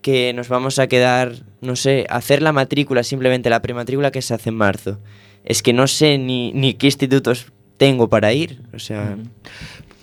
que 0.02 0.32
nos 0.32 0.48
vamos 0.48 0.80
a 0.80 0.88
quedar, 0.88 1.34
no 1.60 1.76
sé, 1.76 2.06
hacer 2.10 2.42
la 2.42 2.54
matrícula, 2.54 3.04
simplemente 3.04 3.50
la 3.50 3.62
prematrícula 3.62 4.12
que 4.12 4.22
se 4.22 4.34
hace 4.34 4.52
en 4.52 4.56
marzo. 4.56 5.00
Es 5.44 5.62
que 5.62 5.74
no 5.74 5.88
sé 5.88 6.18
ni, 6.18 6.54
ni 6.54 6.76
qué 6.76 6.88
institutos 6.88 7.52
tengo 7.78 8.10
para 8.10 8.34
ir, 8.34 8.62
o 8.74 8.80
sea. 8.80 9.18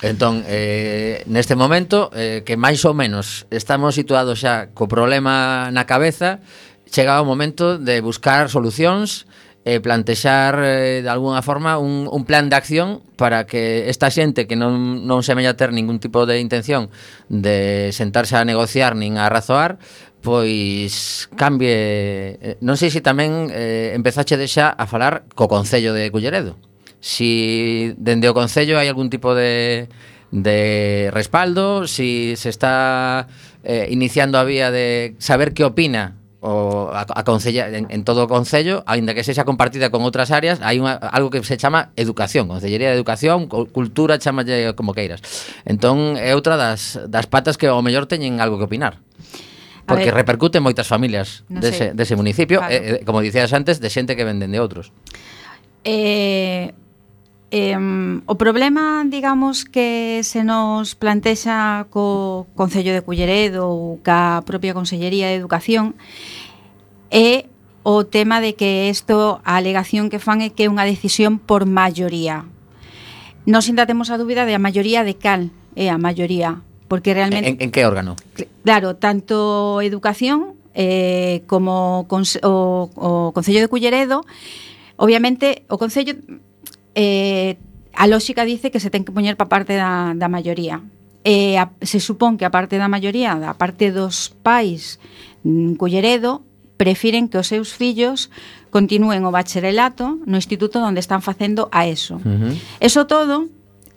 Entón, 0.03 0.45
eh, 0.47 1.23
neste 1.27 1.55
momento, 1.55 2.11
eh, 2.15 2.43
que 2.45 2.59
máis 2.59 2.83
ou 2.85 2.93
menos 2.93 3.47
estamos 3.51 3.95
situados 3.95 4.43
xa 4.43 4.75
co 4.75 4.91
problema 4.91 5.71
na 5.71 5.87
cabeza, 5.87 6.45
chega 6.91 7.23
o 7.23 7.27
momento 7.27 7.79
de 7.79 8.03
buscar 8.05 8.51
solucións 8.53 9.25
e 9.65 9.77
eh, 9.77 9.81
plantexar 9.81 10.61
eh, 10.61 11.01
de 11.01 11.09
alguna 11.09 11.41
forma 11.41 11.79
un, 11.79 12.05
un 12.13 12.23
plan 12.29 12.53
de 12.53 12.57
acción 12.57 13.01
para 13.17 13.49
que 13.49 13.89
esta 13.89 14.13
xente 14.13 14.45
que 14.45 14.61
non, 14.61 15.09
non 15.09 15.25
semella 15.25 15.57
ter 15.57 15.73
ningún 15.73 16.05
tipo 16.05 16.29
de 16.29 16.37
intención 16.37 16.93
de 17.33 17.89
sentarse 17.97 18.37
a 18.37 18.45
negociar 18.45 18.93
nin 18.93 19.17
a 19.17 19.33
razoar 19.33 19.81
pois 20.21 21.33
cambie 21.33 22.37
eh, 22.45 22.57
non 22.61 22.77
sei 22.77 22.93
se 22.93 23.01
tamén 23.01 23.49
eh, 23.49 23.97
empezaxe 23.97 24.37
de 24.37 24.45
xa 24.53 24.69
a 24.69 24.85
falar 24.85 25.25
co 25.33 25.49
Concello 25.49 25.97
de 25.97 26.13
Culleredo 26.13 26.61
si 27.05 27.93
dende 28.01 28.33
o 28.33 28.35
Concello 28.35 28.81
hai 28.81 28.89
algún 28.89 29.13
tipo 29.13 29.37
de, 29.37 29.93
de 30.33 31.13
respaldo, 31.13 31.85
si 31.85 32.33
se 32.41 32.49
está 32.49 33.29
eh, 33.61 33.93
iniciando 33.93 34.41
a 34.41 34.45
vía 34.49 34.73
de 34.73 35.13
saber 35.21 35.53
que 35.53 35.69
opina 35.69 36.17
o 36.41 36.89
a, 36.97 37.05
a 37.05 37.23
concella, 37.25 37.69
en, 37.69 37.93
en 37.93 38.05
todo 38.09 38.25
o 38.25 38.29
Concello, 38.29 38.89
aínda 38.89 39.13
que 39.13 39.21
sexa 39.21 39.45
compartida 39.45 39.93
con 39.93 40.01
outras 40.01 40.33
áreas, 40.33 40.65
hai 40.65 40.81
unha, 40.81 40.97
algo 40.97 41.29
que 41.29 41.45
se 41.45 41.61
chama 41.61 41.93
educación, 42.01 42.49
Concellería 42.49 42.89
de 42.89 42.97
Educación, 42.97 43.53
Cultura, 43.53 44.17
chamalle 44.17 44.73
como 44.73 44.97
queiras. 44.97 45.21
Entón, 45.69 46.17
é 46.17 46.33
outra 46.33 46.57
das, 46.57 46.97
das 47.13 47.29
patas 47.29 47.61
que 47.61 47.69
ao 47.69 47.85
mellor 47.85 48.09
teñen 48.09 48.41
algo 48.41 48.57
que 48.57 48.65
opinar. 48.65 49.05
Porque 49.85 50.09
ver, 50.09 50.25
repercute 50.25 50.57
en 50.57 50.65
moitas 50.65 50.89
familias 50.89 51.45
no 51.53 51.61
dese, 51.61 51.93
dese 51.93 52.17
municipio, 52.17 52.65
claro. 52.65 52.73
eh, 52.73 53.05
como 53.05 53.21
dicías 53.21 53.53
antes, 53.53 53.77
de 53.77 53.93
xente 53.93 54.17
que 54.17 54.25
venden 54.25 54.49
de 54.49 54.57
outros. 54.57 54.89
Eh, 55.85 56.73
Eh, 57.55 57.79
o 58.27 58.35
problema, 58.35 59.07
digamos, 59.07 59.63
que 59.63 60.27
se 60.27 60.43
nos 60.43 60.99
plantexa 60.99 61.87
co 61.87 62.51
Concello 62.59 62.91
de 62.91 63.07
Culleredo 63.07 63.71
ou 63.71 64.03
ca 64.03 64.43
propia 64.43 64.75
Consellería 64.75 65.31
de 65.31 65.39
Educación 65.39 65.95
é 67.15 67.47
o 67.87 68.03
tema 68.11 68.43
de 68.43 68.59
que 68.59 68.91
isto, 68.91 69.39
a 69.47 69.55
alegación 69.55 70.11
que 70.11 70.19
fan 70.19 70.43
é 70.43 70.51
que 70.51 70.67
é 70.67 70.73
unha 70.73 70.83
decisión 70.83 71.39
por 71.39 71.63
maioría. 71.63 72.43
Nos 73.47 73.71
ainda 73.71 73.87
temos 73.87 74.11
a 74.11 74.19
dúbida 74.19 74.51
de 74.51 74.59
a 74.59 74.59
maioría 74.59 75.07
de 75.07 75.15
cal 75.15 75.55
é 75.79 75.95
a 75.95 75.99
maioría, 75.99 76.59
porque 76.91 77.15
realmente... 77.15 77.55
En, 77.55 77.63
en 77.63 77.71
que 77.71 77.87
órgano? 77.87 78.19
Claro, 78.67 78.99
tanto 78.99 79.79
Educación 79.79 80.59
eh, 80.75 81.47
como 81.47 82.03
o, 82.03 82.59
o 82.99 83.31
Concello 83.31 83.63
de 83.63 83.71
Culleredo 83.71 84.27
Obviamente, 84.97 85.65
o 85.69 85.77
Concello 85.77 86.15
eh, 86.95 87.57
a 87.95 88.07
lógica 88.07 88.45
dice 88.45 88.71
que 88.71 88.81
se 88.81 88.91
ten 88.91 89.05
que 89.05 89.15
poñer 89.15 89.37
pa 89.39 89.47
parte 89.47 89.75
da, 89.79 90.15
da 90.15 90.29
maioría. 90.29 90.83
E 91.25 91.57
a, 91.57 91.73
se 91.81 92.03
supón 92.03 92.37
que 92.37 92.45
a 92.45 92.53
parte 92.53 92.77
da 92.77 92.91
maioría, 92.91 93.39
da 93.39 93.57
parte 93.57 93.95
dos 93.95 94.35
pais 94.43 95.01
mm, 95.47 95.81
culleredo, 95.81 96.45
prefiren 96.77 97.31
que 97.31 97.39
os 97.39 97.49
seus 97.49 97.73
fillos 97.73 98.29
continúen 98.69 99.23
o 99.25 99.31
bacharelato 99.31 100.19
no 100.27 100.37
instituto 100.37 100.83
onde 100.83 101.01
están 101.01 101.23
facendo 101.23 101.71
a 101.71 101.87
eso. 101.87 102.19
Uh 102.27 102.53
-huh. 102.53 102.55
Eso 102.83 103.07
todo 103.07 103.47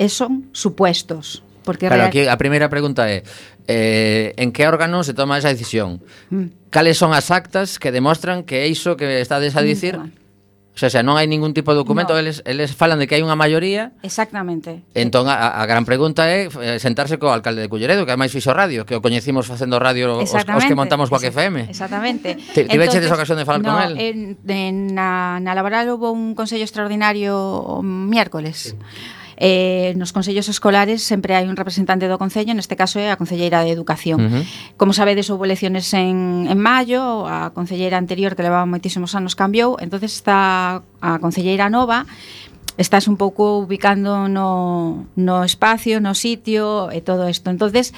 son 0.08 0.50
supuestos. 0.54 1.42
Porque 1.66 1.92
claro, 1.92 2.08
real... 2.08 2.10
aquí 2.14 2.22
a 2.30 2.38
primeira 2.40 2.70
pregunta 2.70 3.12
é 3.12 3.28
eh, 3.68 4.32
en 4.40 4.56
que 4.56 4.64
órgano 4.64 5.04
se 5.04 5.12
toma 5.12 5.36
esa 5.36 5.52
decisión? 5.52 6.00
Mm. 6.32 6.72
Cales 6.72 6.96
son 6.96 7.12
as 7.12 7.28
actas 7.28 7.76
que 7.76 7.92
demostran 7.92 8.48
que 8.48 8.64
é 8.64 8.72
iso 8.72 8.96
que 8.96 9.20
estades 9.20 9.58
a 9.60 9.66
dicir? 9.66 10.00
Mm, 10.00 10.08
claro 10.08 10.27
sea, 10.80 10.90
xa 10.94 11.02
non 11.02 11.18
hai 11.18 11.26
ningún 11.26 11.58
tipo 11.58 11.74
de 11.74 11.82
documento, 11.82 12.14
no. 12.14 12.22
eles, 12.22 12.46
eles 12.46 12.74
falan 12.78 13.02
de 13.02 13.10
que 13.10 13.18
hai 13.18 13.24
unha 13.26 13.36
maioría. 13.36 13.98
Exactamente. 14.06 14.86
Entón, 14.94 15.26
a, 15.28 15.58
a 15.58 15.64
gran 15.66 15.84
pregunta 15.84 16.30
é 16.30 16.48
eh, 16.48 16.78
sentarse 16.78 17.18
co 17.18 17.34
alcalde 17.34 17.66
de 17.66 17.70
Culleredo, 17.70 18.06
que 18.06 18.14
ademais 18.14 18.30
fixo 18.30 18.54
radio, 18.54 18.86
que 18.86 18.94
o 18.94 19.02
coñecimos 19.02 19.50
facendo 19.50 19.82
radio 19.82 20.22
os, 20.22 20.30
os 20.30 20.64
que 20.66 20.78
montamos 20.78 21.10
coa 21.10 21.22
FM. 21.22 21.68
Exactamente. 21.70 22.38
Tiveche 22.54 23.02
esa 23.02 23.18
ocasión 23.18 23.42
de 23.42 23.46
falar 23.46 23.62
no, 23.66 23.74
con 23.74 23.82
él? 23.82 23.94
En, 23.98 24.18
en, 24.46 24.76
na, 24.94 25.42
na 25.42 25.58
laboral 25.58 25.90
houve 25.90 26.14
un 26.14 26.38
consello 26.38 26.64
extraordinario 26.64 27.34
o 27.34 27.82
miércoles. 27.82 28.72
Sí 28.72 29.17
eh, 29.38 29.94
nos 29.96 30.12
consellos 30.12 30.50
escolares 30.50 31.06
sempre 31.06 31.38
hai 31.38 31.46
un 31.46 31.54
representante 31.54 32.10
do 32.10 32.18
Concello, 32.18 32.58
neste 32.58 32.74
caso 32.74 32.98
é 32.98 33.14
a 33.14 33.18
Concelleira 33.22 33.62
de 33.62 33.70
Educación. 33.70 34.18
Uh 34.18 34.30
-huh. 34.30 34.44
Como 34.82 34.98
sabedes, 34.98 35.30
houve 35.30 35.46
elecciones 35.46 35.94
en, 35.94 36.50
en 36.50 36.58
maio, 36.58 37.30
a 37.30 37.54
Concelleira 37.54 38.02
anterior, 38.02 38.34
que 38.34 38.42
levaba 38.42 38.66
moitísimos 38.66 39.14
anos, 39.14 39.38
cambiou, 39.38 39.78
entonces 39.78 40.18
está 40.18 40.82
a 41.02 41.22
Concelleira 41.22 41.70
Nova, 41.70 42.10
estás 42.78 43.08
un 43.10 43.18
pouco 43.18 43.58
ubicando 43.58 44.30
no, 44.30 45.06
no 45.18 45.44
espacio, 45.44 46.00
no 46.00 46.14
sitio 46.14 46.90
e 46.94 47.02
todo 47.02 47.28
isto. 47.28 47.50
Entonces, 47.50 47.94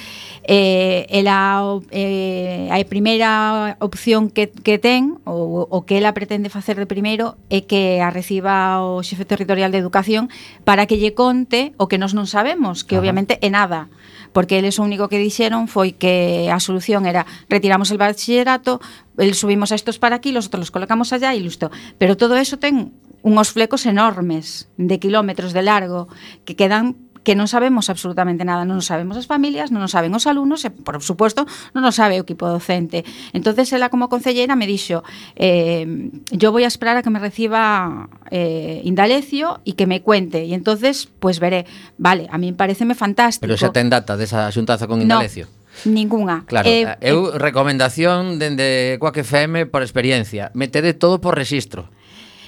eh, 0.48 1.06
ela, 1.12 1.62
eh, 1.92 2.72
a 2.72 2.80
primeira 2.88 3.76
opción 3.84 4.32
que, 4.32 4.48
que 4.50 4.80
ten 4.80 5.20
ou 5.28 5.68
o 5.68 5.84
que 5.84 6.00
ela 6.00 6.16
pretende 6.16 6.48
facer 6.48 6.80
de 6.80 6.88
primeiro 6.88 7.36
é 7.52 7.68
que 7.68 8.00
a 8.00 8.10
reciba 8.10 8.80
o 8.80 9.04
xefe 9.04 9.28
territorial 9.28 9.70
de 9.70 9.84
educación 9.84 10.32
para 10.64 10.88
que 10.88 10.98
lle 10.98 11.12
conte 11.12 11.76
o 11.76 11.92
que 11.92 12.00
nós 12.00 12.16
non 12.16 12.26
sabemos, 12.26 12.88
que 12.88 12.96
Ajá. 12.96 13.04
obviamente 13.04 13.38
é 13.44 13.52
nada 13.52 13.92
porque 14.32 14.58
eles 14.58 14.78
o 14.80 14.86
único 14.86 15.10
que 15.10 15.18
dixeron 15.18 15.68
foi 15.68 15.98
que 15.98 16.48
a 16.54 16.62
solución 16.62 17.10
era 17.10 17.26
retiramos 17.50 17.90
el 17.92 17.98
bachillerato, 17.98 18.80
el 19.18 19.34
subimos 19.34 19.74
a 19.74 19.76
estos 19.76 19.98
para 19.98 20.22
aquí, 20.22 20.32
los 20.32 20.48
otros 20.48 20.70
los 20.70 20.72
colocamos 20.72 21.12
allá 21.14 21.34
e 21.34 21.42
listo. 21.42 21.74
Pero 21.98 22.16
todo 22.16 22.38
eso 22.38 22.62
ten 22.62 22.94
unos 23.22 23.52
flecos 23.52 23.86
enormes 23.86 24.70
de 24.78 25.00
kilómetros 25.00 25.54
de 25.54 25.64
largo 25.64 26.08
que 26.46 26.56
quedan 26.56 27.10
que 27.24 27.36
non 27.36 27.46
sabemos 27.46 27.92
absolutamente 27.92 28.48
nada, 28.48 28.64
non 28.64 28.80
nos 28.80 28.88
sabemos 28.90 29.20
as 29.20 29.28
familias, 29.28 29.70
non 29.70 29.84
nos 29.84 29.94
saben 29.94 30.10
os 30.16 30.26
alumnos 30.26 30.64
e, 30.66 30.72
por 30.72 30.98
suposto, 31.04 31.46
non 31.76 31.84
nos 31.84 32.00
sabe 32.00 32.18
o 32.18 32.26
equipo 32.26 32.48
docente. 32.48 33.04
entonces 33.36 33.70
ela 33.76 33.94
como 33.94 34.10
concelleira 34.10 34.56
me 34.56 34.66
dixo 34.66 35.04
eh, 35.36 35.86
yo 36.32 36.50
voy 36.50 36.64
a 36.64 36.72
esperar 36.72 36.98
a 36.98 37.04
que 37.04 37.12
me 37.12 37.20
reciba 37.20 38.10
eh, 38.32 38.82
Indalecio 38.82 39.60
e 39.68 39.76
que 39.76 39.86
me 39.86 40.02
cuente. 40.02 40.48
E 40.48 40.56
entonces, 40.56 41.12
pues 41.20 41.38
veré. 41.38 41.70
Vale, 42.00 42.26
a 42.32 42.42
mí 42.42 42.50
pareceme 42.56 42.96
fantástico. 42.96 43.46
Pero 43.46 43.60
xa 43.60 43.76
ten 43.76 43.92
data 43.92 44.16
desa 44.16 44.48
xuntaza 44.50 44.88
con 44.88 45.04
Indalecio? 45.04 45.46
No. 45.46 45.60
Ninguna. 45.86 46.44
Claro, 46.48 46.68
eh, 46.68 46.98
eu 47.00 47.30
eh, 47.30 47.38
recomendación 47.38 48.42
dende 48.42 48.98
Coac 48.98 49.22
FM 49.22 49.70
por 49.70 49.86
experiencia, 49.86 50.52
metede 50.58 50.98
todo 50.98 51.22
por 51.22 51.38
registro 51.38 51.94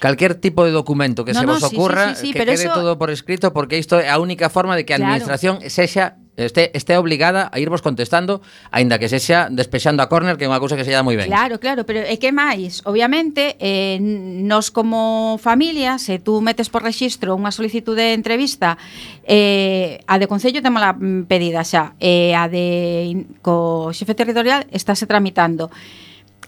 calquer 0.02 0.34
tipo 0.34 0.66
de 0.66 0.72
documento 0.72 1.24
que 1.24 1.32
no, 1.32 1.40
se 1.40 1.46
vos 1.46 1.62
no, 1.62 1.68
ocurra, 1.68 2.16
sí, 2.16 2.22
sí, 2.22 2.28
sí, 2.28 2.34
que 2.34 2.40
quede 2.40 2.54
eso... 2.54 2.74
todo 2.74 2.98
por 2.98 3.12
escrito, 3.12 3.54
porque 3.54 3.78
isto 3.78 4.02
é 4.02 4.10
a 4.10 4.18
única 4.18 4.50
forma 4.50 4.76
de 4.76 4.84
que 4.84 4.94
a 4.94 4.98
claro. 4.98 5.14
administración 5.14 5.62
sexa 5.70 6.18
este, 6.38 6.76
este 6.76 6.98
obligada 6.98 7.52
a 7.54 7.60
irvos 7.60 7.84
contestando 7.86 8.42
aínda 8.72 8.98
que 8.98 9.06
sexa 9.14 9.48
despexando 9.54 10.02
a 10.02 10.10
córner 10.10 10.42
que 10.42 10.46
é 10.46 10.50
unha 10.50 10.58
cousa 10.58 10.74
que 10.74 10.82
se 10.82 10.90
lla 10.90 11.06
moi 11.06 11.14
ben. 11.14 11.30
Claro, 11.30 11.62
claro, 11.62 11.86
pero 11.86 12.02
e 12.02 12.18
que 12.18 12.34
máis? 12.34 12.82
Obviamente, 12.90 13.62
eh, 13.62 14.02
nos 14.02 14.74
como 14.74 15.38
familia, 15.38 16.02
se 16.02 16.18
tú 16.18 16.42
metes 16.42 16.74
por 16.74 16.82
rexistro 16.82 17.38
unha 17.38 17.54
solicitud 17.54 17.94
de 17.94 18.18
entrevista, 18.18 18.82
eh, 19.22 20.02
a 20.10 20.18
de 20.18 20.26
Concello 20.26 20.66
temos 20.66 20.82
la 20.82 20.98
pedida 21.30 21.62
xa, 21.62 21.94
eh, 22.02 22.34
a 22.34 22.50
de 22.50 23.30
co 23.46 23.94
xefe 23.94 24.18
territorial 24.18 24.66
estáse 24.74 25.06
tramitando. 25.06 25.70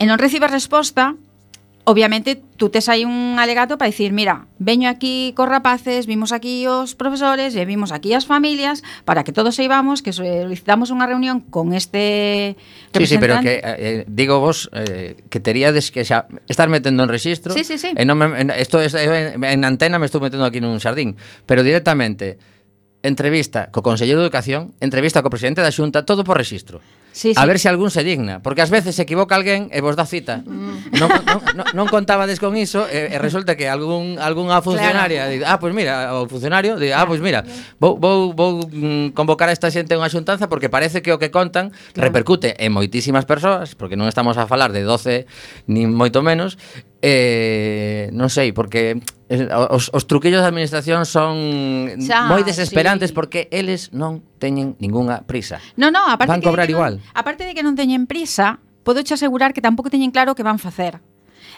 E 0.01 0.09
non 0.09 0.17
recibes 0.17 0.49
resposta, 0.49 1.13
obviamente 1.85 2.41
tú 2.57 2.69
tes 2.69 2.87
aí 2.87 3.03
un 3.03 3.35
alegato 3.39 3.77
para 3.77 3.91
dicir, 3.91 4.13
mira, 4.13 4.47
veño 4.57 4.87
aquí 4.87 5.33
cos 5.35 5.49
rapaces, 5.49 6.07
vimos 6.07 6.31
aquí 6.31 6.67
os 6.67 6.95
profesores 6.95 7.55
e 7.55 7.63
vimos 7.67 7.91
aquí 7.91 8.15
as 8.15 8.23
familias 8.25 8.83
para 9.03 9.23
que 9.23 9.35
todos 9.35 9.59
saibamos 9.59 9.99
que 9.99 10.15
solicitamos 10.15 10.95
unha 10.95 11.03
reunión 11.03 11.43
con 11.43 11.75
este 11.75 12.55
Sí, 12.95 13.05
sí, 13.05 13.17
pero 13.19 13.43
que 13.43 13.59
eh, 13.59 13.75
eh, 13.77 14.03
digo 14.07 14.39
vos 14.39 14.71
eh, 14.71 15.19
que 15.27 15.43
teríades 15.43 15.91
que 15.91 16.07
xa 16.07 16.31
estar 16.47 16.71
metendo 16.71 17.03
en 17.03 17.09
registro. 17.11 17.51
Sí, 17.51 17.67
sí, 17.67 17.75
sí. 17.75 17.91
E 17.91 18.03
non 18.07 18.15
me, 18.15 18.31
en, 18.39 18.47
esto 18.55 18.79
es, 18.79 18.95
en, 18.95 19.43
en 19.43 19.59
antena 19.67 19.99
me 19.99 20.07
estou 20.07 20.23
metendo 20.23 20.47
aquí 20.47 20.63
nun 20.63 20.79
xardín, 20.79 21.19
pero 21.43 21.67
directamente 21.67 22.39
entrevista 23.03 23.67
co 23.69 23.83
Conselleiro 23.83 24.23
de 24.23 24.25
Educación, 24.31 24.71
entrevista 24.79 25.19
co 25.21 25.29
Presidente 25.29 25.59
da 25.59 25.75
Xunta, 25.75 26.07
todo 26.07 26.23
por 26.23 26.39
rexistro. 26.39 26.79
Sí, 27.13 27.35
sí. 27.35 27.39
A 27.39 27.45
ver 27.45 27.59
se 27.59 27.69
algún 27.69 27.91
se 27.91 28.01
digna, 28.03 28.41
porque 28.41 28.65
ás 28.65 28.73
veces 28.73 28.95
se 28.97 29.05
equivoca 29.05 29.37
alguén 29.37 29.69
e 29.69 29.83
vos 29.85 29.93
dá 29.93 30.07
cita. 30.07 30.41
Mm. 30.41 30.97
Non, 30.97 31.11
non, 31.29 31.39
non 31.77 31.85
contabades 31.91 32.41
con 32.41 32.57
iso 32.57 32.89
e, 32.89 33.13
e 33.13 33.17
resulta 33.21 33.53
que 33.53 33.69
algún 33.69 34.17
algunha 34.17 34.63
funcionaria 34.65 35.29
claro. 35.29 35.37
di, 35.37 35.45
ah, 35.45 35.61
pois 35.61 35.75
pues 35.75 35.77
mira, 35.77 35.93
o 36.17 36.25
funcionario 36.25 36.73
di, 36.79 36.89
ah, 36.89 37.05
pois 37.05 37.21
pues 37.21 37.27
mira, 37.29 37.45
vou, 37.77 38.01
vou, 38.01 38.33
vou 38.33 38.65
mm, 38.65 39.13
convocar 39.13 39.51
a 39.51 39.53
esta 39.53 39.69
xente 39.69 39.93
a 39.93 40.01
unha 40.01 40.09
xuntanza 40.09 40.49
porque 40.49 40.73
parece 40.73 41.05
que 41.05 41.13
o 41.13 41.21
que 41.21 41.29
contan 41.29 41.69
claro. 41.93 42.09
repercute 42.09 42.57
en 42.57 42.73
moitísimas 42.73 43.29
persoas, 43.29 43.77
porque 43.77 43.93
non 43.93 44.09
estamos 44.09 44.39
a 44.41 44.49
falar 44.49 44.73
de 44.73 44.81
12 44.81 45.29
nin 45.69 45.93
moito 45.93 46.25
menos, 46.25 46.57
eh, 47.05 48.09
non 48.09 48.33
sei, 48.33 48.57
porque 48.57 48.97
Os, 49.73 49.89
os 49.89 50.03
truquillos 50.05 50.45
da 50.45 50.49
administración 50.53 51.09
son 51.09 51.33
xa, 51.97 52.29
moi 52.29 52.45
desesperantes 52.45 53.09
sí. 53.09 53.15
porque 53.17 53.49
eles 53.49 53.89
non 53.89 54.21
teñen 54.37 54.77
ningunha 54.77 55.25
prisa. 55.25 55.57
No, 55.73 55.89
no, 55.89 56.05
aparte 56.05 56.29
van 56.29 56.45
cobrar 56.45 56.69
que 56.69 56.77
igual. 56.77 57.01
Non, 57.01 57.17
aparte 57.17 57.49
de 57.49 57.57
que 57.57 57.65
non 57.65 57.73
teñen 57.73 58.05
prisa, 58.05 58.61
podo 58.85 59.01
che 59.01 59.17
asegurar 59.17 59.57
que 59.57 59.63
tampouco 59.63 59.89
teñen 59.89 60.13
claro 60.13 60.33
o 60.33 60.37
que 60.37 60.45
van 60.45 60.61
facer. 60.61 61.01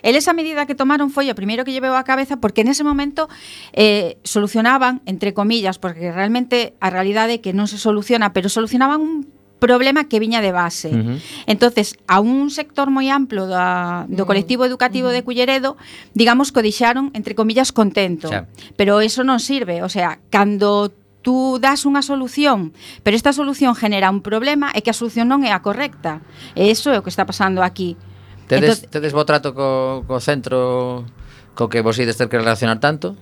El 0.03 0.15
esa 0.15 0.33
medida 0.33 0.65
que 0.65 0.75
tomaron 0.75 1.09
foi 1.09 1.27
o 1.31 1.35
primeiro 1.35 1.65
que 1.65 1.73
lleveu 1.73 1.95
a 1.97 2.03
cabeza 2.07 2.37
porque 2.37 2.61
en 2.61 2.69
ese 2.69 2.83
momento 2.83 3.27
eh, 3.73 4.21
solucionaban, 4.23 5.01
entre 5.05 5.33
comillas, 5.33 5.79
porque 5.79 6.11
realmente 6.11 6.75
a 6.79 6.89
realidade 6.93 7.39
é 7.39 7.41
que 7.43 7.51
non 7.51 7.67
se 7.67 7.81
soluciona, 7.81 8.31
pero 8.31 8.47
solucionaban 8.47 9.01
un 9.01 9.27
problema 9.65 10.05
que 10.05 10.21
viña 10.21 10.45
de 10.45 10.53
base. 10.53 10.93
Uh 10.93 11.01
-huh. 11.01 11.17
Entonces, 11.49 11.97
a 12.05 12.21
un 12.21 12.53
sector 12.53 12.93
moi 12.93 13.09
amplo 13.09 13.49
da, 13.49 14.05
do 14.05 14.29
colectivo 14.29 14.61
educativo 14.69 15.09
uh 15.09 15.11
-huh. 15.11 15.17
de 15.17 15.25
Culleredo, 15.25 15.71
digamos 16.13 16.53
que 16.53 16.61
o 16.61 16.65
deixaron, 16.65 17.09
entre 17.17 17.33
comillas, 17.33 17.73
contento. 17.73 18.29
Xa. 18.29 18.45
Pero 18.77 19.01
eso 19.01 19.25
non 19.25 19.41
sirve, 19.41 19.81
o 19.81 19.89
sea, 19.89 20.21
cando 20.29 20.93
tú 21.25 21.57
das 21.57 21.89
unha 21.89 22.05
solución, 22.05 22.69
pero 23.01 23.17
esta 23.17 23.33
solución 23.33 23.73
genera 23.73 24.13
un 24.13 24.21
problema 24.21 24.69
e 24.77 24.85
que 24.85 24.93
a 24.93 24.95
solución 24.95 25.25
non 25.25 25.41
é 25.41 25.49
a 25.49 25.65
correcta. 25.65 26.21
E 26.53 26.69
iso 26.69 26.93
é 26.93 27.01
o 27.01 27.03
que 27.03 27.09
está 27.09 27.25
pasando 27.25 27.65
aquí. 27.65 27.97
Tedes, 28.45 28.85
entón- 28.85 28.93
tedes 28.93 29.11
bo 29.17 29.25
trato 29.25 29.57
co, 29.57 30.05
co 30.05 30.21
centro 30.21 31.01
co 31.57 31.65
que 31.65 31.81
vos 31.81 31.97
ides 31.97 32.13
ter 32.13 32.29
que 32.29 32.37
relacionar 32.37 32.77
tanto? 32.77 33.17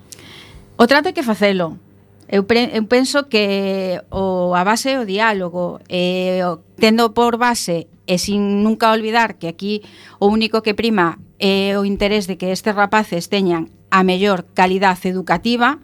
O 0.76 0.84
trato 0.84 1.08
hai 1.08 1.16
que 1.16 1.24
facelo 1.24 1.80
Eu, 2.28 2.44
pre, 2.44 2.70
eu 2.72 2.84
penso 2.88 3.28
que 3.28 4.00
o, 4.10 4.54
a 4.54 4.64
base 4.64 4.90
é 4.90 5.00
o 5.00 5.04
diálogo, 5.04 5.80
eh, 5.88 6.40
o, 6.44 6.64
tendo 6.76 7.12
por 7.12 7.36
base 7.36 7.86
e 8.06 8.16
sin 8.20 8.64
nunca 8.64 8.92
olvidar 8.92 9.36
que 9.40 9.48
aquí 9.48 9.82
o 10.20 10.28
único 10.28 10.60
que 10.60 10.76
prima 10.76 11.20
é 11.40 11.76
o 11.76 11.84
interés 11.84 12.28
de 12.28 12.36
que 12.36 12.52
estes 12.52 12.74
rapaces 12.76 13.28
teñan 13.28 13.72
a 13.88 14.04
mellor 14.04 14.48
calidade 14.56 15.08
educativa, 15.08 15.80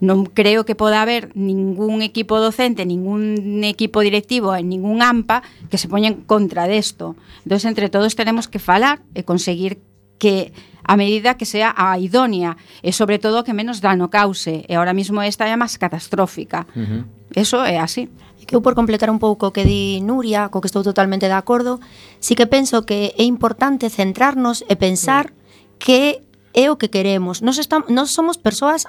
non 0.00 0.26
creo 0.26 0.64
que 0.64 0.76
poda 0.76 1.04
haber 1.04 1.32
ningún 1.36 2.02
equipo 2.02 2.40
docente, 2.40 2.84
ningún 2.84 3.62
equipo 3.64 4.00
directivo, 4.00 4.56
ningún 4.56 5.00
AMPA 5.04 5.44
que 5.70 5.78
se 5.78 5.88
poña 5.88 6.10
en 6.10 6.24
contra 6.24 6.66
desto. 6.66 7.16
Entón, 7.44 7.60
entre 7.68 7.88
todos 7.88 8.16
tenemos 8.16 8.48
que 8.48 8.58
falar 8.58 9.04
e 9.14 9.22
conseguir 9.24 9.80
que 10.24 10.56
a 10.88 10.96
medida 10.96 11.36
que 11.36 11.44
sea 11.44 11.76
a 11.76 12.00
idónea 12.00 12.56
e 12.80 12.96
sobre 12.96 13.20
todo 13.20 13.44
que 13.44 13.52
menos 13.52 13.84
dano 13.84 14.08
cause 14.08 14.64
e 14.64 14.72
ahora 14.72 14.96
mismo 14.96 15.20
esta 15.20 15.44
é 15.44 15.52
a 15.52 15.60
máis 15.60 15.76
catastrófica. 15.76 16.64
Uh 16.72 16.80
-huh. 16.80 17.02
eso 17.36 17.60
é 17.60 17.76
así. 17.76 18.08
Que 18.48 18.56
eu 18.56 18.64
por 18.64 18.72
completar 18.72 19.12
un 19.12 19.20
pouco 19.20 19.52
o 19.52 19.52
que 19.52 19.68
di 19.68 20.00
Nuria 20.00 20.48
co 20.48 20.64
que 20.64 20.68
estou 20.68 20.80
totalmente 20.80 21.28
de 21.28 21.36
acordo 21.36 21.76
sí 22.24 22.32
que 22.32 22.48
penso 22.48 22.88
que 22.88 23.12
é 23.20 23.24
importante 23.24 23.92
centrarnos 23.92 24.64
e 24.64 24.80
pensar 24.80 25.28
mm. 25.28 25.76
que 25.76 26.00
é 26.56 26.72
o 26.72 26.80
que 26.80 26.88
queremos. 26.88 27.44
Nos, 27.44 27.60
estamos, 27.60 27.92
nos 27.92 28.08
somos 28.12 28.40
persoas 28.40 28.88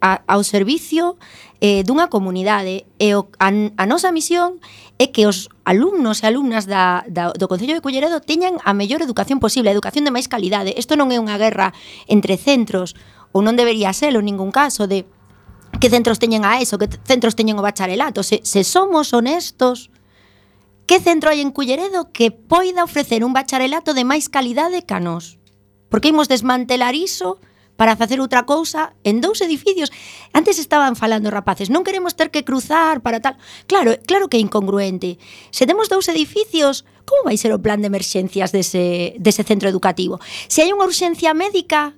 a, 0.00 0.22
ao 0.26 0.42
servicio 0.46 1.18
eh, 1.60 1.82
dunha 1.82 2.06
comunidade 2.06 2.86
e 3.02 3.14
o, 3.18 3.26
a, 3.42 3.50
a 3.50 3.84
nosa 3.86 4.14
misión 4.14 4.62
é 4.98 5.10
que 5.10 5.26
os 5.26 5.50
alumnos 5.66 6.22
e 6.22 6.26
alumnas 6.26 6.66
da, 6.66 7.02
da, 7.10 7.34
do 7.34 7.46
Concello 7.50 7.74
de 7.74 7.82
Culleredo 7.82 8.22
teñan 8.22 8.58
a 8.62 8.74
mellor 8.74 9.02
educación 9.02 9.38
posible, 9.38 9.70
a 9.70 9.76
educación 9.76 10.06
de 10.06 10.14
máis 10.14 10.26
calidade. 10.30 10.74
Isto 10.74 10.94
non 10.94 11.10
é 11.14 11.18
unha 11.18 11.38
guerra 11.38 11.74
entre 12.10 12.38
centros, 12.38 12.98
ou 13.30 13.42
non 13.42 13.58
debería 13.58 13.94
ser 13.94 14.14
en 14.14 14.26
ningún 14.26 14.50
caso, 14.50 14.86
de 14.86 15.06
que 15.78 15.90
centros 15.90 16.18
teñen 16.18 16.42
a 16.42 16.58
ESO, 16.58 16.78
que 16.78 16.90
centros 17.06 17.38
teñen 17.38 17.58
o 17.58 17.62
bacharelato. 17.62 18.26
Se, 18.26 18.42
se 18.42 18.66
somos 18.66 19.14
honestos, 19.14 19.90
que 20.88 20.98
centro 20.98 21.30
hai 21.30 21.44
en 21.44 21.52
Culleredo 21.52 22.10
que 22.10 22.32
poida 22.32 22.82
ofrecer 22.82 23.22
un 23.22 23.36
bacharelato 23.36 23.92
de 23.92 24.08
máis 24.08 24.26
calidade 24.32 24.82
que 24.82 24.96
a 24.96 25.02
nós? 25.02 25.36
Porque 25.92 26.10
imos 26.10 26.26
desmantelar 26.26 26.96
iso 26.96 27.38
para 27.78 27.94
facer 27.94 28.18
outra 28.18 28.42
cousa 28.42 28.98
en 29.06 29.22
dous 29.22 29.38
edificios. 29.38 29.94
Antes 30.34 30.58
estaban 30.58 30.98
falando 30.98 31.30
rapaces, 31.30 31.70
non 31.70 31.86
queremos 31.86 32.18
ter 32.18 32.34
que 32.34 32.42
cruzar 32.42 33.06
para 33.06 33.22
tal. 33.22 33.38
Claro, 33.70 33.94
claro 34.02 34.26
que 34.26 34.34
é 34.34 34.42
incongruente. 34.42 35.22
Se 35.54 35.62
temos 35.62 35.86
dous 35.86 36.10
edificios, 36.10 36.82
como 37.06 37.30
vai 37.30 37.38
ser 37.38 37.54
o 37.54 37.62
plan 37.62 37.78
de 37.78 37.86
emerxencias 37.86 38.50
dese, 38.50 39.14
dese 39.22 39.46
centro 39.46 39.70
educativo? 39.70 40.18
Se 40.50 40.66
hai 40.66 40.74
unha 40.74 40.90
urxencia 40.90 41.38
médica 41.38 41.94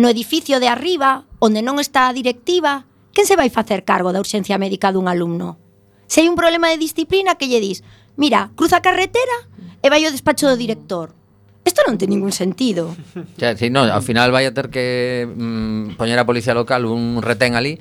no 0.00 0.08
edificio 0.08 0.56
de 0.64 0.72
arriba, 0.72 1.28
onde 1.44 1.60
non 1.60 1.76
está 1.76 2.08
a 2.08 2.16
directiva, 2.16 2.88
quen 3.12 3.28
se 3.28 3.36
vai 3.36 3.52
facer 3.52 3.84
cargo 3.84 4.16
da 4.16 4.24
urxencia 4.24 4.56
médica 4.56 4.96
dun 4.96 5.12
alumno? 5.12 5.60
Se 6.08 6.24
hai 6.24 6.32
un 6.32 6.40
problema 6.40 6.72
de 6.72 6.80
disciplina 6.80 7.36
que 7.36 7.52
lle 7.52 7.60
dis, 7.60 7.84
mira, 8.16 8.48
cruza 8.56 8.80
a 8.80 8.84
carretera 8.84 9.44
e 9.84 9.92
vai 9.92 10.08
ao 10.08 10.14
despacho 10.16 10.48
do 10.48 10.56
director 10.56 11.12
Isto 11.62 11.86
non 11.86 11.94
ten 11.94 12.10
ningún 12.10 12.34
sentido. 12.34 12.90
Xa, 13.40 13.54
si, 13.54 13.70
no, 13.70 13.86
ao 13.86 14.02
final 14.02 14.34
vai 14.34 14.46
a 14.46 14.54
ter 14.54 14.66
que 14.68 15.24
mm, 15.30 15.94
poñer 15.94 16.18
a 16.18 16.26
policía 16.26 16.58
local 16.58 16.86
un 16.90 17.22
retén 17.22 17.54
ali 17.54 17.78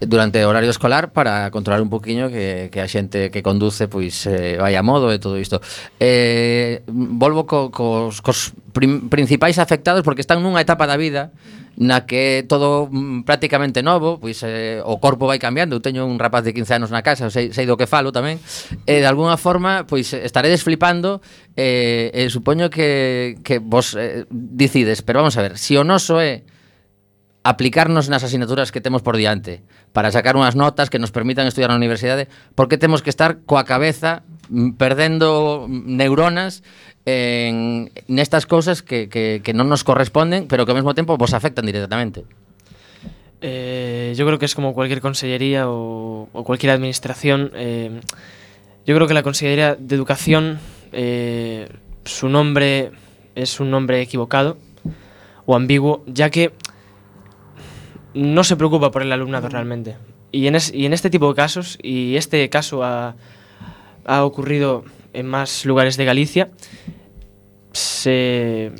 durante 0.00 0.44
o 0.44 0.48
horario 0.52 0.70
escolar 0.70 1.10
para 1.10 1.50
controlar 1.50 1.80
un 1.80 1.88
poquinho 1.88 2.28
que, 2.28 2.68
que 2.70 2.80
a 2.84 2.88
xente 2.88 3.32
que 3.32 3.40
conduce 3.40 3.88
pois 3.88 4.28
eh, 4.28 4.60
vai 4.60 4.76
a 4.76 4.84
modo 4.84 5.10
e 5.10 5.18
todo 5.18 5.40
isto. 5.40 5.58
Eh, 5.98 6.84
volvo 6.86 7.48
co, 7.48 7.72
cos, 7.72 8.20
cos 8.20 8.52
prim, 8.70 9.08
principais 9.08 9.58
afectados 9.58 10.04
porque 10.04 10.20
están 10.20 10.44
nunha 10.44 10.60
etapa 10.62 10.86
da 10.86 11.00
vida 11.00 11.32
na 11.76 12.08
que 12.08 12.44
todo 12.48 12.88
mm, 12.88 13.28
prácticamente 13.28 13.84
novo, 13.84 14.16
pois 14.16 14.40
eh, 14.42 14.80
o 14.80 14.96
corpo 14.96 15.28
vai 15.28 15.36
cambiando. 15.36 15.76
Eu 15.76 15.84
teño 15.84 16.08
un 16.08 16.16
rapaz 16.16 16.42
de 16.42 16.56
15 16.56 16.80
anos 16.80 16.90
na 16.90 17.04
casa, 17.04 17.28
sei, 17.28 17.52
sei 17.52 17.68
do 17.68 17.76
que 17.76 17.84
falo 17.84 18.10
tamén. 18.16 18.40
E 18.88 18.96
eh, 18.96 19.00
de 19.04 19.08
algunha 19.08 19.36
forma, 19.36 19.84
pois 19.84 20.16
estaredes 20.16 20.64
flipando 20.64 21.20
eh, 21.52 22.08
e 22.16 22.24
eh, 22.24 22.26
eh, 22.26 22.28
supoño 22.32 22.72
que, 22.72 23.36
que 23.44 23.60
vos 23.60 23.92
eh, 23.92 24.24
decides, 24.32 25.04
pero 25.04 25.20
vamos 25.20 25.36
a 25.36 25.44
ver, 25.44 25.60
se 25.60 25.76
si 25.76 25.76
o 25.76 25.84
noso 25.84 26.16
é 26.16 26.48
aplicarnos 27.46 28.10
nas 28.10 28.26
asignaturas 28.26 28.72
que 28.72 28.80
temos 28.80 29.06
por 29.06 29.14
diante 29.14 29.62
para 29.94 30.10
sacar 30.10 30.34
unhas 30.34 30.58
notas 30.58 30.90
que 30.90 30.98
nos 30.98 31.14
permitan 31.14 31.46
estudiar 31.46 31.70
na 31.70 31.78
universidade, 31.78 32.26
por 32.58 32.66
que 32.66 32.80
temos 32.80 33.04
que 33.04 33.12
estar 33.12 33.44
coa 33.46 33.62
cabeza 33.62 34.26
perdendo 34.78 35.66
neuronas 35.68 36.62
en 37.04 37.90
nestas 38.08 38.46
cousas 38.46 38.82
que, 38.82 39.08
que, 39.08 39.40
que 39.42 39.52
nos 39.54 39.84
corresponden, 39.84 40.46
pero 40.48 40.66
que 40.66 40.72
ao 40.72 40.78
mesmo 40.78 40.94
tempo 40.94 41.16
vos 41.16 41.34
afectan 41.34 41.66
directamente. 41.66 42.24
Eh, 43.40 44.14
yo 44.16 44.26
creo 44.26 44.38
que 44.38 44.46
es 44.46 44.54
como 44.54 44.72
cualquier 44.74 45.00
consellería 45.00 45.68
o, 45.68 46.28
cualquier 46.44 46.72
administración. 46.72 47.52
eh, 47.54 48.00
yo 48.86 48.94
creo 48.94 49.06
que 49.08 49.14
la 49.14 49.22
Consellería 49.24 49.74
de 49.74 49.94
Educación, 49.96 50.58
eh, 50.92 51.68
su 52.04 52.28
nombre 52.28 52.92
es 53.34 53.58
un 53.58 53.70
nombre 53.70 54.00
equivocado 54.00 54.58
o 55.44 55.56
ambiguo, 55.56 56.04
ya 56.06 56.30
que 56.30 56.52
no 58.14 58.44
se 58.44 58.56
preocupa 58.56 58.90
por 58.90 59.02
el 59.02 59.12
alumnado 59.12 59.48
realmente. 59.48 59.96
Y 60.32 60.46
en, 60.46 60.54
es- 60.54 60.72
y 60.72 60.86
en 60.86 60.92
este 60.92 61.10
tipo 61.10 61.28
de 61.28 61.34
casos, 61.34 61.78
y 61.82 62.16
este 62.16 62.48
caso 62.48 62.84
ha, 62.84 63.16
ha 64.06 64.24
ocurrido 64.24 64.84
en 65.12 65.26
más 65.26 65.64
lugares 65.64 65.96
de 65.96 66.04
Galicia, 66.04 66.50
se, 67.72 68.72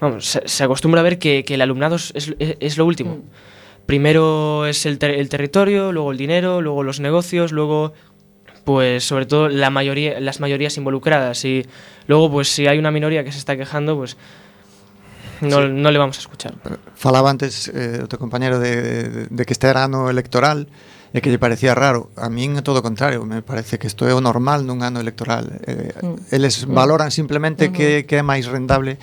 vamos, 0.00 0.26
se, 0.26 0.42
se 0.46 0.64
acostumbra 0.64 1.00
a 1.00 1.04
ver 1.04 1.18
que, 1.18 1.44
que 1.44 1.54
el 1.54 1.62
alumnado 1.62 1.96
es, 1.96 2.12
es- 2.14 2.34
es 2.38 2.78
lo 2.78 2.86
último. 2.86 3.18
Primero 3.86 4.66
es 4.66 4.86
el, 4.86 4.98
ter- 4.98 5.12
el 5.14 5.28
territorio, 5.28 5.92
luego 5.92 6.10
el 6.12 6.18
dinero, 6.18 6.60
luego 6.62 6.82
los 6.82 7.00
negocios, 7.00 7.52
luego 7.52 7.92
pues 8.64 9.04
sobre 9.04 9.26
todo 9.26 9.50
la 9.50 9.68
mayoría, 9.68 10.18
las 10.20 10.40
mayorías 10.40 10.76
involucradas 10.78 11.44
y 11.44 11.66
luego 12.06 12.30
pues 12.30 12.48
si 12.48 12.66
hay 12.66 12.78
una 12.78 12.90
minoría 12.90 13.22
que 13.22 13.30
se 13.30 13.36
está 13.38 13.56
quejando 13.58 13.96
pues 13.96 14.16
no, 15.42 15.60
Sí. 15.62 15.68
no 15.70 15.90
le 15.90 15.98
vamos 15.98 16.16
a 16.16 16.20
escuchar. 16.20 16.54
Falaba 16.94 17.28
antes 17.28 17.68
eh, 17.68 18.00
o 18.02 18.08
teu 18.08 18.16
compañero 18.16 18.56
de, 18.58 18.80
de, 18.80 19.26
de 19.28 19.42
que 19.44 19.52
este 19.52 19.68
era 19.68 19.84
ano 19.84 20.08
electoral 20.08 20.66
e 21.14 21.22
que 21.22 21.30
lle 21.30 21.38
parecía 21.38 21.78
raro. 21.78 22.10
A 22.18 22.26
min 22.26 22.58
é 22.58 22.62
todo 22.66 22.82
o 22.82 22.84
contrario, 22.84 23.22
me 23.22 23.38
parece 23.38 23.78
que 23.78 23.86
isto 23.86 24.02
é 24.10 24.12
o 24.12 24.18
normal 24.18 24.66
nun 24.66 24.82
ano 24.82 24.98
electoral. 24.98 25.46
Eh, 25.62 25.94
mm. 26.02 26.34
Eles 26.34 26.66
valoran 26.66 27.14
simplemente 27.14 27.70
mm 27.70 27.72
-hmm. 27.72 27.76
que, 27.78 27.88
que 28.10 28.14
é 28.18 28.24
máis 28.26 28.50
rendable 28.50 28.98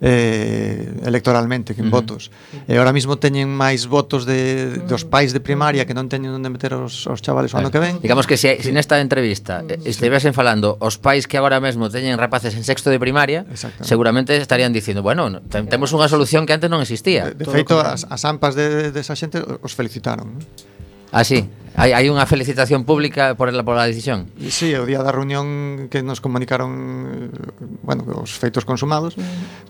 eh, 0.00 0.86
electoralmente 1.02 1.74
que 1.74 1.82
en 1.82 1.90
uh 1.90 1.98
votos. 1.98 2.30
E 2.70 2.74
eh, 2.74 2.78
ahora 2.78 2.94
mismo 2.94 3.18
teñen 3.18 3.50
máis 3.50 3.90
votos 3.90 4.22
de, 4.22 4.78
dos 4.86 5.02
pais 5.02 5.34
de 5.34 5.42
primaria 5.42 5.82
que 5.82 5.98
non 5.98 6.06
teñen 6.06 6.30
onde 6.30 6.46
meter 6.46 6.78
os, 6.78 7.10
os 7.10 7.18
chavales 7.18 7.50
o 7.50 7.58
ano 7.58 7.68
eh, 7.68 7.74
que 7.74 7.82
ven. 7.82 7.98
Digamos 7.98 8.30
que 8.30 8.38
se, 8.38 8.62
se 8.62 8.70
nesta 8.70 9.02
entrevista 9.02 9.66
eh, 9.66 9.82
estivesen 9.82 10.38
falando 10.38 10.78
os 10.78 11.02
pais 11.02 11.26
que 11.26 11.34
agora 11.34 11.58
mesmo 11.58 11.90
teñen 11.90 12.14
rapaces 12.22 12.54
en 12.54 12.62
sexto 12.62 12.94
de 12.94 13.02
primaria, 13.02 13.42
seguramente 13.82 14.38
estarían 14.38 14.70
dicindo, 14.70 15.02
bueno, 15.02 15.42
te, 15.42 15.58
temos 15.66 15.90
unha 15.90 16.06
solución 16.06 16.46
que 16.46 16.54
antes 16.54 16.70
non 16.70 16.78
existía. 16.78 17.34
De, 17.34 17.42
de 17.42 17.50
feito, 17.50 17.82
as, 17.82 18.06
as 18.06 18.22
ampas 18.22 18.54
de, 18.54 18.70
de, 18.70 18.84
de 18.94 19.00
esa 19.02 19.18
xente 19.18 19.42
os 19.42 19.74
felicitaron. 19.74 20.38
¿no? 20.38 20.77
Ah, 21.12 21.20
Así. 21.20 21.48
Hai, 21.78 21.94
hai 21.94 22.10
unha 22.10 22.26
felicitación 22.26 22.82
pública 22.82 23.38
por 23.38 23.54
la, 23.54 23.62
por 23.62 23.78
a 23.78 23.86
decisión. 23.86 24.26
Sí, 24.50 24.74
o 24.74 24.82
día 24.82 24.98
da 24.98 25.14
reunión 25.14 25.86
que 25.86 26.02
nos 26.02 26.18
comunicaron 26.18 27.30
bueno, 27.86 28.02
os 28.18 28.34
feitos 28.34 28.66
consumados, 28.66 29.14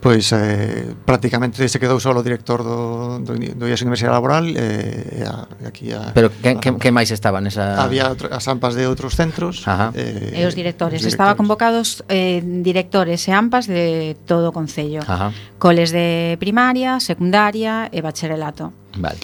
pois 0.01 0.33
eh, 0.33 0.97
prácticamente 1.05 1.61
se 1.69 1.77
quedou 1.77 2.01
só 2.01 2.17
o 2.17 2.25
director 2.25 2.65
do, 2.65 3.21
do, 3.21 3.37
do 3.37 3.65
IES 3.69 3.85
Universidade 3.85 4.17
Laboral 4.17 4.49
eh, 4.57 5.21
e 5.21 5.29
eh, 5.29 5.69
aquí 5.69 5.93
a... 5.93 6.17
Pero 6.17 6.33
que, 6.33 6.49
a, 6.49 6.55
que, 6.57 6.81
que 6.81 6.89
máis 6.89 7.13
estaban 7.13 7.45
esa... 7.45 7.77
Había 7.77 8.09
otro, 8.09 8.33
as 8.33 8.49
AMPAs 8.49 8.73
de 8.73 8.89
outros 8.89 9.13
centros. 9.13 9.69
Ajá. 9.69 9.93
Eh, 9.93 10.33
e 10.33 10.49
os 10.49 10.57
directores. 10.57 11.05
Os 11.05 11.05
directores. 11.05 11.13
Estaba 11.13 11.37
convocados 11.37 12.09
eh, 12.09 12.41
directores 12.41 13.21
e 13.29 13.37
AMPAs 13.37 13.69
de 13.69 14.17
todo 14.25 14.49
o 14.49 14.53
Concello. 14.57 15.05
Ajá. 15.05 15.37
Coles 15.61 15.93
de 15.93 16.41
primaria, 16.41 17.05
secundaria 17.05 17.93
e 17.93 18.01
bacharelato. 18.01 18.73
Vale. 18.97 19.21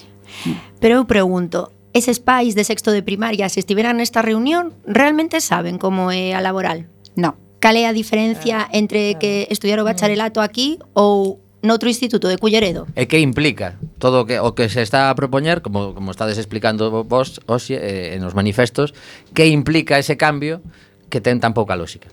Pero 0.85 1.01
eu 1.01 1.05
pregunto, 1.09 1.73
eses 1.95 2.19
pais 2.19 2.59
de 2.59 2.67
sexto 2.67 2.91
de 2.91 3.07
primaria 3.07 3.49
se 3.49 3.63
estiveran 3.63 4.03
nesta 4.03 4.21
reunión, 4.21 4.75
realmente 4.85 5.39
saben 5.41 5.79
como 5.79 6.11
é 6.11 6.35
a 6.35 6.43
laboral? 6.43 6.91
No. 7.15 7.39
Cal 7.63 7.79
é 7.79 7.87
a 7.87 7.97
diferencia 7.97 8.67
ah, 8.67 8.71
entre 8.75 9.17
que 9.17 9.47
estudiar 9.49 9.81
o 9.81 9.89
bacharelato 9.89 10.43
mm. 10.43 10.45
aquí 10.45 10.69
ou 10.93 11.41
noutro 11.65 11.89
instituto 11.89 12.29
de 12.29 12.37
Culleredo? 12.37 12.85
E 12.93 13.07
que 13.09 13.23
implica 13.23 13.81
todo 13.97 14.23
o 14.23 14.29
que, 14.29 14.37
o 14.37 14.53
que 14.53 14.69
se 14.69 14.85
está 14.85 15.09
a 15.09 15.17
propoñer, 15.17 15.65
como, 15.65 15.97
como 15.97 16.13
estades 16.13 16.37
explicando 16.37 16.93
vos 17.07 17.41
hoxe 17.49 17.79
eh, 17.81 18.19
nos 18.21 18.37
manifestos, 18.37 18.93
que 19.33 19.49
implica 19.49 19.97
ese 19.97 20.19
cambio 20.19 20.61
que 21.09 21.23
ten 21.23 21.41
tan 21.41 21.57
pouca 21.57 21.79
lógica? 21.79 22.11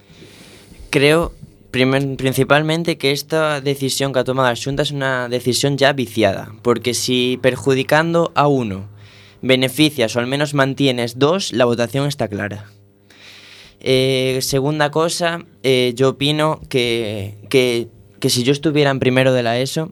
Creo 0.94 1.34
principalmente 1.72 2.98
que 2.98 3.12
esta 3.12 3.60
decisión 3.60 4.12
que 4.12 4.20
ha 4.20 4.28
tomado 4.28 4.52
a 4.52 4.56
Xunta 4.56 4.84
es 4.84 4.92
una 4.92 5.28
decisión 5.28 5.76
ya 5.76 5.92
viciada, 5.92 6.52
porque 6.62 6.94
si 6.94 7.40
perjudicando 7.42 8.32
a 8.36 8.48
uno 8.48 8.92
beneficias 9.42 10.16
o 10.16 10.20
al 10.20 10.28
menos 10.28 10.54
mantienes 10.54 11.20
dos, 11.20 11.54
la 11.54 11.66
votación 11.66 12.08
está 12.08 12.28
clara. 12.28 12.66
Eh, 13.80 14.40
segunda 14.42 14.92
cosa, 14.92 15.46
eh, 15.64 15.94
yo 15.96 16.10
opino 16.10 16.62
que, 16.70 17.38
que, 17.50 17.90
que 18.20 18.30
si 18.30 18.44
yo 18.44 18.52
estuviera 18.52 18.92
en 18.92 19.00
primero 19.00 19.34
de 19.34 19.44
la 19.44 19.60
ESO, 19.60 19.92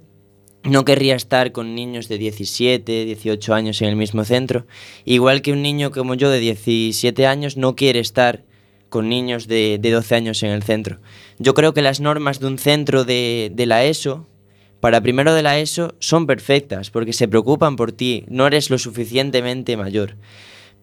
no 0.63 0.85
querría 0.85 1.15
estar 1.15 1.51
con 1.51 1.73
niños 1.73 2.07
de 2.07 2.17
17, 2.17 3.05
18 3.05 3.53
años 3.53 3.81
en 3.81 3.89
el 3.89 3.95
mismo 3.95 4.23
centro, 4.25 4.67
igual 5.05 5.41
que 5.41 5.53
un 5.53 5.61
niño 5.61 5.91
como 5.91 6.13
yo 6.13 6.29
de 6.29 6.39
17 6.39 7.25
años 7.25 7.57
no 7.57 7.75
quiere 7.75 7.99
estar 7.99 8.43
con 8.89 9.07
niños 9.07 9.47
de, 9.47 9.77
de 9.79 9.91
12 9.91 10.15
años 10.15 10.43
en 10.43 10.51
el 10.51 10.63
centro. 10.63 10.99
Yo 11.37 11.53
creo 11.53 11.73
que 11.73 11.81
las 11.81 11.99
normas 11.99 12.39
de 12.39 12.47
un 12.47 12.57
centro 12.57 13.05
de, 13.05 13.51
de 13.53 13.65
la 13.65 13.85
ESO, 13.85 14.27
para 14.79 15.01
primero 15.01 15.33
de 15.33 15.43
la 15.43 15.59
ESO, 15.59 15.95
son 15.99 16.25
perfectas, 16.25 16.89
porque 16.89 17.13
se 17.13 17.27
preocupan 17.27 17.75
por 17.75 17.91
ti, 17.91 18.25
no 18.27 18.47
eres 18.47 18.69
lo 18.69 18.77
suficientemente 18.77 19.77
mayor. 19.77 20.15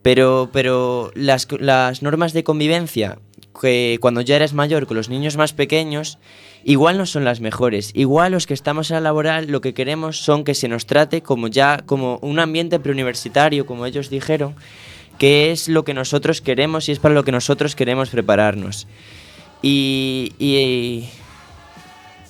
Pero, 0.02 0.50
pero 0.52 1.10
las, 1.14 1.48
las 1.58 2.02
normas 2.02 2.32
de 2.32 2.44
convivencia, 2.44 3.18
que 3.60 3.98
cuando 4.00 4.20
ya 4.20 4.36
eres 4.36 4.52
mayor 4.52 4.86
con 4.86 4.96
los 4.96 5.08
niños 5.08 5.36
más 5.36 5.52
pequeños, 5.52 6.18
igual 6.62 6.98
no 6.98 7.06
son 7.06 7.24
las 7.24 7.40
mejores. 7.40 7.90
Igual 7.94 8.32
los 8.32 8.46
que 8.46 8.54
estamos 8.54 8.90
en 8.90 8.94
la 8.94 9.00
laboral 9.00 9.46
lo 9.48 9.60
que 9.60 9.74
queremos 9.74 10.18
son 10.18 10.44
que 10.44 10.54
se 10.54 10.68
nos 10.68 10.86
trate 10.86 11.22
como 11.22 11.48
ya 11.48 11.82
como 11.86 12.18
un 12.22 12.38
ambiente 12.38 12.78
preuniversitario, 12.78 13.66
como 13.66 13.86
ellos 13.86 14.10
dijeron, 14.10 14.54
que 15.18 15.50
es 15.50 15.68
lo 15.68 15.84
que 15.84 15.94
nosotros 15.94 16.40
queremos 16.40 16.88
y 16.88 16.92
es 16.92 16.98
para 16.98 17.14
lo 17.14 17.24
que 17.24 17.32
nosotros 17.32 17.74
queremos 17.74 18.10
prepararnos. 18.10 18.86
Y, 19.62 20.32
y, 20.38 21.08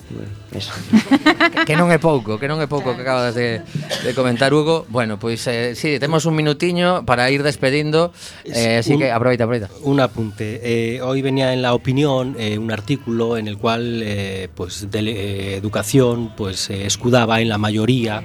Bueno, 0.09 0.31
eso. 0.51 0.71
que 1.67 1.75
non 1.75 1.91
é 1.91 1.99
pouco, 1.99 2.39
que 2.39 2.47
non 2.47 2.63
é 2.63 2.67
pouco 2.71 2.95
que 2.95 3.03
acabas 3.03 3.35
de, 3.35 3.59
de 4.07 4.11
comentar, 4.15 4.55
Hugo. 4.55 4.87
Bueno, 4.87 5.19
pois 5.19 5.43
eh, 5.51 5.75
sí, 5.75 5.99
temos 5.99 6.23
un 6.23 6.35
minutiño 6.35 7.03
para 7.03 7.27
ir 7.27 7.43
despedindo, 7.43 8.15
eh, 8.47 8.79
así 8.79 8.95
un, 8.95 9.03
que 9.03 9.11
aproveita, 9.11 9.43
aproveita. 9.43 9.67
Un 9.83 9.99
apunte. 9.99 10.63
Eh, 10.63 11.01
hoy 11.03 11.21
venía 11.21 11.51
en 11.51 11.61
La 11.61 11.75
Opinión 11.75 12.35
eh, 12.39 12.57
un 12.57 12.71
artículo 12.71 13.35
en 13.35 13.47
el 13.47 13.57
cual 13.57 13.99
eh, 14.03 14.47
pues, 14.55 14.89
de 14.89 14.99
eh, 14.99 15.55
educación 15.55 16.31
pues, 16.35 16.69
eh, 16.69 16.85
escudaba 16.85 17.41
en 17.41 17.49
la 17.49 17.57
mayoría... 17.57 18.23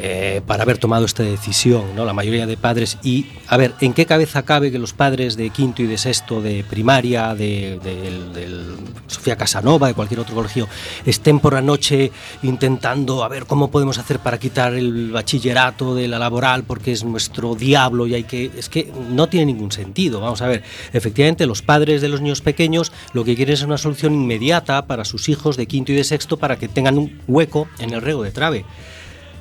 eh, 0.00 0.40
para 0.46 0.62
haber 0.62 0.78
tomado 0.78 1.04
esta 1.04 1.22
decisión, 1.24 1.96
¿no? 1.96 2.04
La 2.04 2.12
mayoría 2.12 2.46
de 2.46 2.56
padres. 2.56 2.98
Y, 3.02 3.26
a 3.48 3.56
ver, 3.56 3.74
¿en 3.80 3.92
qué 3.94 4.06
cabeza 4.06 4.42
cabe 4.44 4.70
que 4.70 4.78
los 4.78 4.92
padres 4.92 5.36
de 5.36 5.50
quinto 5.50 5.82
y 5.82 5.86
de 5.86 5.98
sexto 5.98 6.40
de 6.40 6.64
primaria, 6.68 7.34
de, 7.34 7.80
del- 7.82 8.32
del 8.32 8.76
Sofía 9.08 9.36
Casanova, 9.36 9.88
de 9.88 9.94
cualquier 9.94 10.20
otro 10.20 10.34
colegio, 10.34 10.68
estén 11.04 11.40
por 11.40 11.54
la 11.54 11.62
noche 11.62 12.12
intentando 12.42 13.24
a 13.24 13.28
ver 13.28 13.46
cómo 13.46 13.70
podemos 13.70 13.98
hacer 13.98 14.20
para 14.20 14.38
quitar 14.38 14.74
el 14.74 15.10
bachillerato 15.10 15.94
de 15.94 16.06
la 16.08 16.18
laboral 16.18 16.62
porque 16.64 16.92
es 16.92 17.04
nuestro 17.04 17.54
diablo 17.54 18.06
y 18.06 18.14
hay 18.14 18.24
que. 18.24 18.50
Es 18.56 18.68
que 18.68 18.92
no 19.10 19.28
tiene 19.28 19.46
ningún 19.46 19.72
sentido. 19.72 20.20
Vamos 20.20 20.42
a 20.42 20.46
ver, 20.48 20.62
efectivamente, 20.92 21.46
los 21.46 21.62
padres 21.62 22.00
de 22.00 22.08
los 22.08 22.20
niños 22.20 22.40
pequeños 22.40 22.92
lo 23.12 23.24
que 23.24 23.34
quieren 23.34 23.54
es 23.54 23.62
una 23.62 23.78
solución 23.78 24.14
inmediata 24.14 24.86
para 24.86 25.04
sus 25.04 25.28
hijos 25.28 25.56
de 25.56 25.66
quinto 25.66 25.92
y 25.92 25.96
de 25.96 26.04
sexto 26.04 26.36
para 26.36 26.56
que 26.56 26.68
tengan 26.68 26.98
un 26.98 27.20
hueco 27.26 27.66
en 27.80 27.92
el 27.92 28.00
rego 28.00 28.22
de 28.22 28.30
trave. 28.30 28.64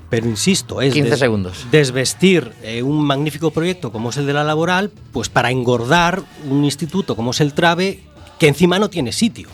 Pero 0.09 0.27
insisto, 0.27 0.81
es 0.81 0.93
15 0.93 1.09
des 1.09 1.19
segundos. 1.19 1.67
desvestir 1.69 2.53
eh, 2.63 2.81
un 2.81 3.03
magnífico 3.03 3.51
proyecto 3.51 3.91
como 3.91 4.09
es 4.09 4.17
el 4.17 4.25
de 4.25 4.33
la 4.33 4.43
laboral, 4.43 4.91
pues 5.11 5.29
para 5.29 5.51
engordar 5.51 6.23
un 6.49 6.63
instituto 6.63 7.15
como 7.15 7.31
es 7.31 7.41
el 7.41 7.53
Trave, 7.53 7.99
que 8.39 8.47
encima 8.47 8.79
no 8.79 8.89
tiene 8.89 9.11
sitio. 9.11 9.49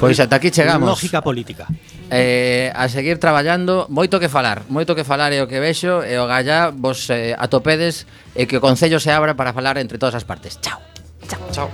Pois 0.00 0.18
ata 0.18 0.36
aquí 0.36 0.50
chegamos. 0.50 0.88
Lógica 0.88 1.22
política. 1.22 1.66
Eh, 2.10 2.72
a 2.74 2.88
seguir 2.88 3.18
traballando, 3.20 3.86
moito 3.92 4.18
que 4.18 4.28
falar, 4.28 4.64
moito 4.68 4.96
que 4.96 5.04
falar 5.04 5.36
é 5.36 5.44
o 5.44 5.46
que 5.46 5.60
vexo 5.60 6.00
e 6.02 6.16
o 6.16 6.24
gallá 6.24 6.72
vos 6.72 7.12
eh, 7.12 7.36
atopedes 7.36 8.08
e 8.32 8.48
que 8.48 8.56
o 8.56 8.64
concello 8.64 8.96
se 8.96 9.12
abra 9.12 9.36
para 9.36 9.52
falar 9.52 9.76
entre 9.76 10.00
todas 10.00 10.16
as 10.16 10.24
partes. 10.24 10.56
Chao. 10.64 10.80
Chao. 11.28 11.40
Chao. 11.52 11.68